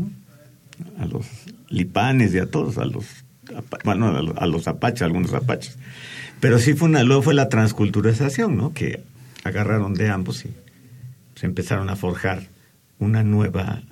A 0.98 1.06
los 1.06 1.28
lipanes 1.70 2.34
y 2.34 2.40
a 2.40 2.48
todos, 2.48 2.80
a 2.80 2.86
los, 2.86 3.06
bueno, 3.86 4.08
a 4.36 4.48
los, 4.48 4.68
apaches, 4.68 5.04
algunos 5.04 5.32
apaches. 5.36 5.78
Pero 6.40 6.58
sí 6.58 6.74
fue 6.74 6.90
una, 6.90 7.04
luego 7.04 7.22
fue 7.22 7.36
la 7.36 7.50
transculturización, 7.50 8.58
¿no? 8.58 8.74
Que 8.74 9.04
agarraron 9.44 9.94
de 9.94 10.10
ambos 10.10 10.44
y 10.44 10.50
se 11.36 11.46
empezaron 11.46 11.92
a 11.92 11.96
forjar 11.96 12.48
una 12.98 13.24
nueva 13.24 13.84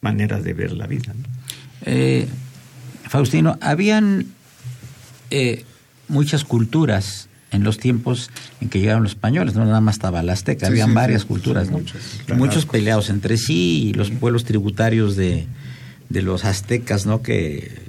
manera 0.00 0.40
de 0.40 0.54
ver 0.54 0.70
la 0.70 0.86
vida. 0.86 1.12
Eh, 1.86 2.28
Faustino, 3.08 3.58
habían 3.60 4.26
eh, 5.30 5.64
muchas 6.06 6.44
culturas 6.44 7.28
en 7.54 7.64
los 7.64 7.78
tiempos 7.78 8.30
en 8.60 8.68
que 8.68 8.80
llegaron 8.80 9.02
los 9.02 9.12
españoles, 9.12 9.54
no 9.54 9.64
nada 9.64 9.80
más 9.80 9.96
estaba 9.96 10.22
la 10.22 10.32
azteca, 10.32 10.66
habían 10.66 10.94
varias 10.94 11.24
culturas, 11.24 11.68
muchos 12.36 12.66
peleados 12.66 13.10
entre 13.10 13.36
sí 13.36 13.88
y 13.88 13.92
los 13.94 14.10
pueblos 14.10 14.44
tributarios 14.44 15.16
de, 15.16 15.46
de 16.08 16.22
los 16.22 16.44
aztecas, 16.44 17.06
¿no? 17.06 17.22
que 17.22 17.82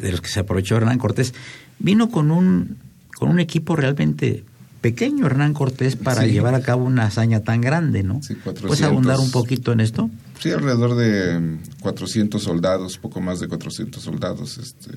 de 0.00 0.10
los 0.10 0.20
que 0.20 0.28
se 0.28 0.40
aprovechó 0.40 0.76
Hernán 0.76 0.98
Cortés, 0.98 1.34
vino 1.78 2.10
con 2.10 2.30
un 2.30 2.76
con 3.16 3.30
un 3.30 3.38
equipo 3.38 3.76
realmente 3.76 4.44
pequeño 4.80 5.26
Hernán 5.26 5.54
Cortés 5.54 5.94
para 5.94 6.26
llevar 6.26 6.56
a 6.56 6.60
cabo 6.60 6.84
una 6.84 7.04
hazaña 7.04 7.40
tan 7.40 7.60
grande, 7.60 8.02
¿no? 8.02 8.20
Sí, 8.20 8.34
¿Puedes 8.34 8.82
abundar 8.82 9.20
un 9.20 9.30
poquito 9.30 9.72
en 9.72 9.78
esto? 9.78 10.10
Sí, 10.40 10.50
alrededor 10.50 10.96
de 10.96 11.58
400 11.80 12.42
soldados, 12.42 12.98
poco 12.98 13.20
más 13.20 13.38
de 13.38 13.46
400 13.46 14.02
soldados. 14.02 14.58
Este, 14.58 14.90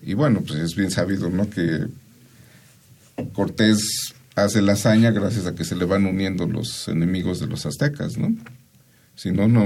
y 0.00 0.14
bueno, 0.14 0.42
pues 0.46 0.60
es 0.60 0.76
bien 0.76 0.92
sabido, 0.92 1.28
¿no? 1.28 1.50
Que 1.50 1.88
Cortés 3.32 4.14
hace 4.34 4.62
la 4.62 4.72
hazaña 4.72 5.10
gracias 5.10 5.46
a 5.46 5.54
que 5.54 5.64
se 5.64 5.76
le 5.76 5.84
van 5.84 6.06
uniendo 6.06 6.46
los 6.46 6.88
enemigos 6.88 7.40
de 7.40 7.46
los 7.46 7.66
aztecas, 7.66 8.18
¿no? 8.18 8.34
Si 9.14 9.32
no, 9.32 9.48
no, 9.48 9.64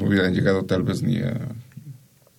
hubieran 0.00 0.34
llegado 0.34 0.64
tal 0.64 0.82
vez 0.82 1.02
ni 1.02 1.18
a... 1.18 1.48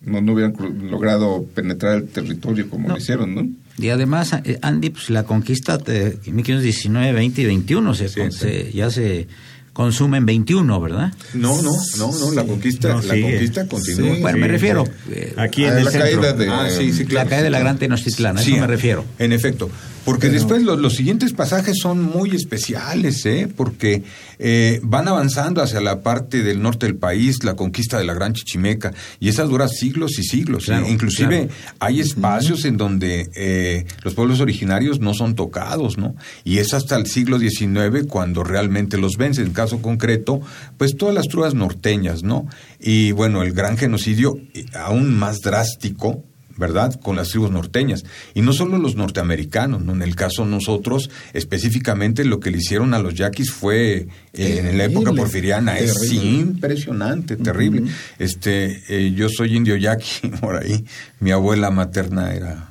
No, 0.02 0.20
no 0.20 0.32
hubieran 0.32 0.54
logrado 0.90 1.44
penetrar 1.54 1.96
el 1.96 2.08
territorio 2.08 2.68
como 2.70 2.88
lo 2.88 2.96
hicieron, 2.96 3.34
¿no? 3.34 3.46
Y 3.78 3.88
además, 3.90 4.34
eh, 4.44 4.58
Andy, 4.62 4.90
pues 4.90 5.10
la 5.10 5.24
conquista 5.24 5.78
de 5.78 6.18
1519, 6.26 7.12
20 7.12 7.40
y 7.40 7.44
21 7.46 7.94
se, 7.94 8.72
ya 8.72 8.90
se 8.90 9.28
consume 9.72 10.18
en 10.18 10.26
21, 10.26 10.80
¿verdad? 10.80 11.14
No, 11.34 11.62
no, 11.62 11.72
no, 11.96 12.18
no, 12.18 12.32
la 12.32 12.44
conquista, 12.44 13.00
la 13.02 13.20
conquista 13.20 13.66
continúa. 13.66 14.16
bueno, 14.20 14.38
me 14.38 14.48
refiero 14.48 14.84
eh, 15.10 15.32
aquí 15.36 15.64
en 15.64 15.84
la 15.84 15.90
caída 15.90 16.32
de 16.32 16.48
ah, 16.48 16.68
la 17.10 17.24
caída 17.26 17.42
de 17.44 17.50
la 17.50 17.60
Gran 17.60 17.78
Tenochtitlán, 17.78 18.38
a 18.38 18.42
eso 18.42 18.50
me 18.56 18.66
refiero. 18.66 19.04
En 19.18 19.32
efecto, 19.32 19.70
porque 20.10 20.28
después 20.28 20.64
los, 20.64 20.92
siguientes 20.96 21.32
pasajes 21.32 21.78
son 21.80 22.02
muy 22.02 22.34
especiales, 22.34 23.24
¿eh? 23.26 23.48
porque 23.56 24.02
eh, 24.40 24.80
van 24.82 25.06
avanzando 25.06 25.62
hacia 25.62 25.80
la 25.80 26.02
parte 26.02 26.42
del 26.42 26.60
norte 26.60 26.86
del 26.86 26.96
país, 26.96 27.44
la 27.44 27.54
conquista 27.54 27.96
de 27.96 28.04
la 28.04 28.12
Gran 28.12 28.32
Chichimeca, 28.32 28.92
y 29.20 29.28
esa 29.28 29.44
dura 29.44 29.68
siglos 29.68 30.18
y 30.18 30.24
siglos. 30.24 30.68
¿eh? 30.68 30.82
Inclusive 30.88 31.48
hay 31.78 32.00
espacios 32.00 32.64
en 32.64 32.76
donde 32.76 33.30
eh, 33.36 33.86
los 34.02 34.14
pueblos 34.14 34.40
originarios 34.40 34.98
no 34.98 35.14
son 35.14 35.36
tocados, 35.36 35.96
¿no? 35.96 36.16
Y 36.42 36.58
es 36.58 36.74
hasta 36.74 36.96
el 36.96 37.06
siglo 37.06 37.38
XIX 37.38 38.04
cuando 38.08 38.42
realmente 38.42 38.98
los 38.98 39.16
vence. 39.16 39.42
En 39.42 39.52
caso 39.52 39.80
concreto, 39.80 40.40
pues 40.76 40.96
todas 40.96 41.14
las 41.14 41.28
trubas 41.28 41.54
norteñas, 41.54 42.24
¿no? 42.24 42.48
Y 42.80 43.12
bueno, 43.12 43.44
el 43.44 43.52
gran 43.52 43.78
genocidio 43.78 44.40
aún 44.74 45.16
más 45.16 45.38
drástico 45.38 46.24
¿verdad? 46.56 46.98
Con 47.00 47.16
las 47.16 47.28
tribus 47.28 47.50
norteñas. 47.50 48.04
Y 48.34 48.42
no 48.42 48.52
solo 48.52 48.78
los 48.78 48.96
norteamericanos, 48.96 49.82
¿no? 49.82 49.92
En 49.92 50.02
el 50.02 50.14
caso 50.14 50.44
nosotros, 50.44 51.10
específicamente 51.32 52.24
lo 52.24 52.40
que 52.40 52.50
le 52.50 52.58
hicieron 52.58 52.94
a 52.94 52.98
los 52.98 53.14
yaquis 53.14 53.50
fue, 53.50 54.08
eh, 54.32 54.64
en 54.70 54.78
la 54.78 54.84
época 54.84 55.12
porfiriana, 55.12 55.78
es 55.78 56.12
impresionante, 56.12 57.36
terrible. 57.36 57.84
Este, 58.18 58.82
eh, 58.88 59.12
yo 59.14 59.28
soy 59.28 59.56
indio 59.56 59.76
yaqui, 59.76 60.28
por 60.40 60.56
ahí, 60.56 60.84
mi 61.20 61.30
abuela 61.30 61.70
materna 61.70 62.34
era 62.34 62.69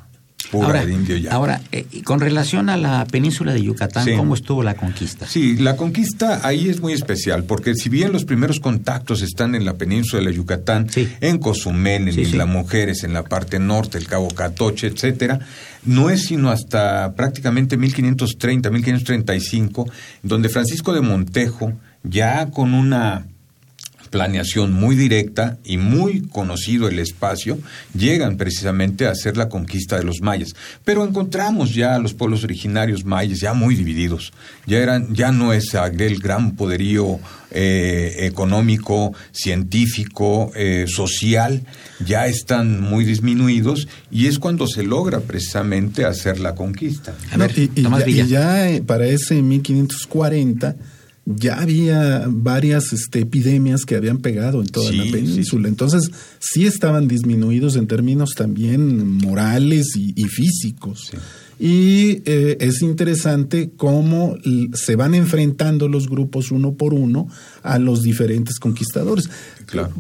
ahora, 0.52 0.86
Ahora, 1.30 1.62
eh, 1.72 1.86
con 2.04 2.20
relación 2.20 2.70
a 2.70 2.78
la 2.78 3.06
península 3.06 3.54
de 3.54 3.62
Yucatán, 3.62 4.08
¿cómo 4.16 4.34
estuvo 4.36 4.64
la 4.64 4.76
conquista? 4.76 5.28
Sí, 5.28 5.58
la 5.58 5.76
conquista 5.76 6.42
ahí 6.48 6.70
es 6.70 6.82
muy 6.82 6.94
especial, 6.94 7.44
porque 7.44 7.76
si 7.76 7.90
bien 7.90 8.12
los 8.12 8.26
primeros 8.26 8.60
contactos 8.60 9.22
están 9.22 9.56
en 9.56 9.66
la 9.66 9.76
península 9.76 10.24
de 10.24 10.36
Yucatán, 10.36 10.88
en 11.22 11.38
Cozumel, 11.38 12.10
en 12.10 12.20
Isla 12.20 12.46
Mujeres, 12.46 13.04
en 13.04 13.14
la 13.14 13.24
parte 13.24 13.60
norte, 13.60 13.98
el 13.98 14.08
Cabo 14.08 14.30
Catoche, 14.30 14.88
etcétera, 14.88 15.40
no 15.86 16.10
es 16.10 16.24
sino 16.26 16.50
hasta 16.50 17.14
prácticamente 17.16 17.78
1530, 17.78 18.70
1535, 18.70 19.90
donde 20.24 20.50
Francisco 20.50 20.94
de 20.94 21.02
Montejo, 21.02 21.74
ya 22.04 22.50
con 22.52 22.74
una 22.74 23.26
planeación 24.10 24.74
muy 24.74 24.96
directa 24.96 25.58
y 25.64 25.78
muy 25.78 26.22
conocido 26.28 26.88
el 26.88 27.00
espacio, 27.00 27.60
llegan 27.94 28.38
precisamente 28.38 29.08
a 29.08 29.12
hacer 29.12 29.38
la 29.38 29.50
conquista 29.50 29.98
de 29.98 30.04
los 30.04 30.22
mayas. 30.22 30.56
Pero 30.84 31.06
encontramos 31.06 31.74
ya 31.74 31.96
a 31.96 32.00
los 32.00 32.14
pueblos 32.14 32.44
originarios 32.44 33.06
mayas 33.06 33.40
ya 33.40 33.54
muy 33.54 33.76
divididos. 33.76 34.34
Ya, 34.66 34.80
eran, 34.80 35.14
ya 35.14 35.32
no 35.32 35.54
es 35.54 35.74
el 35.74 36.20
gran 36.20 36.56
poderío 36.56 37.20
eh, 37.52 38.16
económico, 38.20 39.14
científico, 39.32 40.52
eh, 40.56 40.86
social, 40.88 41.64
ya 42.06 42.28
están 42.28 42.82
muy 42.82 43.06
disminuidos 43.06 43.88
y 44.12 44.28
es 44.28 44.40
cuando 44.40 44.68
se 44.68 44.84
logra 44.84 45.20
precisamente 45.22 46.06
hacer 46.06 46.40
la 46.40 46.56
conquista. 46.56 47.16
y, 47.76 48.28
ya, 48.28 48.70
eh, 48.70 48.82
para 48.82 49.08
ese 49.08 49.42
1540 49.42 50.76
ya 51.36 51.62
había 51.62 52.26
varias 52.28 52.92
este, 52.92 53.20
epidemias 53.20 53.86
que 53.86 53.96
habían 53.96 54.18
pegado 54.18 54.62
en 54.62 54.68
toda 54.68 54.92
la 54.92 55.04
península. 55.12 55.68
Entonces, 55.68 56.10
sí 56.40 56.66
estaban 56.66 57.08
disminuidos 57.08 57.76
en 57.76 57.86
términos 57.86 58.32
también 58.36 59.08
morales 59.18 59.96
y, 59.96 60.24
físicos. 60.24 61.12
Y 61.60 62.22
eh, 62.26 62.58
es 62.62 62.82
interesante 62.82 63.70
cómo 63.78 64.38
se 64.74 64.96
van 64.96 65.14
enfrentando 65.14 65.88
los 65.88 66.10
grupos 66.10 66.52
uno 66.52 66.74
por 66.74 66.94
uno 66.96 67.28
a 67.62 67.78
los 67.78 68.02
diferentes 68.02 68.58
conquistadores. 68.58 69.30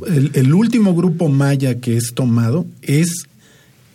El, 0.07 0.31
el, 0.33 0.53
último 0.53 0.95
grupo 0.95 1.29
maya 1.29 1.79
que 1.79 1.95
es 1.97 2.13
tomado 2.15 2.65
es 2.81 3.27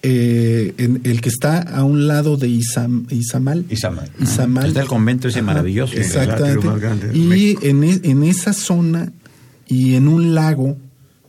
eh, 0.06 0.74
en 0.76 1.00
el 1.04 1.22
que 1.22 1.30
está 1.30 1.62
a 1.62 1.82
un 1.82 2.06
lado 2.06 2.36
de 2.36 2.46
Isam, 2.46 3.06
Izamal. 3.08 3.64
Izamal. 3.70 4.10
Izamal. 4.20 4.66
Está 4.66 4.82
el 4.82 4.86
convento 4.86 5.28
ese 5.28 5.40
maravilloso. 5.40 5.96
Exactamente. 5.96 7.16
Y 7.16 7.56
en, 7.62 7.84
e, 7.84 8.00
en, 8.02 8.22
esa 8.22 8.52
zona 8.52 9.10
y 9.66 9.94
en 9.94 10.08
un 10.08 10.34
lago 10.34 10.76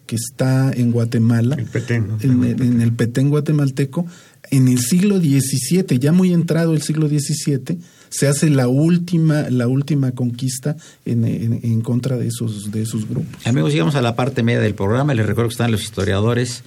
que 0.05 0.17
está 0.17 0.73
en 0.73 0.91
Guatemala, 0.91 1.55
el 1.57 1.67
Petén, 1.67 2.17
en, 2.19 2.81
el 2.81 2.91
Petén 2.91 3.29
guatemalteco, 3.29 4.05
en 4.51 4.67
el 4.67 4.79
siglo 4.79 5.19
XVII, 5.19 5.97
ya 5.97 6.11
muy 6.11 6.33
entrado 6.33 6.73
el 6.73 6.81
siglo 6.81 7.07
XVII, 7.07 7.79
se 8.09 8.27
hace 8.27 8.49
la 8.49 8.67
última, 8.67 9.49
la 9.49 9.69
última 9.69 10.11
conquista 10.11 10.75
en, 11.05 11.23
en, 11.23 11.79
contra 11.79 12.17
de 12.17 12.27
esos, 12.27 12.71
de 12.71 12.81
esos 12.81 13.07
grupos. 13.07 13.47
Amigos, 13.47 13.71
llegamos 13.71 13.95
a 13.95 14.01
la 14.01 14.17
parte 14.17 14.43
media 14.43 14.59
del 14.59 14.75
programa. 14.75 15.13
Les 15.13 15.25
recuerdo 15.25 15.47
que 15.47 15.53
están 15.53 15.71
los 15.71 15.81
historiadores 15.81 16.63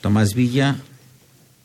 Tomás 0.00 0.34
Villa, 0.34 0.78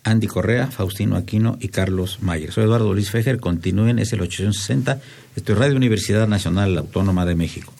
Andy 0.06 0.28
Correa, 0.28 0.68
Faustino 0.68 1.18
Aquino 1.18 1.58
y 1.60 1.70
Carlos 1.70 2.20
Mayer. 2.22 2.52
Soy 2.52 2.66
Eduardo 2.66 2.94
Luis 2.94 3.10
Fejer, 3.10 3.40
continúen, 3.40 3.98
es 3.98 4.14
el 4.14 4.22
860, 4.22 5.02
estoy 5.36 5.56
Radio 5.56 5.76
Universidad 5.76 6.28
Nacional 6.28 6.78
Autónoma 6.78 7.26
de 7.26 7.34
México. 7.36 7.74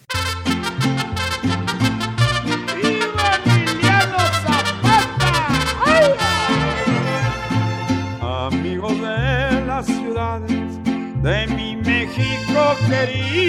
Amigos 8.20 9.00
de 9.00 9.64
las 9.64 9.86
ciudades 9.86 10.84
de 11.22 11.46
mi 11.54 11.76
México 11.76 12.76
querido, 12.88 13.46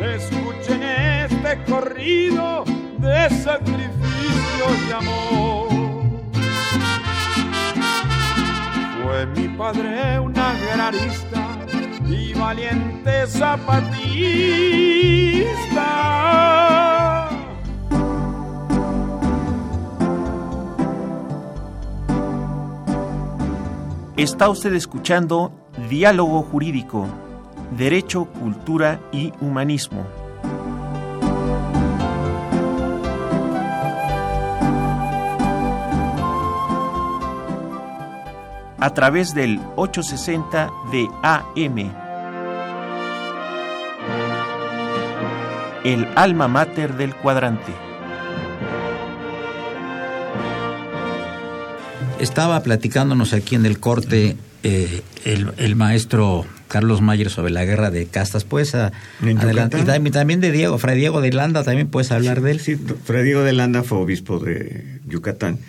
escuchen 0.00 0.82
este 0.82 1.58
corrido 1.70 2.71
de 3.02 3.28
sacrificio 3.30 4.64
y 4.88 4.92
amor. 4.92 5.68
Fue 9.02 9.26
mi 9.26 9.48
padre 9.56 10.20
un 10.20 10.38
agrarista 10.38 11.58
y 12.08 12.32
valiente 12.34 13.26
zapatista. 13.26 13.82
Está 24.16 24.48
usted 24.48 24.72
escuchando 24.74 25.52
Diálogo 25.90 26.42
Jurídico, 26.42 27.08
Derecho, 27.76 28.26
Cultura 28.26 29.00
y 29.10 29.32
Humanismo. 29.40 30.21
A 38.82 38.92
través 38.94 39.32
del 39.32 39.60
860 39.76 40.72
de 40.90 41.08
AM. 41.22 41.92
El 45.84 46.08
alma 46.16 46.48
mater 46.48 46.96
del 46.96 47.14
cuadrante. 47.14 47.72
Estaba 52.18 52.60
platicándonos 52.64 53.32
aquí 53.34 53.54
en 53.54 53.66
el 53.66 53.78
corte 53.78 54.36
eh, 54.64 55.02
el, 55.24 55.76
maestro 55.76 56.44
Carlos 56.66 57.02
Mayer 57.02 57.30
sobre 57.30 57.52
la 57.52 57.64
guerra 57.64 57.92
de 57.92 58.06
castas. 58.06 58.42
Pues 58.42 58.74
adelante. 58.74 59.78
Y 59.78 60.10
también, 60.10 60.40
de 60.40 60.50
Diego, 60.50 60.78
Fray 60.78 60.98
Diego 60.98 61.20
de 61.20 61.32
Landa, 61.32 61.62
también 61.62 61.86
puedes 61.86 62.10
hablar 62.10 62.40
de 62.40 62.50
él. 62.50 62.58
Sí, 62.58 62.76
Fray 63.04 63.22
Diego 63.22 63.44
de 63.44 63.52
Landa 63.52 63.84
fue 63.84 63.98
obispo 63.98 64.40
de 64.40 65.00
Yucatán. 65.06 65.60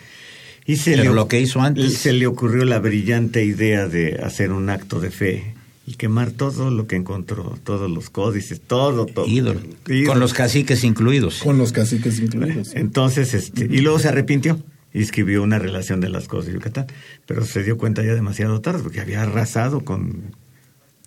Y 0.65 0.77
se 0.77 0.91
Pero 0.91 1.11
le, 1.11 1.15
lo 1.15 1.27
que 1.27 1.39
hizo 1.41 1.61
antes. 1.61 1.97
Se 1.97 2.13
le 2.13 2.27
ocurrió 2.27 2.65
la 2.65 2.79
brillante 2.79 3.43
idea 3.43 3.87
de 3.87 4.19
hacer 4.23 4.51
un 4.51 4.69
acto 4.69 4.99
de 4.99 5.11
fe 5.11 5.53
y 5.85 5.95
quemar 5.95 6.31
todo 6.31 6.71
lo 6.71 6.87
que 6.87 6.95
encontró, 6.95 7.57
todos 7.63 7.91
los 7.91 8.09
códices, 8.09 8.61
todo, 8.61 9.05
todo. 9.05 9.27
Ídolo. 9.27 9.59
Con 10.05 10.19
los 10.19 10.33
caciques 10.33 10.83
incluidos. 10.83 11.39
Con 11.39 11.57
los 11.57 11.73
caciques 11.73 12.19
incluidos. 12.19 12.73
Entonces, 12.75 13.33
este, 13.33 13.65
y 13.65 13.81
luego 13.81 13.99
se 13.99 14.07
arrepintió 14.07 14.59
y 14.93 15.01
escribió 15.01 15.43
una 15.43 15.59
relación 15.59 15.99
de 15.99 16.09
las 16.09 16.27
cosas 16.27 16.47
de 16.47 16.53
Yucatán, 16.53 16.87
pero 17.25 17.43
se 17.45 17.63
dio 17.63 17.77
cuenta 17.77 18.03
ya 18.03 18.13
demasiado 18.13 18.61
tarde 18.61 18.83
porque 18.83 19.01
había 19.01 19.23
arrasado 19.23 19.83
con, 19.83 20.33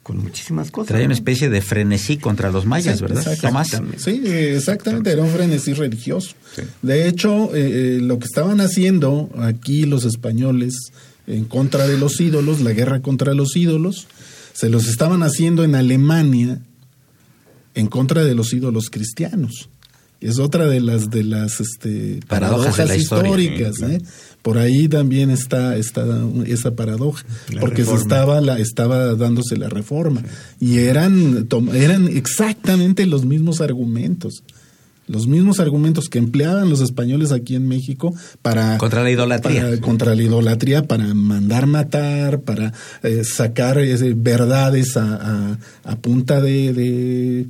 con 0.07 0.19
muchísimas 0.19 0.71
cosas. 0.71 0.87
Traía 0.87 1.07
una 1.07 1.15
especie 1.15 1.49
de 1.51 1.61
frenesí 1.61 2.17
contra 2.17 2.53
los 2.53 2.65
mayas, 2.65 2.99
Sí, 2.99 3.03
¿verdad? 3.03 3.27
exactamente. 3.33 3.99
Sí, 3.99 4.23
exactamente, 4.25 5.11
era 5.11 5.25
un 5.25 5.31
frenesí 5.31 5.73
religioso. 5.73 6.37
De 6.81 7.09
hecho, 7.09 7.53
eh, 7.57 7.97
eh, 7.97 7.99
lo 8.01 8.21
que 8.21 8.27
estaban 8.27 8.61
haciendo 8.61 9.29
aquí 9.41 9.83
los 9.85 10.05
españoles 10.05 10.75
en 11.27 11.45
contra 11.47 11.89
de 11.89 11.99
los 11.99 12.21
ídolos, 12.21 12.61
la 12.61 12.73
guerra 12.73 13.03
contra 13.03 13.35
los 13.35 13.57
ídolos, 13.57 14.07
se 14.53 14.69
los 14.69 14.87
estaban 14.87 15.25
haciendo 15.25 15.65
en 15.65 15.75
Alemania 15.75 16.61
en 17.75 17.89
contra 17.89 18.23
de 18.23 18.37
los 18.37 18.53
ídolos 18.53 18.91
cristianos. 18.91 19.71
Es 20.21 20.39
otra 20.39 20.69
de 20.69 20.81
las 20.81 21.11
de 21.11 21.25
las 21.25 21.61
este, 21.61 22.21
Paradojas 22.29 22.77
de 22.77 22.87
la 22.87 22.97
historia. 22.97 23.29
históricas. 23.41 23.83
¿eh? 23.83 24.01
Por 24.47 24.59
ahí 24.59 24.87
también 24.87 25.31
está, 25.31 25.77
está 25.77 26.05
esa 26.47 26.77
paradoja, 26.77 27.25
La 27.53 27.61
porque 27.61 27.85
se 27.85 27.95
estaba 27.97 28.41
la 28.41 28.61
estaba 28.61 29.17
dándose 29.17 29.57
la 29.57 29.69
reforma 29.69 30.23
y 30.61 30.79
eran 30.79 31.49
eran 31.75 32.07
exactamente 32.07 33.07
los 33.07 33.25
mismos 33.25 33.61
argumentos. 33.61 34.45
Los 35.09 35.27
mismos 35.27 35.59
argumentos 35.59 36.09
que 36.09 36.19
empleaban 36.19 36.71
los 36.71 36.81
españoles 36.81 37.33
aquí 37.33 37.57
en 37.57 37.67
México 37.67 38.15
para 38.43 38.79
Contra 38.79 39.03
la 39.03 39.11
idolatría. 39.11 39.63
para- 39.63 39.81
contra 39.81 40.15
la 40.15 40.23
idolatría, 40.23 40.83
para 40.87 41.13
mandar 41.15 41.67
matar, 41.67 42.41
para 42.43 42.73
eh, 43.03 43.25
sacar 43.25 43.79
eh, 43.79 44.15
verdades 44.17 44.97
a, 44.97 45.15
a- 45.15 45.59
a 45.93 45.97
punta 45.97 46.41
de, 46.41 46.73
de, 46.73 47.47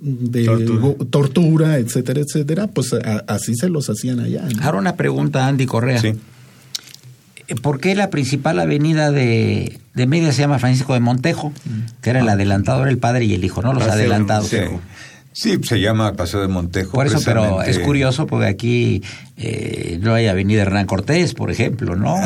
de 0.00 0.44
Tortura. 0.44 0.94
tortura, 1.10 1.78
etcétera, 1.78 2.20
etcétera, 2.20 2.66
pues 2.68 2.92
a- 2.94 3.24
así 3.26 3.54
se 3.54 3.68
los 3.68 3.88
hacían 3.90 4.20
allá. 4.20 4.46
¿no? 4.54 4.62
Ahora 4.62 4.78
una 4.78 4.96
pregunta, 4.96 5.46
Andy 5.46 5.66
Correa. 5.66 6.00
Sí. 6.00 6.12
¿Por 7.62 7.80
qué 7.80 7.94
la 7.94 8.10
principal 8.10 8.58
avenida 8.60 9.10
de, 9.10 9.78
de 9.94 10.06
Mérida 10.06 10.32
se 10.32 10.40
llama 10.42 10.58
Francisco 10.58 10.94
de 10.94 11.00
Montejo? 11.00 11.52
Que 12.02 12.10
era 12.10 12.20
el 12.20 12.28
adelantado, 12.28 12.82
era 12.82 12.90
el 12.90 12.98
padre 12.98 13.24
y 13.24 13.34
el 13.34 13.44
hijo, 13.44 13.62
¿no? 13.62 13.72
Los 13.72 13.84
Paseo 13.84 13.94
adelantados. 14.00 14.48
Sí. 14.48 14.58
Sí, 15.30 15.56
se 15.62 15.78
llama 15.80 16.14
Paseo 16.14 16.40
de 16.40 16.48
Montejo. 16.48 16.90
Por 16.92 17.06
eso, 17.06 17.20
pero 17.24 17.62
es 17.62 17.78
curioso 17.78 18.26
porque 18.26 18.46
aquí 18.46 19.02
eh, 19.36 19.96
no 20.02 20.12
hay 20.14 20.26
Avenida 20.26 20.62
Hernán 20.62 20.86
Cortés, 20.86 21.32
por 21.34 21.52
ejemplo, 21.52 21.94
¿no? 21.94 22.16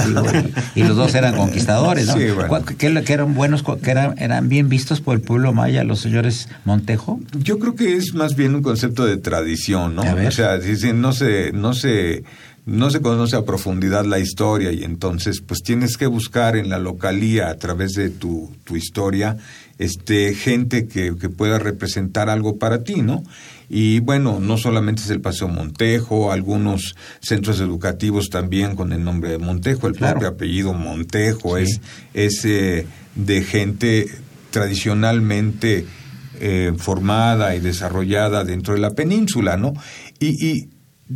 Y, 0.74 0.80
y 0.80 0.84
los 0.84 0.96
dos 0.96 1.14
eran 1.14 1.36
conquistadores, 1.36 2.06
¿no? 2.06 2.14
Sí, 2.16 2.26
bueno. 2.30 2.48
¿Cuál- 2.48 2.64
¿Qué, 2.64 3.02
que 3.04 3.12
eran 3.12 3.34
buenos, 3.34 3.62
que 3.82 3.90
eran, 3.90 4.14
eran 4.18 4.48
bien 4.48 4.70
vistos 4.70 5.02
por 5.02 5.14
el 5.14 5.20
pueblo 5.20 5.52
maya, 5.52 5.84
los 5.84 6.00
señores 6.00 6.48
Montejo? 6.64 7.20
Yo 7.38 7.58
creo 7.58 7.74
que 7.74 7.96
es 7.96 8.14
más 8.14 8.34
bien 8.34 8.54
un 8.54 8.62
concepto 8.62 9.04
de 9.04 9.18
tradición, 9.18 9.94
¿no? 9.94 10.02
O 10.02 10.30
sea, 10.30 10.56
no 10.94 11.12
se, 11.12 11.52
no 11.52 11.74
se, 11.74 12.24
no 12.64 12.90
se 12.90 13.00
conoce 13.00 13.36
a 13.36 13.44
profundidad 13.44 14.04
la 14.04 14.20
historia 14.20 14.70
y 14.72 14.84
entonces, 14.84 15.40
pues 15.40 15.62
tienes 15.62 15.96
que 15.96 16.06
buscar 16.06 16.56
en 16.56 16.68
la 16.70 16.78
localía 16.78 17.48
a 17.50 17.56
través 17.56 17.92
de 17.92 18.08
tu, 18.10 18.52
tu 18.64 18.76
historia, 18.76 19.36
este, 19.78 20.34
gente 20.34 20.86
que, 20.86 21.16
que 21.20 21.28
pueda 21.28 21.58
representar 21.58 22.30
algo 22.30 22.58
para 22.58 22.84
ti, 22.84 23.02
¿no? 23.02 23.24
Y 23.68 24.00
bueno, 24.00 24.38
no 24.38 24.58
solamente 24.58 25.02
es 25.02 25.10
el 25.10 25.20
Paseo 25.20 25.48
Montejo, 25.48 26.30
algunos 26.30 26.94
centros 27.20 27.58
educativos 27.58 28.28
también 28.28 28.76
con 28.76 28.92
el 28.92 29.02
nombre 29.02 29.30
de 29.30 29.38
Montejo, 29.38 29.88
el 29.88 29.94
Claro. 29.96 30.20
propio 30.20 30.28
apellido 30.28 30.72
Montejo 30.74 31.56
es, 31.56 31.80
es 32.14 32.44
eh, 32.44 32.86
de 33.16 33.42
gente 33.42 34.06
tradicionalmente 34.50 35.86
eh, 36.40 36.72
formada 36.76 37.54
y 37.56 37.60
desarrollada 37.60 38.44
dentro 38.44 38.74
de 38.74 38.80
la 38.80 38.90
península, 38.90 39.56
¿no? 39.56 39.72
Y, 40.18 40.46
y 40.46 40.68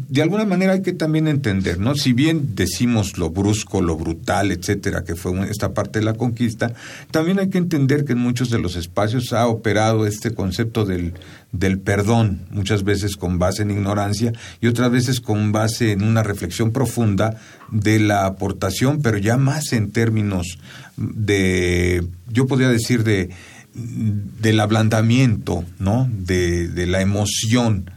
de 0.08 0.22
alguna 0.22 0.44
manera 0.44 0.72
hay 0.72 0.82
que 0.82 0.92
también 0.92 1.28
entender, 1.28 1.78
¿no? 1.78 1.94
Si 1.94 2.12
bien 2.12 2.54
decimos 2.54 3.16
lo 3.18 3.30
brusco, 3.30 3.80
lo 3.80 3.96
brutal, 3.96 4.52
etcétera, 4.52 5.04
que 5.04 5.14
fue 5.14 5.48
esta 5.48 5.72
parte 5.72 6.00
de 6.00 6.04
la 6.04 6.14
conquista, 6.14 6.74
también 7.10 7.38
hay 7.38 7.48
que 7.48 7.58
entender 7.58 8.04
que 8.04 8.12
en 8.12 8.18
muchos 8.18 8.50
de 8.50 8.58
los 8.58 8.76
espacios 8.76 9.32
ha 9.32 9.46
operado 9.46 10.06
este 10.06 10.32
concepto 10.34 10.84
del, 10.84 11.14
del 11.52 11.78
perdón, 11.78 12.42
muchas 12.50 12.84
veces 12.84 13.16
con 13.16 13.38
base 13.38 13.62
en 13.62 13.70
ignorancia 13.70 14.32
y 14.60 14.66
otras 14.66 14.90
veces 14.90 15.20
con 15.20 15.52
base 15.52 15.92
en 15.92 16.02
una 16.02 16.22
reflexión 16.22 16.72
profunda 16.72 17.36
de 17.70 17.98
la 17.98 18.26
aportación, 18.26 19.00
pero 19.02 19.18
ya 19.18 19.36
más 19.38 19.72
en 19.72 19.90
términos 19.90 20.58
de, 20.96 22.06
yo 22.28 22.46
podría 22.46 22.68
decir, 22.68 23.02
de 23.02 23.30
del 23.76 24.58
ablandamiento, 24.60 25.62
¿no? 25.78 26.08
De, 26.10 26.68
de 26.68 26.86
la 26.86 27.02
emoción, 27.02 27.90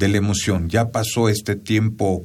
de 0.00 0.08
la 0.08 0.16
emoción. 0.16 0.68
Ya 0.68 0.90
pasó 0.90 1.28
este 1.28 1.54
tiempo 1.54 2.24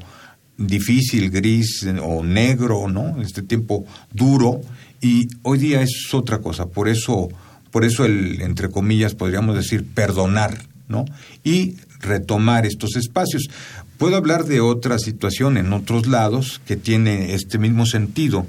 difícil, 0.58 1.30
gris 1.30 1.86
o 2.02 2.24
negro, 2.24 2.88
¿no? 2.88 3.22
Este 3.22 3.44
tiempo 3.44 3.86
duro 4.12 4.62
y 5.02 5.28
hoy 5.44 5.60
día 5.60 5.82
es 5.82 6.14
otra 6.14 6.40
cosa. 6.40 6.68
Por 6.68 6.88
eso, 6.88 7.28
por 7.70 7.84
eso 7.86 8.06
el, 8.06 8.42
entre 8.42 8.70
comillas, 8.70 9.14
podríamos 9.14 9.56
decir 9.56 9.86
perdonar, 9.86 10.64
¿no? 10.88 11.06
Y 11.44 11.76
retomar 12.00 12.66
estos 12.66 12.96
espacios. 12.96 13.50
Puedo 13.98 14.16
hablar 14.16 14.46
de 14.46 14.62
otra 14.62 14.98
situación 14.98 15.58
en 15.58 15.74
otros 15.74 16.08
lados 16.08 16.62
que 16.66 16.78
tiene 16.78 17.34
este 17.34 17.58
mismo 17.58 17.86
sentido 17.86 18.48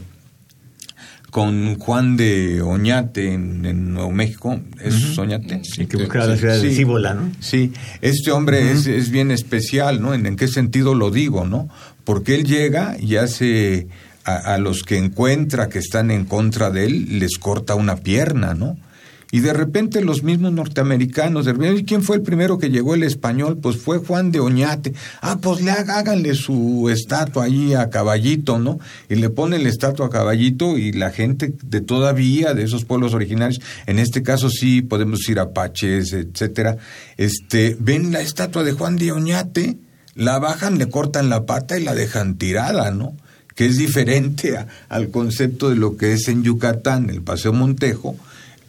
con 1.31 1.79
Juan 1.79 2.17
de 2.17 2.63
Oñate 2.63 3.33
en, 3.33 3.65
en 3.67 3.93
Nuevo 3.93 4.11
México. 4.11 4.61
¿Es 4.81 5.19
Oñate? 5.19 5.63
Sí, 5.65 5.87
que 5.87 5.97
buscaba 5.97 6.27
la 6.27 6.37
ciudad 6.37 6.61
de 6.61 6.71
Cíbola, 6.75 7.15
¿no? 7.15 7.31
Sí, 7.41 7.73
este 8.01 8.31
hombre 8.31 8.71
es, 8.71 8.87
es 8.87 9.11
bien 9.11 9.31
especial, 9.31 10.01
¿no? 10.01 10.15
¿En, 10.15 10.27
en 10.27 10.37
qué 10.37 10.49
sentido 10.49 10.95
lo 10.95 11.11
digo, 11.11 11.45
no? 11.45 11.69
Porque 12.05 12.35
él 12.35 12.45
llega 12.45 12.97
y 13.01 13.17
hace 13.17 13.89
a, 14.25 14.55
a 14.55 14.59
los 14.59 14.83
que 14.83 14.97
encuentra 14.97 15.69
que 15.69 15.79
están 15.79 16.11
en 16.11 16.25
contra 16.25 16.71
de 16.71 16.87
él, 16.87 17.19
les 17.19 17.39
corta 17.39 17.75
una 17.75 17.97
pierna, 17.97 18.55
¿no? 18.55 18.77
Y 19.37 19.41
de 19.41 19.53
repente 19.53 20.01
los 20.01 20.23
mismos 20.23 20.51
norteamericanos, 20.55 21.47
¿y 21.77 21.85
quién 21.85 22.03
fue 22.03 22.17
el 22.17 22.23
primero 22.23 22.57
que 22.57 22.71
llegó 22.71 22.95
el 22.95 23.03
español? 23.03 23.59
Pues 23.61 23.77
fue 23.77 23.99
Juan 23.99 24.33
de 24.33 24.41
Oñate. 24.41 24.95
Ah, 25.21 25.37
pues 25.43 25.61
le 25.61 25.73
háganle 25.73 26.35
su 26.35 26.89
estatua 26.91 27.45
ahí 27.45 27.75
a 27.75 27.91
Caballito, 27.91 28.59
¿no? 28.59 28.79
Y 29.11 29.17
le 29.17 29.29
ponen 29.29 29.63
la 29.65 29.69
estatua 29.69 30.07
a 30.07 30.09
Caballito 30.09 30.79
y 30.79 30.93
la 30.93 31.11
gente 31.11 31.53
de 31.65 31.83
todavía, 31.83 32.55
de 32.55 32.63
esos 32.63 32.87
pueblos 32.87 33.13
originarios, 33.13 33.61
en 33.85 33.99
este 33.99 34.23
caso 34.23 34.49
sí 34.49 34.81
podemos 34.81 35.19
decir 35.19 35.39
apaches, 35.39 36.15
etcétera, 36.15 36.79
este, 37.19 37.77
ven 37.79 38.13
la 38.13 38.23
estatua 38.23 38.65
de 38.65 38.73
Juan 38.73 38.97
de 38.97 39.13
Oñate, 39.13 39.77
la 40.15 40.39
bajan, 40.39 40.79
le 40.79 40.89
cortan 40.89 41.29
la 41.29 41.45
pata 41.45 41.79
y 41.79 41.85
la 41.85 41.95
dejan 41.95 42.37
tirada, 42.39 42.91
¿no? 42.91 43.15
Que 43.55 43.67
es 43.67 43.77
diferente 43.77 44.57
a- 44.57 44.67
al 44.89 45.11
concepto 45.11 45.69
de 45.69 45.77
lo 45.77 45.99
que 45.99 46.15
es 46.15 46.27
en 46.29 46.43
Yucatán, 46.43 47.11
el 47.11 47.21
Paseo 47.21 47.53
Montejo, 47.53 48.17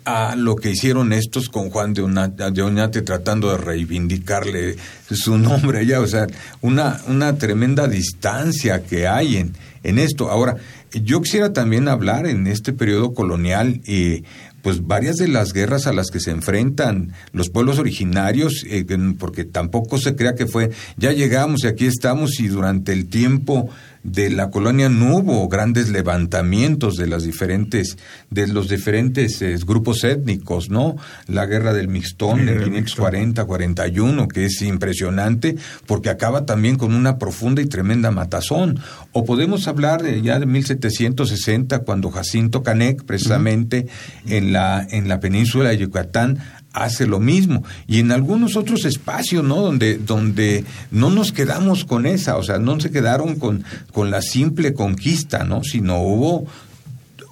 a 0.07 0.37
lo 0.37 0.55
que 0.55 0.71
hicieron 0.71 1.11
estos 1.11 1.49
con 1.49 1.69
Juan 1.69 1.93
de 1.93 2.01
Oñate, 2.01 3.01
tratando 3.01 3.51
de 3.51 3.57
reivindicarle 3.57 4.77
su 5.11 5.37
nombre 5.37 5.79
allá, 5.79 5.99
o 5.99 6.07
sea, 6.07 6.27
una, 6.61 7.01
una 7.09 7.37
tremenda 7.37 7.89
distancia 7.89 8.85
que 8.85 9.05
hay 9.05 9.35
en, 9.35 9.53
en 9.83 9.99
esto. 9.99 10.31
Ahora, 10.31 10.55
yo 10.93 11.21
quisiera 11.21 11.51
también 11.51 11.89
hablar 11.89 12.25
en 12.25 12.47
este 12.47 12.71
periodo 12.71 13.13
colonial 13.13 13.81
y 13.85 14.23
pues 14.61 14.87
varias 14.87 15.17
de 15.17 15.27
las 15.27 15.51
guerras 15.51 15.87
a 15.87 15.93
las 15.93 16.09
que 16.09 16.21
se 16.21 16.31
enfrentan 16.31 17.11
los 17.33 17.49
pueblos 17.49 17.77
originarios, 17.77 18.63
eh, 18.69 18.85
porque 19.19 19.43
tampoco 19.43 19.97
se 19.97 20.15
crea 20.15 20.35
que 20.35 20.47
fue, 20.47 20.71
ya 20.95 21.11
llegamos 21.11 21.65
y 21.65 21.67
aquí 21.67 21.85
estamos 21.85 22.39
y 22.39 22.47
durante 22.47 22.93
el 22.93 23.07
tiempo 23.09 23.69
de 24.07 24.29
la 24.29 24.49
colonia 24.49 24.87
no 24.87 25.17
hubo 25.17 25.47
grandes 25.49 25.89
levantamientos 25.89 26.95
de 26.95 27.07
las 27.07 27.23
diferentes 27.23 27.97
de 28.29 28.47
los 28.47 28.69
diferentes 28.69 29.41
eh, 29.41 29.57
grupos 29.65 30.05
étnicos, 30.05 30.69
¿no? 30.69 30.95
La 31.27 31.45
guerra 31.45 31.73
del 31.73 31.89
Mixtón 31.89 32.47
en 32.47 32.63
540, 32.63 33.43
41, 33.43 34.27
que 34.29 34.45
es 34.45 34.61
impresionante 34.61 35.57
porque 35.85 36.09
acaba 36.09 36.45
también 36.45 36.77
con 36.77 36.93
una 36.93 37.17
profunda 37.17 37.61
y 37.61 37.65
tremenda 37.65 38.09
matazón. 38.09 38.79
O 39.11 39.25
podemos 39.25 39.67
hablar 39.67 40.01
de, 40.01 40.21
ya 40.21 40.39
de 40.39 40.45
1760 40.45 41.79
cuando 41.79 42.09
Jacinto 42.09 42.63
Canek 42.63 43.03
precisamente 43.03 43.87
en 44.25 44.53
la 44.53 44.87
en 44.89 45.09
la 45.09 45.19
península 45.19 45.69
de 45.69 45.79
Yucatán 45.79 46.39
hace 46.83 47.07
lo 47.07 47.19
mismo 47.19 47.63
y 47.87 47.99
en 47.99 48.11
algunos 48.11 48.55
otros 48.55 48.85
espacios 48.85 49.43
no 49.43 49.61
donde 49.61 49.97
donde 49.97 50.63
no 50.91 51.09
nos 51.09 51.31
quedamos 51.31 51.85
con 51.85 52.05
esa 52.05 52.37
o 52.37 52.43
sea 52.43 52.59
no 52.59 52.79
se 52.79 52.91
quedaron 52.91 53.35
con 53.35 53.63
con 53.91 54.11
la 54.11 54.21
simple 54.21 54.73
conquista 54.73 55.43
no 55.43 55.63
sino 55.63 56.01
hubo 56.01 56.47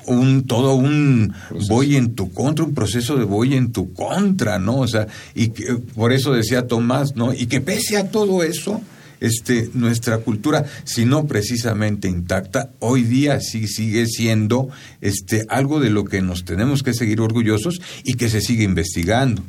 un 0.08 0.46
todo 0.46 0.76
un 0.76 1.34
voy 1.68 1.96
en 1.96 2.16
tu 2.16 2.32
contra, 2.32 2.66
un 2.66 2.74
proceso 2.74 3.16
de 3.16 3.24
voy 3.24 3.56
en 3.56 3.72
tu 3.72 3.94
contra, 3.94 4.60
¿no? 4.60 4.78
O 4.78 4.88
sea, 4.88 5.08
y 5.34 5.50
que, 5.50 5.76
por 5.96 6.14
eso 6.14 6.34
decía 6.34 6.68
Tomás, 6.68 7.16
¿no? 7.16 7.34
Y 7.34 7.48
que 7.48 7.62
pese 7.62 7.98
a 7.98 8.10
todo 8.12 8.44
eso, 8.44 8.82
este, 9.26 9.70
nuestra 9.74 10.20
cultura, 10.20 10.66
si 10.84 11.06
no 11.06 11.28
precisamente 11.28 12.08
intacta, 12.08 12.72
hoy 12.80 13.04
día 13.04 13.40
sí 13.40 13.68
sigue 13.68 14.06
siendo 14.06 14.70
este, 15.02 15.46
algo 15.50 15.80
de 15.80 15.90
lo 15.90 16.06
que 16.06 16.22
nos 16.22 16.46
tenemos 16.46 16.84
que 16.84 16.94
seguir 16.94 17.22
orgullosos 17.22 17.82
y 18.04 18.16
que 18.16 18.30
se 18.30 18.42
sigue 18.42 18.64
investigando. 18.64 19.44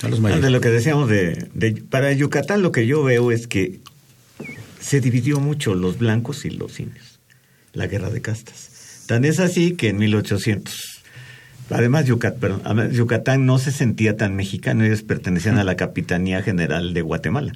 De 0.00 0.50
lo 0.50 0.60
que 0.60 0.68
decíamos 0.68 1.08
de, 1.08 1.48
para 1.90 2.12
Yucatán 2.12 2.62
lo 2.62 2.70
que 2.70 2.86
yo 2.86 3.02
veo 3.02 3.32
es 3.32 3.48
que 3.48 3.80
se 4.80 5.00
dividió 5.00 5.40
mucho 5.40 5.74
los 5.74 5.98
blancos 5.98 6.44
y 6.44 6.50
los 6.50 6.78
indios, 6.78 7.18
la 7.72 7.88
guerra 7.88 8.10
de 8.10 8.20
castas. 8.20 9.04
Tan 9.06 9.24
es 9.24 9.40
así 9.40 9.72
que 9.72 9.88
en 9.88 9.98
1800 9.98 10.98
Además, 11.70 12.06
Yucatán, 12.06 12.92
Yucatán 12.92 13.44
no 13.44 13.58
se 13.58 13.72
sentía 13.72 14.16
tan 14.16 14.34
mexicano, 14.34 14.84
ellos 14.84 15.02
pertenecían 15.02 15.58
a 15.58 15.64
la 15.64 15.76
Capitanía 15.76 16.42
General 16.42 16.94
de 16.94 17.02
Guatemala. 17.02 17.52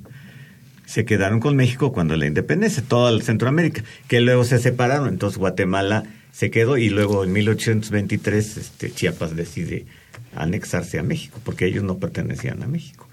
Se 0.86 1.04
quedaron 1.04 1.40
con 1.40 1.56
México 1.56 1.92
cuando 1.92 2.16
la 2.16 2.26
independencia, 2.26 2.82
toda 2.82 3.18
Centroamérica, 3.20 3.82
que 4.08 4.20
luego 4.20 4.44
se 4.44 4.58
separaron, 4.58 5.08
entonces 5.08 5.38
Guatemala 5.38 6.04
se 6.32 6.50
quedó 6.50 6.76
y 6.76 6.88
luego 6.88 7.24
en 7.24 7.32
1823 7.32 8.56
este, 8.56 8.90
Chiapas 8.90 9.36
decide 9.36 9.86
anexarse 10.34 10.98
a 10.98 11.02
México, 11.02 11.40
porque 11.44 11.66
ellos 11.66 11.84
no 11.84 11.98
pertenecían 11.98 12.62
a 12.62 12.66
México. 12.66 13.08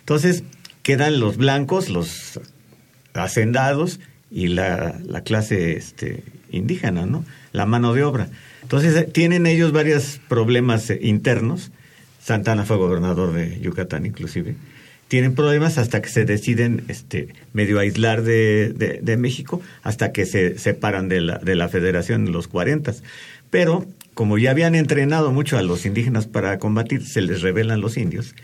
Entonces 0.00 0.44
quedan 0.82 1.20
los 1.20 1.36
blancos, 1.36 1.88
los 1.88 2.40
hacendados 3.14 4.00
y 4.30 4.48
la, 4.48 4.98
la 5.04 5.22
clase 5.22 5.76
este, 5.76 6.22
indígena, 6.50 7.06
¿no? 7.06 7.24
La 7.52 7.66
mano 7.66 7.92
de 7.94 8.04
obra. 8.04 8.28
Entonces, 8.62 8.94
eh, 8.96 9.02
tienen 9.02 9.46
ellos 9.46 9.72
varios 9.72 10.20
problemas 10.28 10.90
eh, 10.90 10.98
internos. 11.02 11.70
Santana 12.22 12.64
fue 12.64 12.76
gobernador 12.76 13.32
de 13.32 13.60
Yucatán, 13.60 14.06
inclusive. 14.06 14.54
Tienen 15.10 15.34
problemas 15.34 15.76
hasta 15.76 16.00
que 16.00 16.08
se 16.08 16.24
deciden 16.24 16.84
este, 16.86 17.34
medio 17.52 17.80
aislar 17.80 18.22
de, 18.22 19.16
México, 19.18 19.60
hasta 19.82 20.12
que 20.12 20.24
se 20.24 20.56
separan 20.56 21.08
de 21.08 21.20
la, 21.20 21.38
de 21.38 21.56
la 21.56 21.68
federación 21.68 22.28
en 22.28 22.32
los 22.32 22.46
40. 22.46 22.94
Pero, 23.50 23.86
como 24.14 24.38
ya 24.38 24.52
habían 24.52 24.76
entrenado 24.76 25.32
mucho 25.32 25.58
a 25.58 25.62
los 25.62 25.84
indígenas 25.84 26.28
para 26.28 26.60
combatir, 26.60 27.04
se 27.04 27.22
les 27.22 27.42
rebelan 27.42 27.80
los 27.80 27.96
indios 27.96 28.36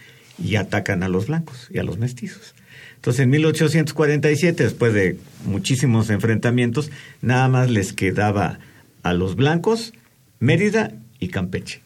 y 0.43 0.57
atacan 0.57 1.05
a 1.05 1.09
los 1.09 1.29
blancos 1.29 1.69
y 1.71 1.79
a 1.79 1.85
los 1.85 1.99
mestizos. 1.99 2.57
Entonces, 2.97 3.21
en 3.21 3.31
1847, 3.31 4.65
después 4.65 4.93
de 4.93 5.19
muchísimos 5.45 6.11
enfrentamientos, 6.11 6.91
nada 7.23 7.47
más 7.47 7.71
les 7.71 7.93
quedaba 7.93 8.59
a 9.05 9.13
los 9.13 9.37
blancos 9.37 9.93
Mérida 10.41 10.95
y 11.21 11.29
Campeche. 11.29 11.86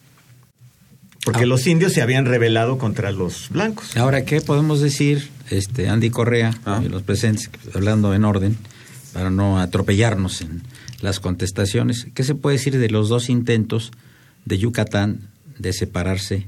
Porque 1.23 1.43
ah. 1.43 1.47
los 1.47 1.67
indios 1.67 1.93
se 1.93 2.01
habían 2.01 2.25
rebelado 2.25 2.77
contra 2.77 3.11
los 3.11 3.49
blancos. 3.49 3.95
Ahora, 3.95 4.25
¿qué 4.25 4.41
podemos 4.41 4.81
decir, 4.81 5.29
este 5.49 5.87
Andy 5.87 6.09
Correa 6.09 6.53
ah. 6.65 6.81
y 6.83 6.89
los 6.89 7.03
presentes, 7.03 7.49
hablando 7.73 8.13
en 8.13 8.25
orden, 8.25 8.57
para 9.13 9.29
no 9.29 9.59
atropellarnos 9.59 10.41
en 10.41 10.63
las 11.01 11.19
contestaciones? 11.19 12.07
¿Qué 12.13 12.23
se 12.23 12.35
puede 12.35 12.57
decir 12.57 12.77
de 12.77 12.89
los 12.89 13.09
dos 13.09 13.29
intentos 13.29 13.91
de 14.45 14.57
Yucatán 14.57 15.29
de 15.59 15.73
separarse 15.73 16.47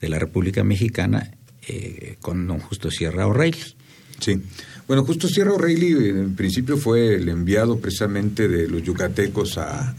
de 0.00 0.08
la 0.08 0.18
República 0.18 0.64
Mexicana 0.64 1.30
eh, 1.68 2.16
con 2.20 2.46
don 2.46 2.58
Justo 2.58 2.90
Sierra 2.90 3.26
O'Reilly? 3.26 3.76
Sí. 4.20 4.42
Bueno, 4.90 5.04
justo 5.04 5.28
Sierra 5.28 5.52
O'Reilly 5.52 6.08
en 6.08 6.34
principio 6.34 6.76
fue 6.76 7.14
el 7.14 7.28
enviado 7.28 7.78
precisamente 7.78 8.48
de 8.48 8.66
los 8.66 8.82
yucatecos 8.82 9.56
a, 9.56 9.94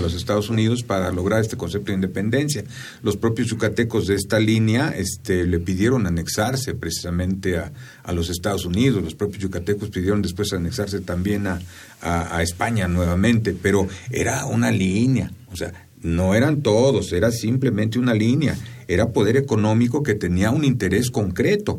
los 0.00 0.14
Estados 0.14 0.48
Unidos 0.48 0.82
para 0.82 1.12
lograr 1.12 1.42
este 1.42 1.58
concepto 1.58 1.88
de 1.88 1.96
independencia. 1.96 2.64
Los 3.02 3.18
propios 3.18 3.48
yucatecos 3.48 4.06
de 4.06 4.14
esta 4.14 4.38
línea 4.38 4.88
este, 4.96 5.44
le 5.44 5.58
pidieron 5.58 6.06
anexarse 6.06 6.72
precisamente 6.72 7.58
a, 7.58 7.72
los 8.14 8.30
Estados 8.30 8.64
Unidos. 8.64 9.04
Los 9.04 9.14
propios 9.14 9.42
yucatecos 9.42 9.90
pidieron 9.90 10.22
después 10.22 10.50
anexarse 10.54 11.00
también 11.00 11.46
a, 11.46 11.60
a 12.00 12.42
España 12.42 12.88
nuevamente, 12.88 13.54
pero 13.60 13.86
era 14.10 14.46
una 14.46 14.70
línea, 14.70 15.30
o 15.52 15.56
sea, 15.56 15.74
no 16.00 16.34
eran 16.34 16.62
todos, 16.62 17.12
era 17.12 17.30
simplemente 17.30 17.98
una 17.98 18.14
línea, 18.14 18.56
era 18.88 19.12
poder 19.12 19.36
económico 19.36 20.02
que 20.02 20.14
tenía 20.14 20.50
un 20.50 20.64
interés 20.64 21.10
concreto, 21.10 21.78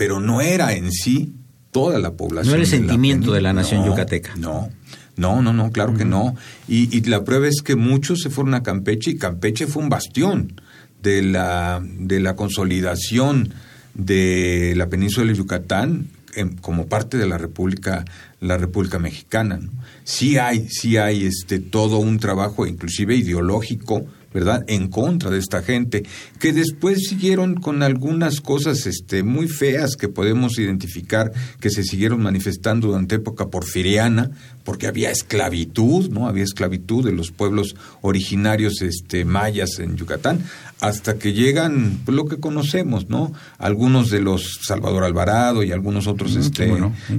pero 0.00 0.18
no 0.18 0.40
era 0.40 0.72
en 0.72 0.92
sí 0.92 1.34
toda 1.72 1.98
la 1.98 2.14
población. 2.14 2.52
No 2.52 2.54
era 2.54 2.62
el 2.62 2.70
sentimiento 2.70 3.32
de 3.32 3.42
la 3.42 3.52
nación 3.52 3.84
yucateca. 3.84 4.34
No, 4.34 4.70
no, 5.18 5.42
no, 5.42 5.52
no, 5.52 5.70
claro 5.72 5.92
que 5.92 6.06
no. 6.06 6.36
Y, 6.66 6.96
y, 6.96 7.02
la 7.02 7.22
prueba 7.22 7.46
es 7.46 7.60
que 7.60 7.76
muchos 7.76 8.22
se 8.22 8.30
fueron 8.30 8.54
a 8.54 8.62
Campeche 8.62 9.10
y 9.10 9.18
Campeche 9.18 9.66
fue 9.66 9.82
un 9.82 9.90
bastión 9.90 10.58
de 11.02 11.20
la, 11.20 11.84
de 11.84 12.18
la 12.18 12.34
consolidación 12.34 13.52
de 13.92 14.72
la 14.74 14.88
península 14.88 15.32
de 15.32 15.36
Yucatán 15.36 16.08
como 16.62 16.86
parte 16.86 17.18
de 17.18 17.26
la 17.26 17.36
República, 17.36 18.06
la 18.40 18.56
República 18.56 18.98
Mexicana. 18.98 19.60
Sí 20.04 20.38
hay, 20.38 20.66
sí 20.70 20.96
hay 20.96 21.26
este, 21.26 21.58
todo 21.58 21.98
un 21.98 22.18
trabajo, 22.18 22.66
inclusive 22.66 23.16
ideológico, 23.16 24.06
¿verdad?, 24.32 24.64
en 24.68 24.88
contra 24.88 25.30
de 25.30 25.38
esta 25.38 25.62
gente, 25.62 26.04
que 26.38 26.52
después 26.52 27.06
siguieron 27.08 27.54
con 27.54 27.82
algunas 27.82 28.40
cosas 28.40 28.86
este, 28.86 29.22
muy 29.22 29.48
feas 29.48 29.96
que 29.96 30.08
podemos 30.08 30.58
identificar 30.58 31.32
que 31.60 31.70
se 31.70 31.82
siguieron 31.82 32.22
manifestando 32.22 32.88
durante 32.88 33.16
época 33.16 33.48
porfiriana, 33.48 34.30
porque 34.64 34.86
había 34.86 35.10
esclavitud, 35.10 36.10
¿no? 36.10 36.28
Había 36.28 36.44
esclavitud 36.44 37.04
de 37.04 37.12
los 37.12 37.30
pueblos 37.30 37.74
originarios 38.02 38.82
este, 38.82 39.24
mayas 39.24 39.78
en 39.78 39.96
Yucatán, 39.96 40.44
hasta 40.80 41.18
que 41.18 41.32
llegan 41.32 42.00
pues, 42.04 42.16
lo 42.16 42.26
que 42.26 42.38
conocemos, 42.38 43.08
¿no? 43.08 43.32
Algunos 43.58 44.10
de 44.10 44.20
los 44.20 44.60
Salvador 44.62 45.04
Alvarado 45.04 45.62
y 45.62 45.72
algunos 45.72 46.06
otros, 46.06 46.36
mm, 46.36 46.40
este, 46.40 46.72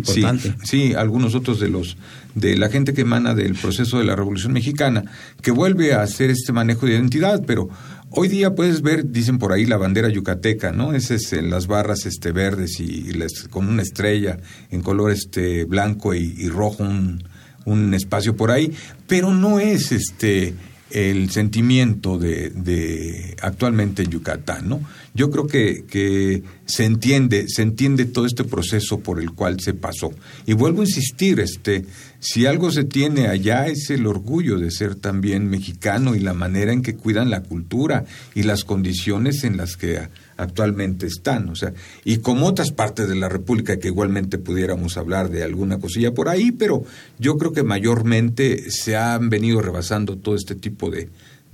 sí, 0.03 0.23
sí, 0.63 0.93
algunos 0.93 1.35
otros 1.35 1.59
de 1.59 1.69
los 1.69 1.97
de 2.33 2.57
la 2.57 2.69
gente 2.69 2.93
que 2.93 3.01
emana 3.01 3.35
del 3.35 3.55
proceso 3.55 3.99
de 3.99 4.05
la 4.05 4.15
Revolución 4.15 4.53
Mexicana, 4.53 5.03
que 5.41 5.51
vuelve 5.51 5.93
a 5.93 6.01
hacer 6.01 6.29
este 6.29 6.53
manejo 6.53 6.85
de 6.85 6.93
identidad, 6.93 7.43
pero 7.45 7.69
hoy 8.09 8.29
día 8.29 8.55
puedes 8.55 8.81
ver, 8.81 9.11
dicen 9.11 9.37
por 9.37 9.51
ahí, 9.51 9.65
la 9.65 9.77
bandera 9.77 10.09
yucateca, 10.09 10.71
¿no? 10.71 10.93
Ese 10.93 11.15
es 11.15 11.33
en 11.33 11.49
las 11.49 11.67
barras 11.67 12.05
este, 12.05 12.31
verdes 12.31 12.79
y, 12.79 13.11
con 13.49 13.67
una 13.67 13.81
estrella 13.81 14.39
en 14.71 14.81
color 14.81 15.11
este, 15.11 15.65
blanco 15.65 16.13
y, 16.13 16.47
rojo, 16.47 16.83
un, 16.83 17.23
un 17.65 17.93
espacio 17.93 18.35
por 18.35 18.49
ahí, 18.49 18.71
pero 19.07 19.33
no 19.33 19.59
es 19.59 19.91
este 19.91 20.55
el 20.93 21.29
sentimiento 21.29 22.17
de, 22.17 23.35
actualmente 23.41 24.03
en 24.03 24.11
Yucatán, 24.11 24.69
¿no? 24.69 24.81
Yo 25.13 25.29
creo 25.29 25.47
que, 25.47 25.85
que, 25.85 26.43
se 26.65 26.85
entiende, 26.85 27.45
se 27.49 27.63
entiende 27.63 28.05
todo 28.05 28.25
este 28.25 28.45
proceso 28.45 28.99
por 28.99 29.19
el 29.19 29.31
cual 29.31 29.59
se 29.59 29.73
pasó. 29.73 30.11
Y 30.45 30.53
vuelvo 30.53 30.81
a 30.81 30.85
insistir, 30.85 31.39
este, 31.39 31.85
si 32.19 32.45
algo 32.45 32.71
se 32.71 32.83
tiene 32.83 33.27
allá 33.27 33.67
es 33.67 33.89
el 33.89 34.07
orgullo 34.07 34.57
de 34.57 34.71
ser 34.71 34.95
también 34.95 35.49
mexicano 35.49 36.15
y 36.15 36.19
la 36.19 36.33
manera 36.33 36.71
en 36.71 36.81
que 36.81 36.95
cuidan 36.95 37.29
la 37.29 37.43
cultura 37.43 38.05
y 38.35 38.43
las 38.43 38.63
condiciones 38.63 39.43
en 39.43 39.57
las 39.57 39.75
que 39.75 39.99
actualmente 40.41 41.05
están. 41.05 41.49
O 41.49 41.55
sea, 41.55 41.73
y 42.03 42.17
como 42.17 42.47
otras 42.47 42.71
partes 42.71 43.07
de 43.07 43.15
la 43.15 43.29
República 43.29 43.77
que 43.77 43.87
igualmente 43.87 44.37
pudiéramos 44.37 44.97
hablar 44.97 45.29
de 45.29 45.43
alguna 45.43 45.79
cosilla 45.79 46.13
por 46.13 46.29
ahí, 46.29 46.51
pero 46.51 46.83
yo 47.19 47.37
creo 47.37 47.53
que 47.53 47.63
mayormente 47.63 48.69
se 48.71 48.95
han 48.95 49.29
venido 49.29 49.61
rebasando 49.61 50.17
todo 50.17 50.35
este 50.35 50.55
tipo 50.55 50.89
de, 50.89 51.09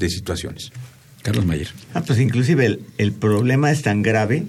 situaciones. 0.09 0.71
Carlos 1.21 1.45
Mayer. 1.45 1.67
Ah, 1.93 2.03
pues 2.05 2.19
inclusive 2.19 2.65
el, 2.65 2.81
el, 2.97 3.11
problema 3.11 3.71
es 3.71 3.81
tan 3.81 4.01
grave 4.03 4.45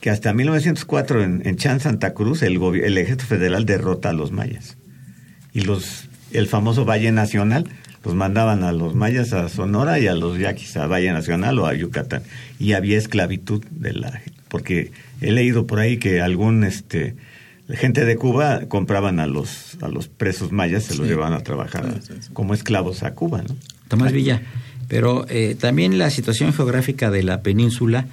que 0.00 0.10
hasta 0.10 0.32
1904 0.32 1.22
en, 1.22 1.42
en 1.46 1.56
Chan, 1.56 1.80
Santa 1.80 2.14
Cruz, 2.14 2.42
el, 2.42 2.60
el 2.62 2.98
ejército 2.98 3.26
federal 3.26 3.64
derrota 3.64 4.10
a 4.10 4.12
los 4.12 4.32
mayas. 4.32 4.76
Y 5.52 5.60
los 5.60 6.08
el 6.32 6.48
famoso 6.48 6.84
Valle 6.84 7.12
Nacional 7.12 7.66
los 8.06 8.14
mandaban 8.14 8.62
a 8.62 8.70
los 8.70 8.94
mayas 8.94 9.32
a 9.32 9.48
Sonora 9.48 9.98
y 9.98 10.06
a 10.06 10.14
los 10.14 10.38
yaquis 10.38 10.76
a 10.76 10.86
Valle 10.86 11.10
Nacional 11.12 11.58
o 11.58 11.66
a 11.66 11.74
Yucatán. 11.74 12.22
Y 12.60 12.74
había 12.74 12.96
esclavitud 12.96 13.64
de 13.68 13.92
la 13.94 14.22
porque 14.46 14.92
he 15.20 15.32
leído 15.32 15.66
por 15.66 15.80
ahí 15.80 15.96
que 15.96 16.20
algún 16.20 16.62
este 16.62 17.16
gente 17.68 18.04
de 18.04 18.14
Cuba 18.14 18.66
compraban 18.68 19.18
a 19.18 19.26
los 19.26 19.76
a 19.82 19.88
los 19.88 20.06
presos 20.06 20.52
mayas, 20.52 20.84
se 20.84 20.94
los 20.94 21.08
llevaban 21.08 21.32
a 21.32 21.40
trabajar 21.40 22.00
como 22.32 22.54
esclavos 22.54 23.02
a 23.02 23.12
Cuba, 23.14 23.42
¿no? 23.42 23.56
Tomás 23.88 24.12
Villa, 24.12 24.40
pero 24.86 25.26
eh, 25.28 25.56
también 25.58 25.98
la 25.98 26.10
situación 26.10 26.52
geográfica 26.52 27.10
de 27.10 27.24
la 27.24 27.42
península 27.42 28.06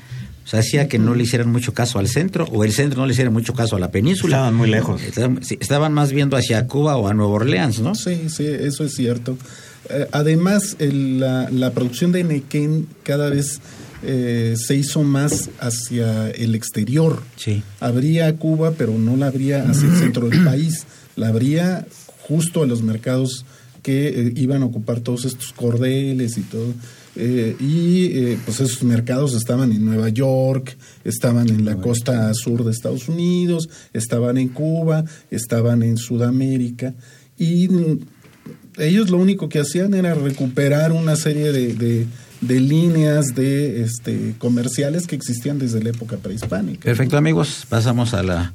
o 0.44 0.48
sea, 0.48 0.60
hacía 0.60 0.90
que 0.90 1.00
no 1.00 1.16
le 1.16 1.24
hicieran 1.24 1.52
mucho 1.52 1.74
caso 1.74 2.00
al 2.00 2.08
centro 2.08 2.46
o 2.52 2.64
el 2.64 2.74
centro 2.74 3.00
no 3.00 3.06
le 3.06 3.14
hiciera 3.14 3.32
mucho 3.32 3.54
caso 3.54 3.78
a 3.78 3.80
la 3.80 3.92
península. 3.92 4.36
Estaban 4.36 4.56
muy 4.56 4.70
lejos. 4.70 5.02
Estaban, 5.02 5.94
más 5.94 6.12
viendo 6.12 6.36
hacia 6.36 6.68
Cuba 6.68 6.98
o 6.98 7.08
a 7.08 7.14
Nueva 7.14 7.34
Orleans, 7.34 7.80
¿no? 7.80 7.96
Sí, 7.96 8.30
sí, 8.30 8.46
eso 8.46 8.84
es 8.84 8.94
cierto. 8.94 9.38
Eh, 9.94 10.08
además, 10.12 10.76
la, 10.80 11.72
producción 11.74 12.12
de 12.12 12.24
Nequén 12.24 12.88
cada 13.04 13.30
vez 13.30 13.60
eh, 14.04 14.56
se 14.58 14.76
hizo 14.76 15.04
más 15.04 15.50
hacia 15.60 16.30
el 16.32 16.56
exterior. 16.56 17.22
Sí. 17.36 17.64
Habría 17.80 18.36
Cuba, 18.38 18.74
pero 18.78 18.98
no 18.98 19.16
la 19.18 19.28
habría 19.28 19.64
hacia 19.70 19.88
el 19.88 19.96
centro 19.96 20.30
del 20.30 20.44
país. 20.44 20.86
La 21.16 21.30
habría 21.30 21.86
justo 22.28 22.64
a 22.64 22.66
los 22.66 22.82
mercados 22.82 23.46
que 23.84 24.08
eh, 24.08 24.34
iban 24.36 24.64
a 24.64 24.66
ocupar 24.66 25.02
todos 25.02 25.26
estos 25.26 25.54
cordeles 25.54 26.38
y 26.38 26.42
todo. 26.42 26.74
Eh, 27.16 27.56
y 27.60 28.06
eh, 28.06 28.40
pues 28.44 28.60
esos 28.60 28.82
mercados 28.84 29.36
estaban 29.36 29.72
en 29.72 29.86
Nueva 29.86 30.10
York, 30.10 30.76
estaban 31.04 31.48
en 31.50 31.64
la 31.64 31.76
costa 31.76 32.34
sur 32.34 32.64
de 32.64 32.72
Estados 32.72 33.08
Unidos, 33.08 33.70
estaban 33.94 34.38
en 34.38 34.48
Cuba, 34.48 35.04
estaban 35.30 35.84
en 35.84 35.98
Sudamérica 35.98 36.96
y 37.38 37.68
ellos 38.78 39.10
lo 39.10 39.18
único 39.18 39.50
que 39.50 39.60
hacían 39.60 39.94
era 39.94 40.14
recuperar 40.14 40.92
una 40.92 41.16
serie 41.16 41.52
de, 41.52 42.08
de, 42.42 42.60
líneas 42.60 43.36
de 43.36 43.84
este, 43.84 44.36
comerciales 44.38 45.08
que 45.08 45.16
existían 45.16 45.60
desde 45.60 45.84
la 45.84 45.90
época 45.90 46.18
prehispánica. 46.18 46.84
Perfecto 46.84 47.18
amigos, 47.18 47.66
pasamos 47.70 48.14
a 48.14 48.24
la 48.24 48.54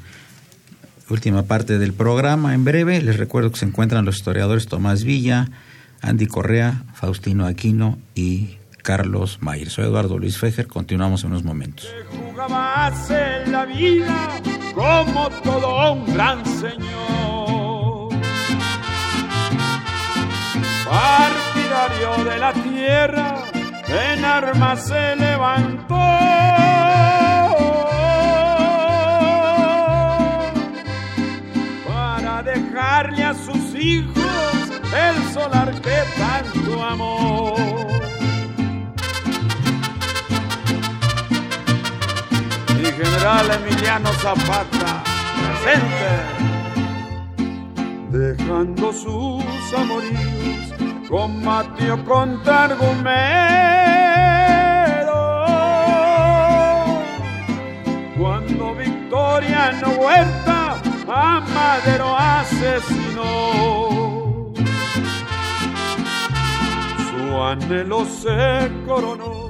última 1.11 1.45
parte 1.45 1.79
del 1.79 1.93
programa. 1.93 2.55
En 2.55 2.64
breve 2.64 3.01
les 3.03 3.16
recuerdo 3.16 3.51
que 3.51 3.59
se 3.59 3.66
encuentran 3.66 4.05
los 4.05 4.16
historiadores 4.16 4.66
Tomás 4.66 5.05
Villa, 5.05 5.51
Andy 6.01 6.27
Correa, 6.27 6.85
Faustino 6.95 7.47
Aquino 7.47 7.99
y 8.14 8.59
Carlos 8.83 9.39
Mayer. 9.41 9.71
Soy 9.71 9.85
Eduardo 9.85 10.19
Luis 10.19 10.39
Fejer, 10.39 10.66
continuamos 10.66 11.25
en 11.25 11.31
unos 11.31 11.45
momentos. 11.45 11.89
Jugabas 12.11 13.11
en 13.11 13.53
la 13.53 13.66
vida 13.66 14.41
como 14.75 15.29
todo 15.43 15.93
un 15.93 16.14
gran 16.14 16.45
señor, 16.47 17.38
partidario 20.89 22.24
de 22.24 22.39
la 22.39 22.53
tierra, 22.53 23.36
en 23.89 24.24
armas 24.24 24.86
se 24.86 25.16
levantó. 25.16 25.95
Para 31.86 32.43
dejarle 32.43 33.24
a 33.24 33.34
sus 33.34 33.74
hijos 33.74 34.28
el 34.95 35.32
solar 35.32 35.72
que 35.80 35.99
tanto 36.16 36.82
amó. 36.84 37.57
Mi 42.76 42.84
general 42.84 43.51
Emiliano 43.51 44.12
Zapata, 44.14 45.03
presente, 45.62 46.48
dejando 48.11 48.93
sus 48.93 49.45
amoríos, 49.77 50.75
combatió 51.09 52.05
contra 52.05 52.65
argumento. 52.65 53.09
Cuando 58.19 58.75
Victoriano 58.75 59.91
Huerta 60.01 60.83
a 61.09 61.41
Madero 61.41 62.17
asesinó. 62.17 63.79
anhelo 67.51 68.05
se 68.05 68.71
coronó. 68.87 69.49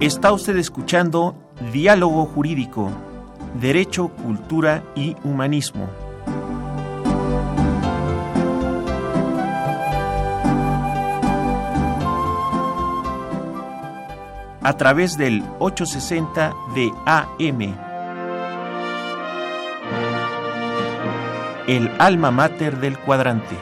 Está 0.00 0.32
usted 0.32 0.56
escuchando 0.56 1.51
Diálogo 1.72 2.26
Jurídico, 2.26 2.90
Derecho, 3.60 4.08
Cultura 4.08 4.82
y 4.94 5.16
Humanismo. 5.24 5.88
A 14.62 14.76
través 14.76 15.16
del 15.16 15.42
860 15.58 16.52
de 16.74 16.90
AM 17.04 17.92
el 21.66 21.90
alma 21.98 22.30
mater 22.30 22.80
del 22.80 22.98
cuadrante. 22.98 23.56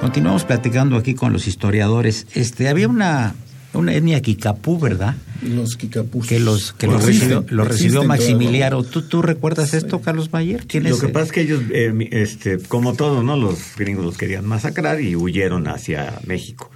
Continuamos 0.00 0.44
platicando 0.44 0.96
aquí 0.96 1.14
con 1.14 1.32
los 1.32 1.46
historiadores. 1.46 2.26
Este, 2.34 2.68
había 2.68 2.88
una, 2.88 3.34
una 3.76 3.94
etnia 3.94 4.20
Kikapú, 4.20 4.78
¿verdad? 4.78 5.16
Los 5.42 5.76
Kikapús. 5.76 6.26
Que 6.26 6.40
los 6.40 6.72
que 6.72 6.86
los 6.86 7.04
recibió, 7.04 7.44
lo 7.48 7.64
recibió 7.64 8.04
Maximiliano. 8.04 8.82
¿Tú, 8.82 9.02
¿Tú 9.02 9.22
recuerdas 9.22 9.74
esto, 9.74 10.00
Carlos 10.00 10.32
Mayer? 10.32 10.66
Lo 10.82 10.98
que 10.98 11.08
pasa 11.08 11.26
es 11.26 11.32
que 11.32 11.40
ellos, 11.42 11.62
eh, 11.70 12.08
este, 12.12 12.58
como 12.58 12.94
todos, 12.94 13.24
¿no? 13.24 13.36
Los 13.36 13.76
gringos 13.76 14.04
los 14.04 14.16
querían 14.16 14.46
masacrar 14.46 15.00
y 15.00 15.16
huyeron 15.16 15.68
hacia 15.68 16.20
México. 16.26 16.70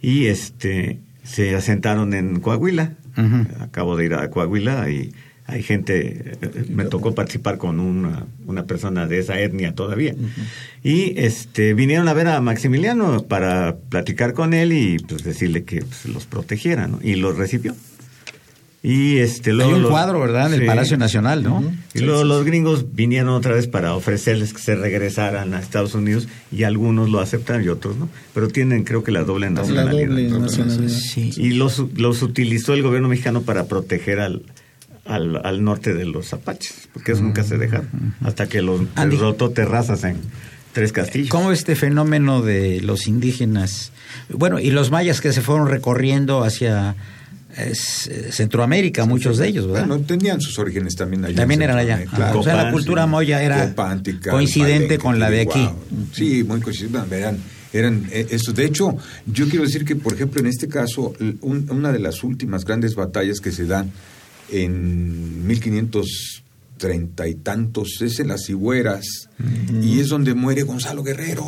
Y 0.00 0.26
este 0.26 1.00
se 1.22 1.54
asentaron 1.54 2.14
en 2.14 2.40
Coahuila. 2.40 2.94
Acabo 3.60 3.96
de 3.96 4.06
ir 4.06 4.14
a 4.14 4.30
Coahuila 4.30 4.88
y 4.90 5.12
hay 5.50 5.62
gente, 5.62 6.36
eh, 6.40 6.64
me 6.68 6.84
tocó 6.84 7.14
participar 7.14 7.58
con 7.58 7.80
una, 7.80 8.26
una 8.46 8.64
persona 8.64 9.06
de 9.06 9.18
esa 9.18 9.38
etnia 9.40 9.74
todavía. 9.74 10.14
Y 10.82 11.18
este 11.18 11.74
vinieron 11.74 12.08
a 12.08 12.14
ver 12.14 12.28
a 12.28 12.40
Maximiliano 12.40 13.24
para 13.24 13.76
platicar 13.76 14.32
con 14.32 14.54
él 14.54 14.72
y 14.72 14.98
pues 14.98 15.24
decirle 15.24 15.64
que 15.64 15.82
pues, 15.82 16.06
los 16.06 16.26
protegiera, 16.26 16.86
¿no? 16.86 17.00
Y 17.02 17.16
los 17.16 17.36
recibió. 17.36 17.74
Y 18.82 19.18
este 19.18 19.52
luego 19.52 19.74
Hay 19.74 19.82
un 19.82 19.90
cuadro, 19.90 20.20
¿verdad? 20.20 20.54
En 20.54 20.62
el 20.62 20.66
Palacio 20.66 20.96
Nacional, 20.96 21.42
¿no? 21.42 21.62
Y 21.92 21.98
luego 21.98 22.24
los 22.24 22.44
gringos 22.46 22.94
vinieron 22.94 23.28
otra 23.28 23.52
vez 23.52 23.66
para 23.66 23.94
ofrecerles 23.94 24.54
que 24.54 24.62
se 24.62 24.74
regresaran 24.74 25.52
a 25.52 25.60
Estados 25.60 25.94
Unidos 25.94 26.28
y 26.50 26.62
algunos 26.62 27.10
lo 27.10 27.20
aceptan 27.20 27.62
y 27.62 27.68
otros 27.68 27.96
no. 27.96 28.08
Pero 28.32 28.48
tienen 28.48 28.84
creo 28.84 29.04
que 29.04 29.12
la 29.12 29.22
doble 29.24 29.50
nacionalidad. 29.50 30.08
La 30.08 30.28
doble 30.28 30.30
nacionalidad. 30.30 30.88
Sí. 30.88 31.30
Y 31.36 31.50
los, 31.50 31.84
los 31.96 32.22
utilizó 32.22 32.72
el 32.72 32.82
gobierno 32.82 33.08
mexicano 33.08 33.42
para 33.42 33.66
proteger 33.66 34.18
al, 34.18 34.44
al, 35.04 35.40
al 35.44 35.64
norte 35.64 35.94
de 35.94 36.04
los 36.04 36.32
apaches, 36.32 36.88
porque 36.92 37.12
eso 37.12 37.22
nunca 37.22 37.44
se 37.44 37.58
deja 37.58 37.82
hasta 38.22 38.48
que 38.48 38.62
los 38.62 38.82
derrotó 38.94 39.50
terrazas 39.50 40.04
en 40.04 40.16
Tres 40.72 40.92
Castillos. 40.92 41.30
¿Cómo 41.30 41.52
este 41.52 41.74
fenómeno 41.74 42.42
de 42.42 42.80
los 42.80 43.06
indígenas, 43.06 43.92
bueno, 44.28 44.58
y 44.60 44.70
los 44.70 44.90
mayas 44.90 45.20
que 45.20 45.32
se 45.32 45.42
fueron 45.42 45.68
recorriendo 45.68 46.44
hacia 46.44 46.94
Centroamérica, 48.30 49.04
muchos 49.06 49.38
de 49.38 49.48
ellos, 49.48 49.66
¿verdad? 49.66 49.86
Bueno, 49.86 50.04
tenían 50.04 50.40
sus 50.40 50.58
orígenes 50.58 50.94
también 50.94 51.24
allá. 51.24 51.34
También 51.34 51.62
eran 51.62 51.78
allá. 51.78 52.04
o 52.34 52.42
sea, 52.42 52.54
la 52.54 52.70
cultura 52.70 53.06
moya 53.06 53.42
era 53.42 53.74
coincidente 54.30 54.98
con 54.98 55.18
la 55.18 55.30
de 55.30 55.42
aquí. 55.42 55.68
Sí, 56.12 56.44
muy 56.44 56.60
coincidente. 56.60 57.18
Eran, 57.18 57.38
eran 57.72 58.06
eh, 58.12 58.28
eso. 58.30 58.52
De 58.52 58.64
hecho, 58.64 58.96
yo 59.26 59.48
quiero 59.48 59.64
decir 59.64 59.84
que, 59.84 59.96
por 59.96 60.14
ejemplo, 60.14 60.40
en 60.40 60.46
este 60.46 60.68
caso, 60.68 61.12
una 61.40 61.92
de 61.92 61.98
las 61.98 62.22
últimas 62.22 62.64
grandes 62.64 62.94
batallas 62.94 63.40
que 63.40 63.50
se 63.50 63.66
dan 63.66 63.90
en 64.52 65.46
1530 65.46 67.28
y 67.28 67.34
tantos, 67.36 68.00
es 68.02 68.20
en 68.20 68.28
las 68.28 68.46
Cigüeras, 68.46 69.28
y 69.82 70.00
es 70.00 70.08
donde 70.08 70.34
muere 70.34 70.62
Gonzalo 70.62 71.02
Guerrero. 71.02 71.46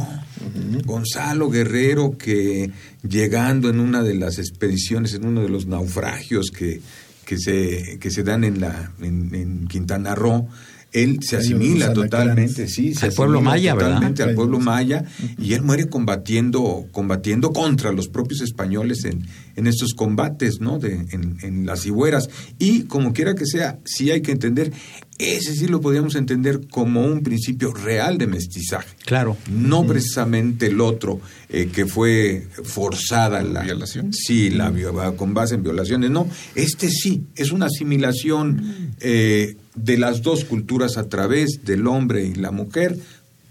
Gonzalo 0.84 1.50
Guerrero 1.50 2.16
que 2.18 2.70
llegando 3.06 3.70
en 3.70 3.80
una 3.80 4.02
de 4.02 4.14
las 4.14 4.38
expediciones, 4.38 5.14
en 5.14 5.26
uno 5.26 5.42
de 5.42 5.48
los 5.48 5.66
naufragios 5.66 6.50
que, 6.50 6.80
que, 7.24 7.38
se, 7.38 7.98
que 8.00 8.10
se 8.10 8.22
dan 8.22 8.44
en, 8.44 8.60
la, 8.60 8.92
en 9.00 9.66
Quintana 9.68 10.14
Roo, 10.14 10.48
él 10.92 11.20
se 11.22 11.36
asimila 11.36 11.92
totalmente, 11.92 12.68
sí, 12.68 12.92
al 13.00 13.12
pueblo 13.12 13.40
maya, 13.40 13.72
totalmente 13.72 14.22
al 14.22 14.34
pueblo 14.34 14.60
maya 14.60 15.04
y 15.38 15.54
él 15.54 15.62
muere 15.62 15.88
combatiendo, 15.88 16.86
combatiendo 16.92 17.52
contra 17.52 17.92
los 17.92 18.08
propios 18.08 18.42
españoles 18.42 19.04
en, 19.04 19.26
en 19.56 19.66
estos 19.66 19.94
combates, 19.94 20.60
¿no? 20.60 20.78
De, 20.78 20.92
en, 21.10 21.38
en 21.42 21.66
las 21.66 21.86
higueras 21.86 22.28
y 22.58 22.82
como 22.82 23.12
quiera 23.12 23.34
que 23.34 23.46
sea, 23.46 23.78
sí 23.84 24.10
hay 24.10 24.20
que 24.20 24.32
entender, 24.32 24.72
ese 25.18 25.54
sí 25.54 25.68
lo 25.68 25.80
podríamos 25.80 26.14
entender 26.14 26.68
como 26.68 27.04
un 27.04 27.22
principio 27.22 27.72
real 27.72 28.18
de 28.18 28.26
mestizaje. 28.26 28.88
Claro. 29.04 29.36
No 29.50 29.86
precisamente 29.86 30.66
el 30.66 30.80
otro 30.80 31.20
eh, 31.48 31.68
que 31.72 31.86
fue 31.86 32.46
forzada 32.64 33.42
la 33.42 33.62
violación. 33.62 34.12
Sí, 34.12 34.50
la 34.50 34.72
con 35.16 35.34
base 35.34 35.54
en 35.54 35.62
violaciones. 35.62 36.10
No, 36.10 36.28
este 36.54 36.88
sí 36.90 37.24
es 37.36 37.52
una 37.52 37.66
asimilación 37.66 38.94
eh, 39.00 39.56
de 39.74 39.98
las 39.98 40.22
dos 40.22 40.44
culturas 40.44 40.96
a 40.96 41.08
través 41.08 41.64
del 41.64 41.86
hombre 41.86 42.24
y 42.24 42.34
la 42.34 42.50
mujer 42.50 42.98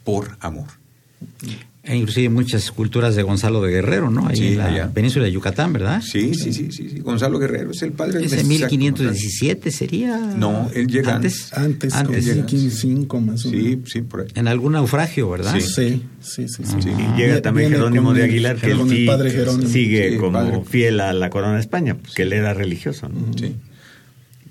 por 0.03 0.37
amor. 0.39 0.67
E 1.83 1.95
inclusive 1.95 2.29
muchas 2.29 2.69
culturas 2.71 3.15
de 3.15 3.23
Gonzalo 3.23 3.59
de 3.63 3.71
Guerrero, 3.71 4.11
¿no? 4.11 4.27
Ahí 4.27 4.49
en 4.53 4.57
la 4.59 4.91
península 4.91 5.25
de 5.25 5.31
Yucatán, 5.31 5.73
¿verdad? 5.73 5.99
Sí, 6.05 6.35
sí, 6.35 6.53
sí, 6.53 6.71
sí, 6.71 6.99
Gonzalo 6.99 7.39
Guerrero 7.39 7.71
es 7.71 7.81
el 7.81 7.91
padre 7.91 8.19
del 8.19 8.31
¿Es 8.31 8.45
1517 8.45 9.71
sería? 9.71 10.15
No, 10.17 10.69
él 10.75 10.85
llega 10.85 11.15
antes. 11.15 11.51
Antes, 11.53 11.95
antes, 11.95 12.29
antes 12.29 12.85
más 13.11 13.45
o 13.45 13.49
menos. 13.51 13.73
Sí, 13.79 13.81
sí, 13.87 14.01
por 14.01 14.21
ahí. 14.21 14.27
En 14.35 14.47
algún 14.47 14.73
naufragio, 14.73 15.27
¿verdad? 15.31 15.55
Sí, 15.59 15.61
sí, 15.61 16.03
sí. 16.21 16.47
sí, 16.47 16.89
Y 16.89 17.17
llega 17.17 17.41
también 17.41 17.71
Jerónimo 17.71 18.13
de 18.13 18.25
Aguilar, 18.25 18.57
que 18.57 18.71
él 18.71 19.05
padre 19.07 19.31
Jerónimo. 19.31 19.67
sigue 19.67 20.17
como 20.17 20.63
fiel 20.63 20.99
a 20.99 21.13
la 21.13 21.31
corona 21.31 21.55
de 21.55 21.61
España, 21.61 21.95
porque 21.95 22.21
él 22.23 22.33
era 22.33 22.53
religioso, 22.53 23.09
¿no? 23.09 23.33
Sí. 23.35 23.55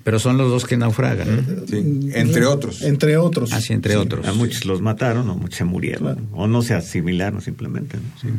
Pero 0.03 0.19
son 0.19 0.37
los 0.37 0.49
dos 0.49 0.65
que 0.65 0.77
naufragan. 0.77 1.65
Sí, 1.69 2.09
entre 2.13 2.45
otros. 2.45 2.81
Entre 2.81 3.17
otros. 3.17 3.53
Así, 3.53 3.73
entre 3.73 3.95
otros. 3.97 4.27
A 4.27 4.33
muchos 4.33 4.65
los 4.65 4.81
mataron 4.81 5.29
o 5.29 5.35
muchos 5.35 5.57
se 5.57 5.63
murieron. 5.65 6.27
O 6.31 6.47
no 6.47 6.61
se 6.61 6.73
asimilaron 6.73 7.41
simplemente. 7.41 7.97
¿no? 7.97 8.31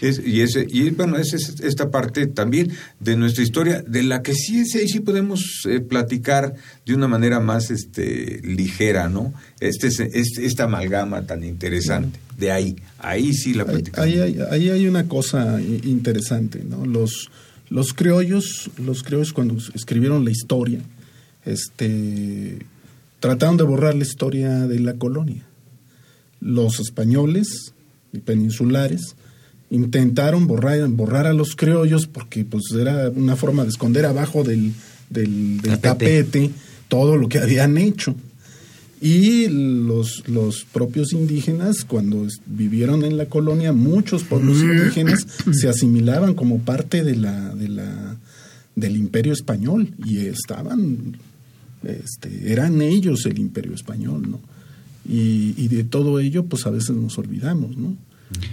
Es- 0.00 0.20
y 0.24 0.42
ese, 0.42 0.66
y 0.68 0.90
bueno, 0.90 1.16
esa 1.16 1.36
es 1.36 1.54
esta 1.60 1.90
parte 1.90 2.26
también 2.26 2.70
de 3.00 3.16
nuestra 3.16 3.42
historia, 3.42 3.82
de 3.86 4.02
la 4.02 4.20
que 4.22 4.34
sí, 4.34 4.66
sí, 4.66 4.86
sí 4.88 5.00
podemos 5.00 5.62
eh, 5.66 5.80
platicar 5.80 6.52
de 6.84 6.94
una 6.94 7.08
manera 7.08 7.40
más 7.40 7.70
este, 7.70 8.40
ligera, 8.44 9.08
¿no? 9.08 9.32
Este, 9.60 9.86
es- 9.86 10.00
este- 10.00 10.44
esta 10.44 10.64
amalgama 10.64 11.22
tan 11.26 11.44
interesante. 11.44 12.18
De 12.38 12.52
ahí, 12.52 12.76
ahí 12.98 13.32
sí 13.32 13.54
la 13.54 13.62
Ahí, 13.62 13.68
platicamos. 13.70 14.06
ahí 14.10 14.18
hay, 14.18 14.38
ahí 14.50 14.68
hay 14.68 14.86
una 14.86 15.08
cosa 15.08 15.58
interesante, 15.62 16.62
¿no? 16.68 16.84
Los, 16.84 17.30
los 17.68 17.92
criollos, 17.92 18.70
los 18.78 19.02
criollos 19.02 19.32
cuando 19.32 19.56
escribieron 19.74 20.24
la 20.24 20.30
historia, 20.30 20.80
este, 21.44 22.58
trataron 23.20 23.56
de 23.56 23.64
borrar 23.64 23.94
la 23.94 24.04
historia 24.04 24.66
de 24.66 24.80
la 24.80 24.94
colonia. 24.94 25.42
Los 26.40 26.80
españoles 26.80 27.72
y 28.12 28.18
peninsulares 28.18 29.16
intentaron 29.70 30.46
borrar, 30.46 30.86
borrar 30.88 31.26
a 31.26 31.32
los 31.32 31.56
criollos 31.56 32.06
porque 32.06 32.44
pues 32.44 32.64
era 32.78 33.10
una 33.10 33.36
forma 33.36 33.64
de 33.64 33.70
esconder 33.70 34.06
abajo 34.06 34.44
del, 34.44 34.72
del, 35.10 35.60
del 35.60 35.78
Tapete. 35.80 36.22
tapete 36.22 36.50
todo 36.88 37.16
lo 37.16 37.28
que 37.28 37.38
habían 37.38 37.78
hecho. 37.78 38.14
Y 39.00 39.48
los, 39.48 40.26
los 40.28 40.64
propios 40.64 41.12
indígenas, 41.12 41.84
cuando 41.84 42.26
vivieron 42.46 43.04
en 43.04 43.16
la 43.16 43.26
colonia, 43.26 43.72
muchos 43.72 44.24
pueblos 44.24 44.58
indígenas 44.58 45.26
se 45.52 45.68
asimilaban 45.68 46.34
como 46.34 46.60
parte 46.60 47.04
de 47.04 47.16
la, 47.16 47.54
de 47.54 47.68
la, 47.68 48.16
del 48.74 48.96
imperio 48.96 49.32
español 49.32 49.92
y 50.04 50.18
estaban, 50.26 51.18
este, 51.82 52.52
eran 52.52 52.80
ellos 52.80 53.26
el 53.26 53.38
imperio 53.38 53.74
español, 53.74 54.30
¿no? 54.30 54.40
Y, 55.08 55.54
y 55.56 55.68
de 55.68 55.84
todo 55.84 56.18
ello, 56.18 56.46
pues 56.46 56.66
a 56.66 56.70
veces 56.70 56.96
nos 56.96 57.16
olvidamos, 57.18 57.76
¿no? 57.76 57.96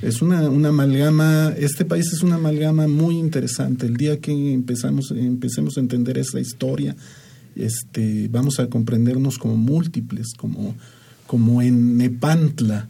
Es 0.01 0.21
una, 0.21 0.49
una 0.49 0.69
amalgama, 0.69 1.53
este 1.57 1.83
país 1.83 2.11
es 2.13 2.21
una 2.21 2.35
amalgama 2.35 2.87
muy 2.87 3.17
interesante. 3.17 3.87
El 3.87 3.97
día 3.97 4.19
que 4.19 4.53
empezamos, 4.53 5.11
empecemos 5.11 5.77
a 5.77 5.79
entender 5.79 6.17
esa 6.17 6.39
historia, 6.39 6.95
este, 7.55 8.27
vamos 8.29 8.59
a 8.59 8.67
comprendernos 8.67 9.37
como 9.37 9.55
múltiples, 9.57 10.33
como, 10.37 10.75
como 11.27 11.61
en 11.61 11.97
Nepantla, 11.97 12.89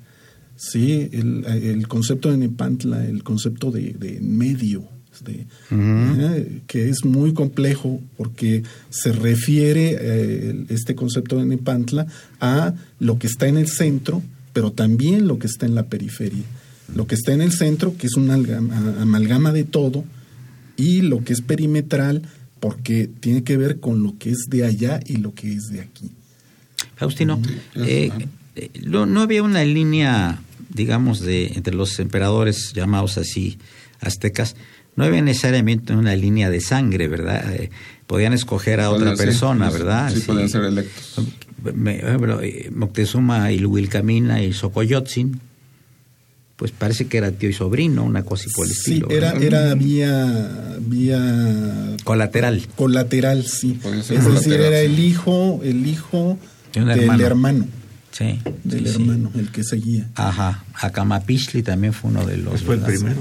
¿sí? 0.55 1.09
el, 1.11 1.45
el 1.45 1.87
concepto 1.87 2.31
de 2.31 2.37
Nepantla, 2.37 3.05
el 3.05 3.23
concepto 3.23 3.71
de, 3.71 3.93
de 3.93 4.19
medio, 4.21 4.87
de, 5.23 5.45
¿eh? 5.71 6.61
que 6.67 6.89
es 6.89 7.05
muy 7.05 7.33
complejo 7.33 8.01
porque 8.17 8.63
se 8.89 9.11
refiere 9.11 9.95
eh, 9.99 10.65
este 10.69 10.95
concepto 10.95 11.37
de 11.37 11.45
Nepantla 11.45 12.07
a 12.39 12.73
lo 12.99 13.19
que 13.19 13.27
está 13.27 13.47
en 13.47 13.57
el 13.57 13.67
centro, 13.67 14.21
pero 14.53 14.71
también 14.71 15.27
lo 15.27 15.37
que 15.39 15.47
está 15.47 15.65
en 15.65 15.75
la 15.75 15.83
periferia. 15.83 16.43
Lo 16.95 17.07
que 17.07 17.15
está 17.15 17.31
en 17.33 17.41
el 17.41 17.51
centro, 17.51 17.95
que 17.95 18.07
es 18.07 18.15
una 18.15 18.33
algama- 18.35 19.01
amalgama 19.01 19.51
de 19.53 19.63
todo, 19.63 20.03
y 20.75 21.01
lo 21.01 21.23
que 21.23 21.33
es 21.33 21.41
perimetral, 21.41 22.23
porque 22.63 23.09
tiene 23.19 23.43
que 23.43 23.57
ver 23.57 23.81
con 23.81 24.03
lo 24.03 24.17
que 24.17 24.29
es 24.29 24.45
de 24.47 24.63
allá 24.63 25.01
y 25.05 25.17
lo 25.17 25.33
que 25.33 25.51
es 25.51 25.67
de 25.69 25.81
aquí. 25.81 26.09
Faustino, 26.95 27.41
eh, 27.75 28.09
eh, 28.55 28.69
no, 28.85 29.05
no 29.05 29.19
había 29.19 29.43
una 29.43 29.65
línea, 29.65 30.41
digamos, 30.69 31.19
de 31.19 31.47
entre 31.55 31.75
los 31.75 31.99
emperadores 31.99 32.71
llamados 32.73 33.17
así 33.17 33.57
aztecas, 33.99 34.55
no 34.95 35.03
había 35.03 35.21
necesariamente 35.21 35.91
una 35.91 36.15
línea 36.15 36.49
de 36.49 36.61
sangre, 36.61 37.09
¿verdad? 37.09 37.53
Eh, 37.53 37.69
podían 38.07 38.31
escoger 38.31 38.79
a 38.79 38.91
otra 38.91 39.13
persona, 39.17 39.69
sí, 39.69 39.77
¿verdad? 39.77 40.13
Sí, 40.13 40.21
podían 40.21 40.47
ser 40.47 40.63
electos. 40.63 41.19
Eh, 41.65 42.71
Moctezuma 42.73 43.51
y 43.51 43.59
Luilcamina 43.59 44.41
y 44.41 44.53
Xocoyotzin, 44.53 45.41
pues 46.63 46.71
parece 46.71 47.07
que 47.07 47.17
era 47.17 47.29
tío 47.29 47.49
y 47.49 47.53
sobrino, 47.53 48.05
una 48.05 48.23
cosa 48.23 48.45
así 48.45 48.53
por 48.55 48.65
el 48.65 48.71
Sí, 48.71 48.77
estilo. 48.93 49.09
era, 49.09 49.33
era 49.33 49.73
vía, 49.75 50.77
vía 50.79 51.97
Colateral. 52.05 52.65
colateral, 52.77 53.43
sí. 53.43 53.77
Es 53.83 54.07
decir, 54.23 54.53
era 54.53 54.79
sí. 54.79 54.85
el 54.85 54.97
hijo, 54.97 55.59
el 55.61 55.85
hijo 55.85 56.39
De 56.73 56.81
un 56.83 56.87
del 56.87 56.99
hermano. 57.01 57.25
hermano. 57.25 57.67
Sí. 58.13 58.39
del 58.63 58.87
sí, 58.87 58.93
sí. 58.93 59.01
hermano, 59.01 59.29
el 59.35 59.51
que 59.51 59.65
seguía. 59.65 60.07
Ajá, 60.15 60.63
Acamapichli 60.75 61.63
también 61.63 61.91
fue 61.91 62.11
uno 62.11 62.25
de 62.25 62.37
los. 62.37 62.51
Pues 62.51 62.61
fue 62.61 62.75
el 62.75 62.81
primero. 62.81 63.17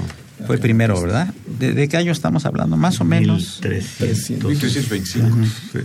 Fue 0.46 0.54
el 0.54 0.60
primero, 0.60 1.02
¿verdad? 1.02 1.34
¿De, 1.58 1.72
de 1.72 1.88
qué 1.88 1.96
año 1.96 2.12
estamos 2.12 2.46
hablando? 2.46 2.76
Más 2.76 3.00
o 3.00 3.04
menos. 3.04 3.58
1300. 3.60 4.50
1325. 4.50 5.28
Sí. 5.72 5.78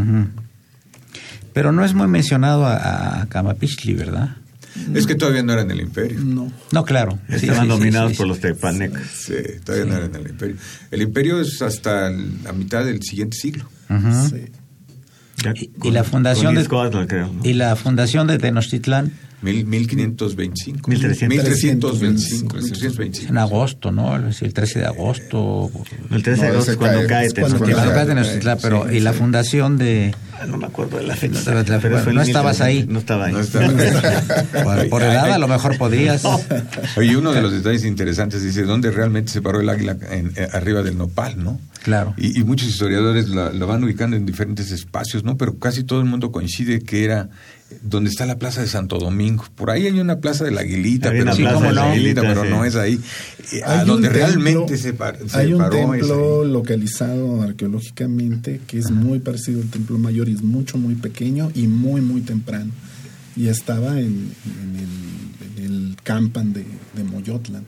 Ujú. 0.00 0.28
Pero 1.52 1.72
no 1.72 1.84
es 1.84 1.92
muy 1.92 2.06
mencionado 2.08 2.64
a, 2.64 2.76
a 2.76 3.22
Acamapichli, 3.24 3.92
¿verdad? 3.92 4.36
Es 4.94 5.06
que 5.06 5.14
todavía 5.14 5.42
no 5.42 5.52
era 5.52 5.62
en 5.62 5.70
el 5.70 5.80
imperio. 5.80 6.20
No. 6.20 6.52
No, 6.70 6.84
claro. 6.84 7.18
Estaban 7.28 7.64
sí, 7.64 7.68
dominados 7.68 8.12
sí, 8.12 8.18
por 8.18 8.26
los 8.26 8.40
tepanecas. 8.40 9.02
Sí, 9.08 9.34
todavía 9.64 9.86
no 9.86 9.96
era 9.96 10.06
en 10.06 10.14
el 10.14 10.28
imperio. 10.28 10.56
El 10.90 11.02
imperio 11.02 11.40
es 11.40 11.60
hasta 11.62 12.10
la 12.10 12.52
mitad 12.52 12.84
del 12.84 13.02
siguiente 13.02 13.36
siglo. 13.36 13.68
Ya 15.42 15.54
Y, 15.82 15.90
la 15.90 16.04
fundación 16.04 16.54
con 16.66 16.90
de 16.90 17.06
creo, 17.06 17.32
¿no? 17.32 17.40
y 17.42 17.54
la 17.54 17.74
fundación 17.76 18.26
de 18.26 18.38
Tenochtitlán 18.38 19.12
Mil, 19.42 19.66
1525. 19.66 20.88
1325. 20.88 21.92
1325. 21.92 22.56
1325. 22.56 23.30
en 23.30 23.38
agosto, 23.38 23.90
¿no? 23.92 24.14
El 24.16 24.54
13 24.54 24.78
de 24.80 24.86
agosto. 24.86 25.70
El 26.10 26.22
13 26.22 26.42
de 26.42 26.48
agosto 26.48 26.70
es 26.72 26.76
cuando 26.76 27.06
cae- 27.06 27.26
es 27.26 27.34
cuando 27.34 27.58
cae. 27.58 28.06
Tenochtitlán, 28.06 28.58
pero 28.62 28.86
Sí, 28.88 28.96
y 28.96 29.00
la 29.00 29.12
sí. 29.12 29.18
fundación 29.18 29.78
de 29.78 30.14
Ah, 30.40 30.46
No 30.46 30.56
me 30.56 30.66
acuerdo 30.66 30.96
de 30.98 31.04
la 31.04 31.14
fecha. 31.14 31.34
No, 31.38 31.44
pero- 31.44 31.80
Pero 31.80 31.98
fue 32.00 32.10
en 32.10 32.16
no 32.16 32.22
estabas 32.22 32.58
1300. 32.58 32.60
ahí. 32.60 32.86
No 32.88 32.98
estaba 32.98 33.26
ahí. 33.26 33.32
No 33.32 33.40
estaba. 33.40 33.68
por, 34.64 34.88
por 34.88 35.02
edad 35.02 35.32
a 35.32 35.38
lo 35.38 35.46
mejor 35.48 35.78
podías. 35.78 36.24
Oye, 36.96 37.16
uno 37.16 37.32
de 37.32 37.42
los 37.42 37.52
detalles 37.52 37.84
interesantes 37.84 38.42
dice 38.42 38.62
dónde 38.62 38.90
realmente 38.90 39.30
se 39.30 39.40
paró 39.42 39.60
el 39.60 39.68
águila 39.68 39.96
en- 40.10 40.32
eh, 40.36 40.48
arriba 40.52 40.82
del 40.82 40.98
nopal, 40.98 41.42
¿no? 41.42 41.60
Claro. 41.84 42.14
Y, 42.16 42.40
y 42.40 42.44
muchos 42.44 42.68
historiadores 42.68 43.28
la, 43.28 43.52
la 43.52 43.66
van 43.66 43.82
ubicando 43.84 44.16
en 44.16 44.24
diferentes 44.26 44.70
espacios, 44.72 45.22
¿no? 45.24 45.36
Pero 45.36 45.58
casi 45.58 45.84
todo 45.84 46.00
el 46.00 46.06
mundo 46.06 46.30
coincide 46.32 46.80
que 46.80 47.04
era 47.04 47.28
donde 47.82 48.10
está 48.10 48.26
la 48.26 48.38
plaza 48.38 48.60
de 48.60 48.66
Santo 48.68 48.98
Domingo. 48.98 49.44
Por 49.54 49.70
ahí 49.70 49.86
hay 49.86 49.98
una 50.00 50.20
plaza 50.20 50.44
de 50.44 50.50
la 50.50 50.60
Aguilita, 50.62 51.08
Hay 51.08 51.12
pero, 51.18 51.22
una 51.24 51.32
sí, 51.34 51.42
plaza 51.42 51.54
cómo 51.56 51.68
de 51.68 51.74
la 51.74 51.84
no, 51.86 51.90
Aguilita, 51.92 52.20
pero 52.22 52.42
sí. 52.44 52.48
no 52.50 52.64
es 52.64 52.76
ahí. 52.76 53.00
Eh, 53.52 53.62
A 53.64 53.80
un 53.82 53.86
donde 53.88 54.08
templo- 54.08 54.12
realmente 54.18 54.76
se, 54.76 54.92
par- 54.92 55.18
se 55.26 55.36
hay 55.38 55.52
un 55.52 55.58
paró 55.60 55.76
templo 55.90 56.44
localizado 56.44 57.42
arqueológicamente 57.42 58.60
que 58.66 58.78
es 58.78 58.90
muy 58.90 59.18
parecido 59.18 59.60
al 59.62 59.68
templo 59.68 59.98
mayor 59.98 60.28
y 60.28 60.34
es 60.34 60.42
mucho 60.42 60.78
muy 60.78 60.94
pequeño 60.94 61.50
y 61.54 61.66
muy 61.66 62.00
muy 62.00 62.20
temprano 62.20 62.70
y 63.36 63.48
estaba 63.48 63.98
en, 64.00 64.06
en 64.46 64.76
el, 64.76 65.64
en 65.64 65.72
el 65.90 65.96
campan 66.02 66.52
de, 66.52 66.64
de 66.96 67.04
Moyotlan 67.04 67.64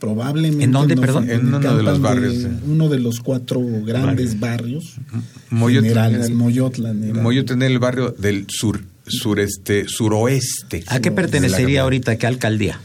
probablemente 0.00 0.64
¿En 0.64 0.72
dónde, 0.72 0.96
no 0.96 1.00
perdón? 1.00 1.30
En 1.30 1.46
uno 1.54 1.58
de 1.76 1.82
los 1.82 2.00
barrios, 2.00 2.34
uno 2.66 2.88
de 2.88 2.98
los 2.98 3.20
cuatro 3.20 3.60
grandes 3.86 4.38
barrios 4.38 4.96
Moyotlan. 5.50 5.94
generales 5.94 6.30
Moyotlan 6.30 7.04
era- 7.04 7.22
Moyotlan 7.22 7.62
en 7.62 7.72
el 7.72 7.78
barrio 7.78 8.10
del 8.18 8.44
sur, 8.48 8.80
sureste, 9.06 9.86
suroeste. 9.88 10.84
¿A 10.88 11.00
qué 11.00 11.10
pertenecería 11.10 11.82
ahorita? 11.82 12.16
¿Qué 12.16 12.26
alcaldía? 12.26 12.80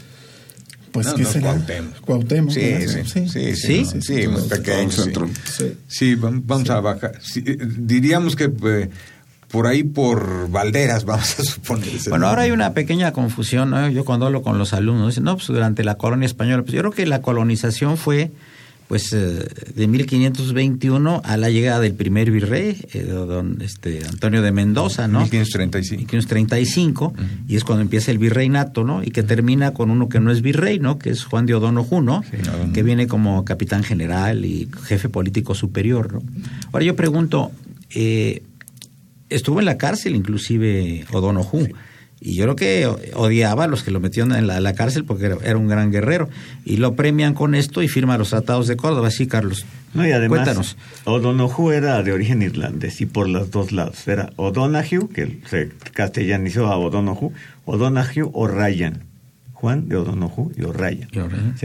pues 0.91 1.05
No, 1.05 1.15
qué 1.15 1.21
no, 1.23 1.31
será 1.31 1.51
Cuauhtémoc. 1.53 1.99
Cuauhtémoc, 2.01 2.51
Sí, 2.51 2.87
sí, 2.87 2.99
sí, 3.05 3.27
sí, 3.29 3.85
¿Sí? 3.85 4.01
sí, 4.01 4.27
muy 4.27 4.41
pequeño, 4.49 4.89
sí. 4.91 5.01
centro. 5.03 5.29
Sí. 5.57 5.73
Sí, 5.87 6.15
vam- 6.15 6.41
vamos 6.43 6.69
a 6.71 6.79
bajar. 6.79 7.19
Sí, 7.21 7.43
eh, 7.45 7.57
diríamos 7.61 8.35
que 8.35 8.45
eh, 8.65 8.89
por 9.49 9.67
ahí 9.67 9.83
por 9.83 10.49
Valderas, 10.49 11.05
vamos 11.05 11.39
a 11.39 11.43
suponer. 11.43 11.87
Bueno, 12.09 12.27
ahora 12.27 12.41
hay 12.41 12.51
una 12.51 12.73
pequeña 12.73 13.11
confusión, 13.13 13.69
¿no? 13.69 13.87
Yo 13.89 14.03
cuando 14.03 14.25
hablo 14.25 14.41
con 14.41 14.57
los 14.57 14.73
alumnos, 14.73 15.09
dicen, 15.09 15.25
no, 15.25 15.35
pues 15.35 15.47
durante 15.47 15.83
la 15.83 15.95
colonia 15.95 16.25
española, 16.25 16.63
pues 16.63 16.73
yo 16.73 16.79
creo 16.81 16.91
que 16.91 17.05
la 17.05 17.21
colonización 17.21 17.95
fue, 17.95 18.31
pues, 18.89 19.13
eh, 19.13 19.47
de 19.75 19.87
1521 19.87 21.21
a 21.23 21.37
la 21.37 21.51
llegada 21.51 21.79
del 21.79 21.93
primer 21.93 22.31
virrey, 22.31 22.75
eh, 22.91 23.03
don 23.03 23.61
este, 23.61 24.03
Antonio 24.03 24.41
de 24.41 24.51
Mendoza, 24.51 25.07
¿no? 25.07 25.19
1535. 25.19 25.99
1535, 25.99 27.13
y 27.47 27.55
es 27.55 27.63
cuando 27.63 27.83
empieza 27.83 28.09
el 28.09 28.17
virreinato, 28.17 28.83
¿no? 28.83 29.03
Y 29.03 29.11
que 29.11 29.21
termina 29.21 29.75
con 29.75 29.91
uno 29.91 30.09
que 30.09 30.19
no 30.19 30.31
es 30.31 30.41
virrey, 30.41 30.79
¿no? 30.79 30.97
Que 30.97 31.11
es 31.11 31.23
Juan 31.23 31.45
de 31.45 31.53
O'Donoghue, 31.53 32.01
¿no? 32.01 32.21
O'Donoghue. 32.21 32.73
Que 32.73 32.81
viene 32.81 33.07
como 33.07 33.45
capitán 33.45 33.83
general 33.83 34.43
y 34.43 34.67
jefe 34.81 35.07
político 35.07 35.53
superior, 35.53 36.11
¿no? 36.11 36.23
Ahora 36.71 36.83
yo 36.83 36.95
pregunto, 36.95 37.51
eh, 37.93 38.41
estuvo 39.29 39.59
en 39.59 39.65
la 39.65 39.77
cárcel 39.77 40.15
inclusive 40.15 41.05
O'Donoghue. 41.13 41.75
Y 42.21 42.35
yo 42.35 42.43
creo 42.43 42.55
que 42.55 43.13
odiaba 43.15 43.63
a 43.63 43.67
los 43.67 43.83
que 43.83 43.91
lo 43.91 43.99
metieron 43.99 44.33
en 44.33 44.47
la, 44.47 44.59
la 44.59 44.73
cárcel 44.75 45.05
porque 45.05 45.27
era, 45.27 45.37
era 45.43 45.57
un 45.57 45.67
gran 45.67 45.91
guerrero. 45.91 46.29
Y 46.65 46.77
lo 46.77 46.95
premian 46.95 47.33
con 47.33 47.55
esto 47.55 47.81
y 47.81 47.87
firma 47.87 48.17
los 48.17 48.31
tratados 48.31 48.67
de 48.67 48.75
Córdoba. 48.75 49.09
Sí, 49.09 49.27
Carlos. 49.27 49.65
No, 49.93 50.07
y 50.07 50.11
además, 50.11 50.39
Cuéntanos. 50.39 50.77
O'Donoghue 51.05 51.75
era 51.75 52.03
de 52.03 52.11
origen 52.11 52.41
irlandés 52.41 53.01
y 53.01 53.05
por 53.05 53.27
los 53.27 53.51
dos 53.51 53.71
lados. 53.71 54.07
Era 54.07 54.31
O'Donoghue, 54.35 55.09
que 55.13 55.39
se 55.49 55.71
castellanizó 55.93 56.67
a 56.67 56.77
O'Donoghue, 56.77 57.31
O'Donoghue 57.65 58.29
o 58.33 58.47
Ryan. 58.47 59.08
Juan 59.59 59.89
de 59.89 59.97
O'Donoghue 59.97 60.53
y 60.55 60.63
O'Ryan. 60.63 61.09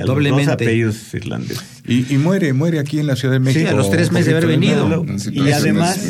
Doblemente. 0.05 0.47
Dos 0.47 0.55
apellidos 0.55 1.15
irlandeses. 1.15 1.83
Y, 1.87 2.17
muere, 2.17 2.53
muere 2.53 2.81
aquí 2.81 2.99
en 2.99 3.07
la 3.07 3.15
Ciudad 3.15 3.35
de 3.35 3.39
México. 3.39 3.69
Sí, 3.69 3.73
a 3.73 3.77
los 3.77 3.89
tres 3.89 4.11
meses 4.11 4.27
de 4.27 4.33
haber 4.33 4.49
venido. 4.49 5.07
y 5.31 5.53
además. 5.53 6.05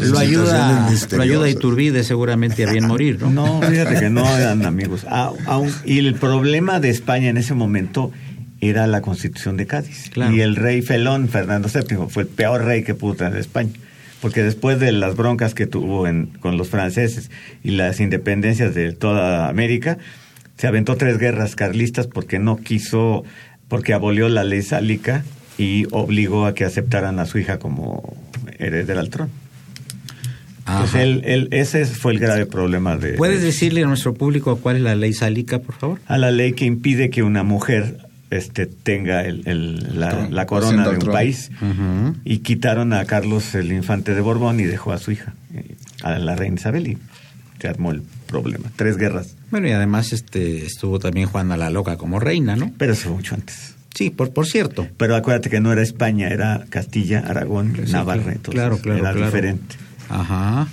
Lo 0.00 0.18
ayuda, 0.18 0.88
lo 1.10 1.22
ayuda 1.22 1.44
a 1.44 1.50
Iturbide 1.50 2.02
seguramente 2.02 2.64
a 2.64 2.72
bien 2.72 2.86
morir, 2.86 3.20
¿no? 3.20 3.28
No, 3.28 3.60
fíjate 3.60 4.00
que 4.00 4.08
no 4.08 4.26
eran 4.36 4.64
amigos. 4.64 5.04
Ah, 5.10 5.32
y 5.84 5.98
el 5.98 6.14
problema 6.14 6.80
de 6.80 6.90
España 6.90 7.28
en 7.28 7.36
ese 7.36 7.54
momento 7.54 8.12
era 8.60 8.86
la 8.86 9.00
constitución 9.00 9.56
de 9.56 9.66
Cádiz. 9.66 10.10
Y 10.32 10.40
el 10.40 10.56
rey 10.56 10.80
felón, 10.82 11.28
Fernando 11.28 11.68
VII, 11.72 12.08
fue 12.08 12.22
el 12.22 12.28
peor 12.28 12.64
rey 12.64 12.84
que 12.84 12.94
pudo 12.94 13.14
tener 13.14 13.36
España 13.36 13.70
porque 14.20 14.42
después 14.42 14.80
de 14.80 14.92
las 14.92 15.16
broncas 15.16 15.54
que 15.54 15.66
tuvo 15.66 16.06
en, 16.06 16.26
con 16.40 16.56
los 16.56 16.68
franceses 16.68 17.30
y 17.62 17.72
las 17.72 18.00
independencias 18.00 18.74
de 18.74 18.92
toda 18.92 19.48
América, 19.48 19.98
se 20.58 20.66
aventó 20.66 20.96
tres 20.96 21.18
guerras 21.18 21.56
carlistas 21.56 22.06
porque 22.06 22.38
no 22.38 22.56
quiso, 22.58 23.24
porque 23.68 23.94
abolió 23.94 24.28
la 24.28 24.44
ley 24.44 24.62
sálica 24.62 25.24
y 25.56 25.86
obligó 25.92 26.46
a 26.46 26.54
que 26.54 26.64
aceptaran 26.64 27.20
a 27.20 27.26
su 27.26 27.38
hija 27.38 27.58
como 27.58 28.16
heredera 28.58 29.00
al 29.00 29.08
trono. 29.08 29.30
Pues 30.66 30.94
él, 30.94 31.48
ese 31.50 31.86
fue 31.86 32.12
el 32.12 32.18
grave 32.18 32.44
problema 32.44 32.96
de... 32.96 33.12
¿Puedes 33.12 33.40
decirle 33.40 33.84
a 33.84 33.86
nuestro 33.86 34.12
público 34.12 34.58
cuál 34.58 34.76
es 34.76 34.82
la 34.82 34.94
ley 34.96 35.14
sálica, 35.14 35.60
por 35.60 35.74
favor? 35.76 36.00
A 36.06 36.18
la 36.18 36.30
ley 36.30 36.52
que 36.52 36.66
impide 36.66 37.08
que 37.08 37.22
una 37.22 37.42
mujer 37.42 37.96
este, 38.30 38.66
tenga 38.66 39.24
el, 39.24 39.98
la, 39.98 40.44
corona 40.46 40.86
de 40.90 40.98
un 40.98 41.12
país. 41.12 41.50
Y 42.24 42.38
quitaron 42.38 42.92
a 42.92 43.04
Carlos 43.06 43.54
el 43.54 43.72
infante 43.72 44.14
de 44.14 44.20
Borbón 44.20 44.60
y 44.60 44.64
dejó 44.64 44.92
a 44.92 44.98
su 44.98 45.12
hija, 45.12 45.34
eh, 45.54 45.76
a 46.02 46.18
la 46.18 46.36
reina 46.36 46.56
Isabel, 46.56 46.86
y 46.86 46.98
se 47.58 47.68
armó 47.68 47.90
el 47.92 48.02
problema. 48.26 48.70
Tres 48.76 48.98
guerras. 48.98 49.37
Bueno, 49.50 49.68
y 49.68 49.72
además 49.72 50.12
este 50.12 50.66
estuvo 50.66 50.98
también 50.98 51.28
Juana 51.28 51.56
la 51.56 51.70
Loca 51.70 51.96
como 51.96 52.20
reina, 52.20 52.56
¿no? 52.56 52.72
Pero 52.76 52.92
eso 52.92 53.10
mucho 53.10 53.34
antes. 53.34 53.74
Sí, 53.94 54.10
por, 54.10 54.32
por 54.32 54.46
cierto. 54.46 54.86
Pero 54.96 55.16
acuérdate 55.16 55.50
que 55.50 55.60
no 55.60 55.72
era 55.72 55.82
España, 55.82 56.28
era 56.28 56.66
Castilla, 56.68 57.20
Aragón, 57.20 57.74
Navarra. 57.90 58.34
claro, 58.42 58.78
claro, 58.78 58.98
era 58.98 59.14
diferente. 59.14 59.76
Ajá. 60.08 60.68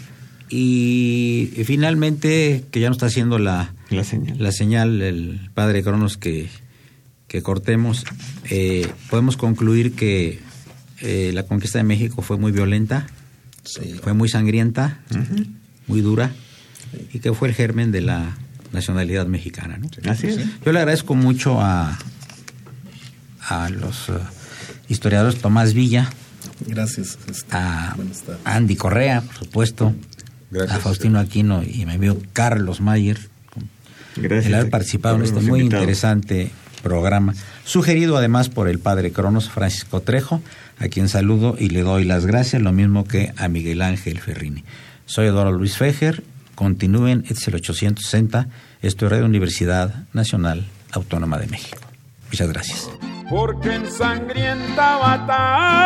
Y, 0.50 1.52
finalmente, 1.66 2.66
que 2.70 2.80
ya 2.80 2.90
nos 2.90 2.98
está 2.98 3.08
haciendo 3.08 3.40
la, 3.40 3.74
la 3.90 4.04
señal, 4.04 4.38
la 4.38 4.52
señal 4.52 5.02
el 5.02 5.50
padre 5.54 5.82
Cronos 5.82 6.18
que, 6.18 6.50
que 7.28 7.42
cortemos, 7.42 8.06
eh, 8.50 8.88
podemos 9.10 9.38
concluir 9.38 9.94
que 9.94 10.40
eh, 11.02 11.32
la 11.34 11.44
conquista 11.44 11.80
de 11.80 11.84
México 11.84 12.22
fue 12.22 12.38
muy 12.38 12.52
violenta, 12.52 13.08
fue 14.04 14.14
muy 14.14 14.30
sangrienta, 14.30 15.00
muy 15.88 16.02
dura 16.02 16.32
y 17.12 17.20
que 17.20 17.34
fue 17.34 17.48
el 17.48 17.56
germen 17.56 17.92
de 17.92 18.02
la 18.02 18.38
nacionalidad 18.76 19.26
mexicana. 19.26 19.78
¿no? 19.78 19.90
Así 20.10 20.28
es. 20.28 20.40
Yo 20.64 20.72
le 20.72 20.80
agradezco 20.80 21.16
mucho 21.16 21.60
a, 21.60 21.98
a 23.48 23.70
los 23.70 24.10
uh, 24.10 24.20
historiadores 24.88 25.42
Tomás 25.42 25.74
Villa. 25.74 26.10
Gracias. 26.68 27.18
Este, 27.28 27.56
a, 27.56 27.96
Andy 28.44 28.76
Correa, 28.76 29.22
por 29.22 29.36
supuesto. 29.36 29.96
a 30.70 30.78
Faustino 30.78 31.20
Aquino 31.20 31.64
y 31.64 31.86
mi 31.86 31.94
amigo 31.94 32.18
Carlos 32.34 32.82
Mayer. 32.82 33.18
Gracias. 34.16 34.46
El 34.46 34.56
haber 34.56 34.70
participado 34.70 35.16
en 35.18 35.24
este 35.24 35.42
muy 35.42 35.62
interesante 35.62 36.52
programa, 36.86 37.34
sugerido 37.64 38.16
además 38.16 38.50
por 38.50 38.70
el 38.70 38.78
padre 38.78 39.12
Cronos 39.12 39.50
Francisco 39.50 40.02
Trejo, 40.02 40.42
a 40.78 40.88
quien 40.88 41.10
saludo 41.10 41.56
y 41.58 41.70
le 41.70 41.82
doy 41.82 42.06
las 42.06 42.28
gracias, 42.28 42.62
lo 42.62 42.72
mismo 42.72 43.06
que 43.06 43.34
a 43.38 43.48
Miguel 43.48 43.82
Ángel 43.82 44.20
Ferrini. 44.20 44.64
Soy 45.08 45.28
Eduardo 45.28 45.52
Luis 45.52 45.78
Fejer, 45.78 46.24
continúen, 46.56 47.24
es 47.30 47.48
el 47.48 47.56
860, 47.56 48.48
esto 48.82 49.06
es 49.06 49.12
Radio 49.12 49.26
Universidad 49.26 49.94
Nacional 50.14 50.66
Autónoma 50.92 51.38
de 51.38 51.48
México. 51.48 51.82
Muchas 52.30 52.50
gracias. 52.50 52.90
Porque 53.30 53.74
en 53.74 53.92
sangrienta 53.92 54.98
batalla 54.98 55.86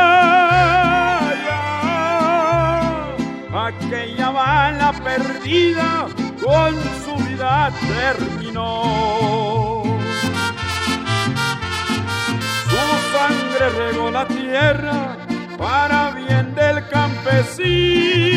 aquella 3.67 4.29
bala 4.29 4.93
perdida 5.03 6.07
con 6.43 6.75
su 7.03 7.15
vida 7.25 7.71
terminó. 7.87 9.83
Su 12.69 12.77
sangre 13.17 13.69
regó 13.77 14.11
la 14.11 14.27
tierra 14.27 15.17
para 15.57 16.11
bien 16.11 16.53
del 16.55 16.87
campesino 16.89 18.29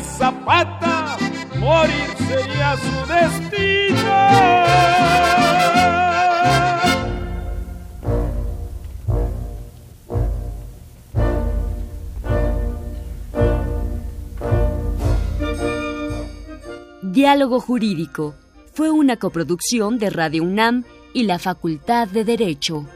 Zapata, 0.00 1.18
morir 1.58 2.08
sería 2.28 2.76
su 2.76 3.06
destino. 3.12 4.62
Diálogo 17.02 17.60
Jurídico 17.60 18.34
fue 18.72 18.90
una 18.90 19.16
coproducción 19.16 19.98
de 19.98 20.08
Radio 20.08 20.42
UNAM 20.44 20.84
y 21.12 21.24
la 21.24 21.38
Facultad 21.38 22.08
de 22.08 22.24
Derecho. 22.24 22.86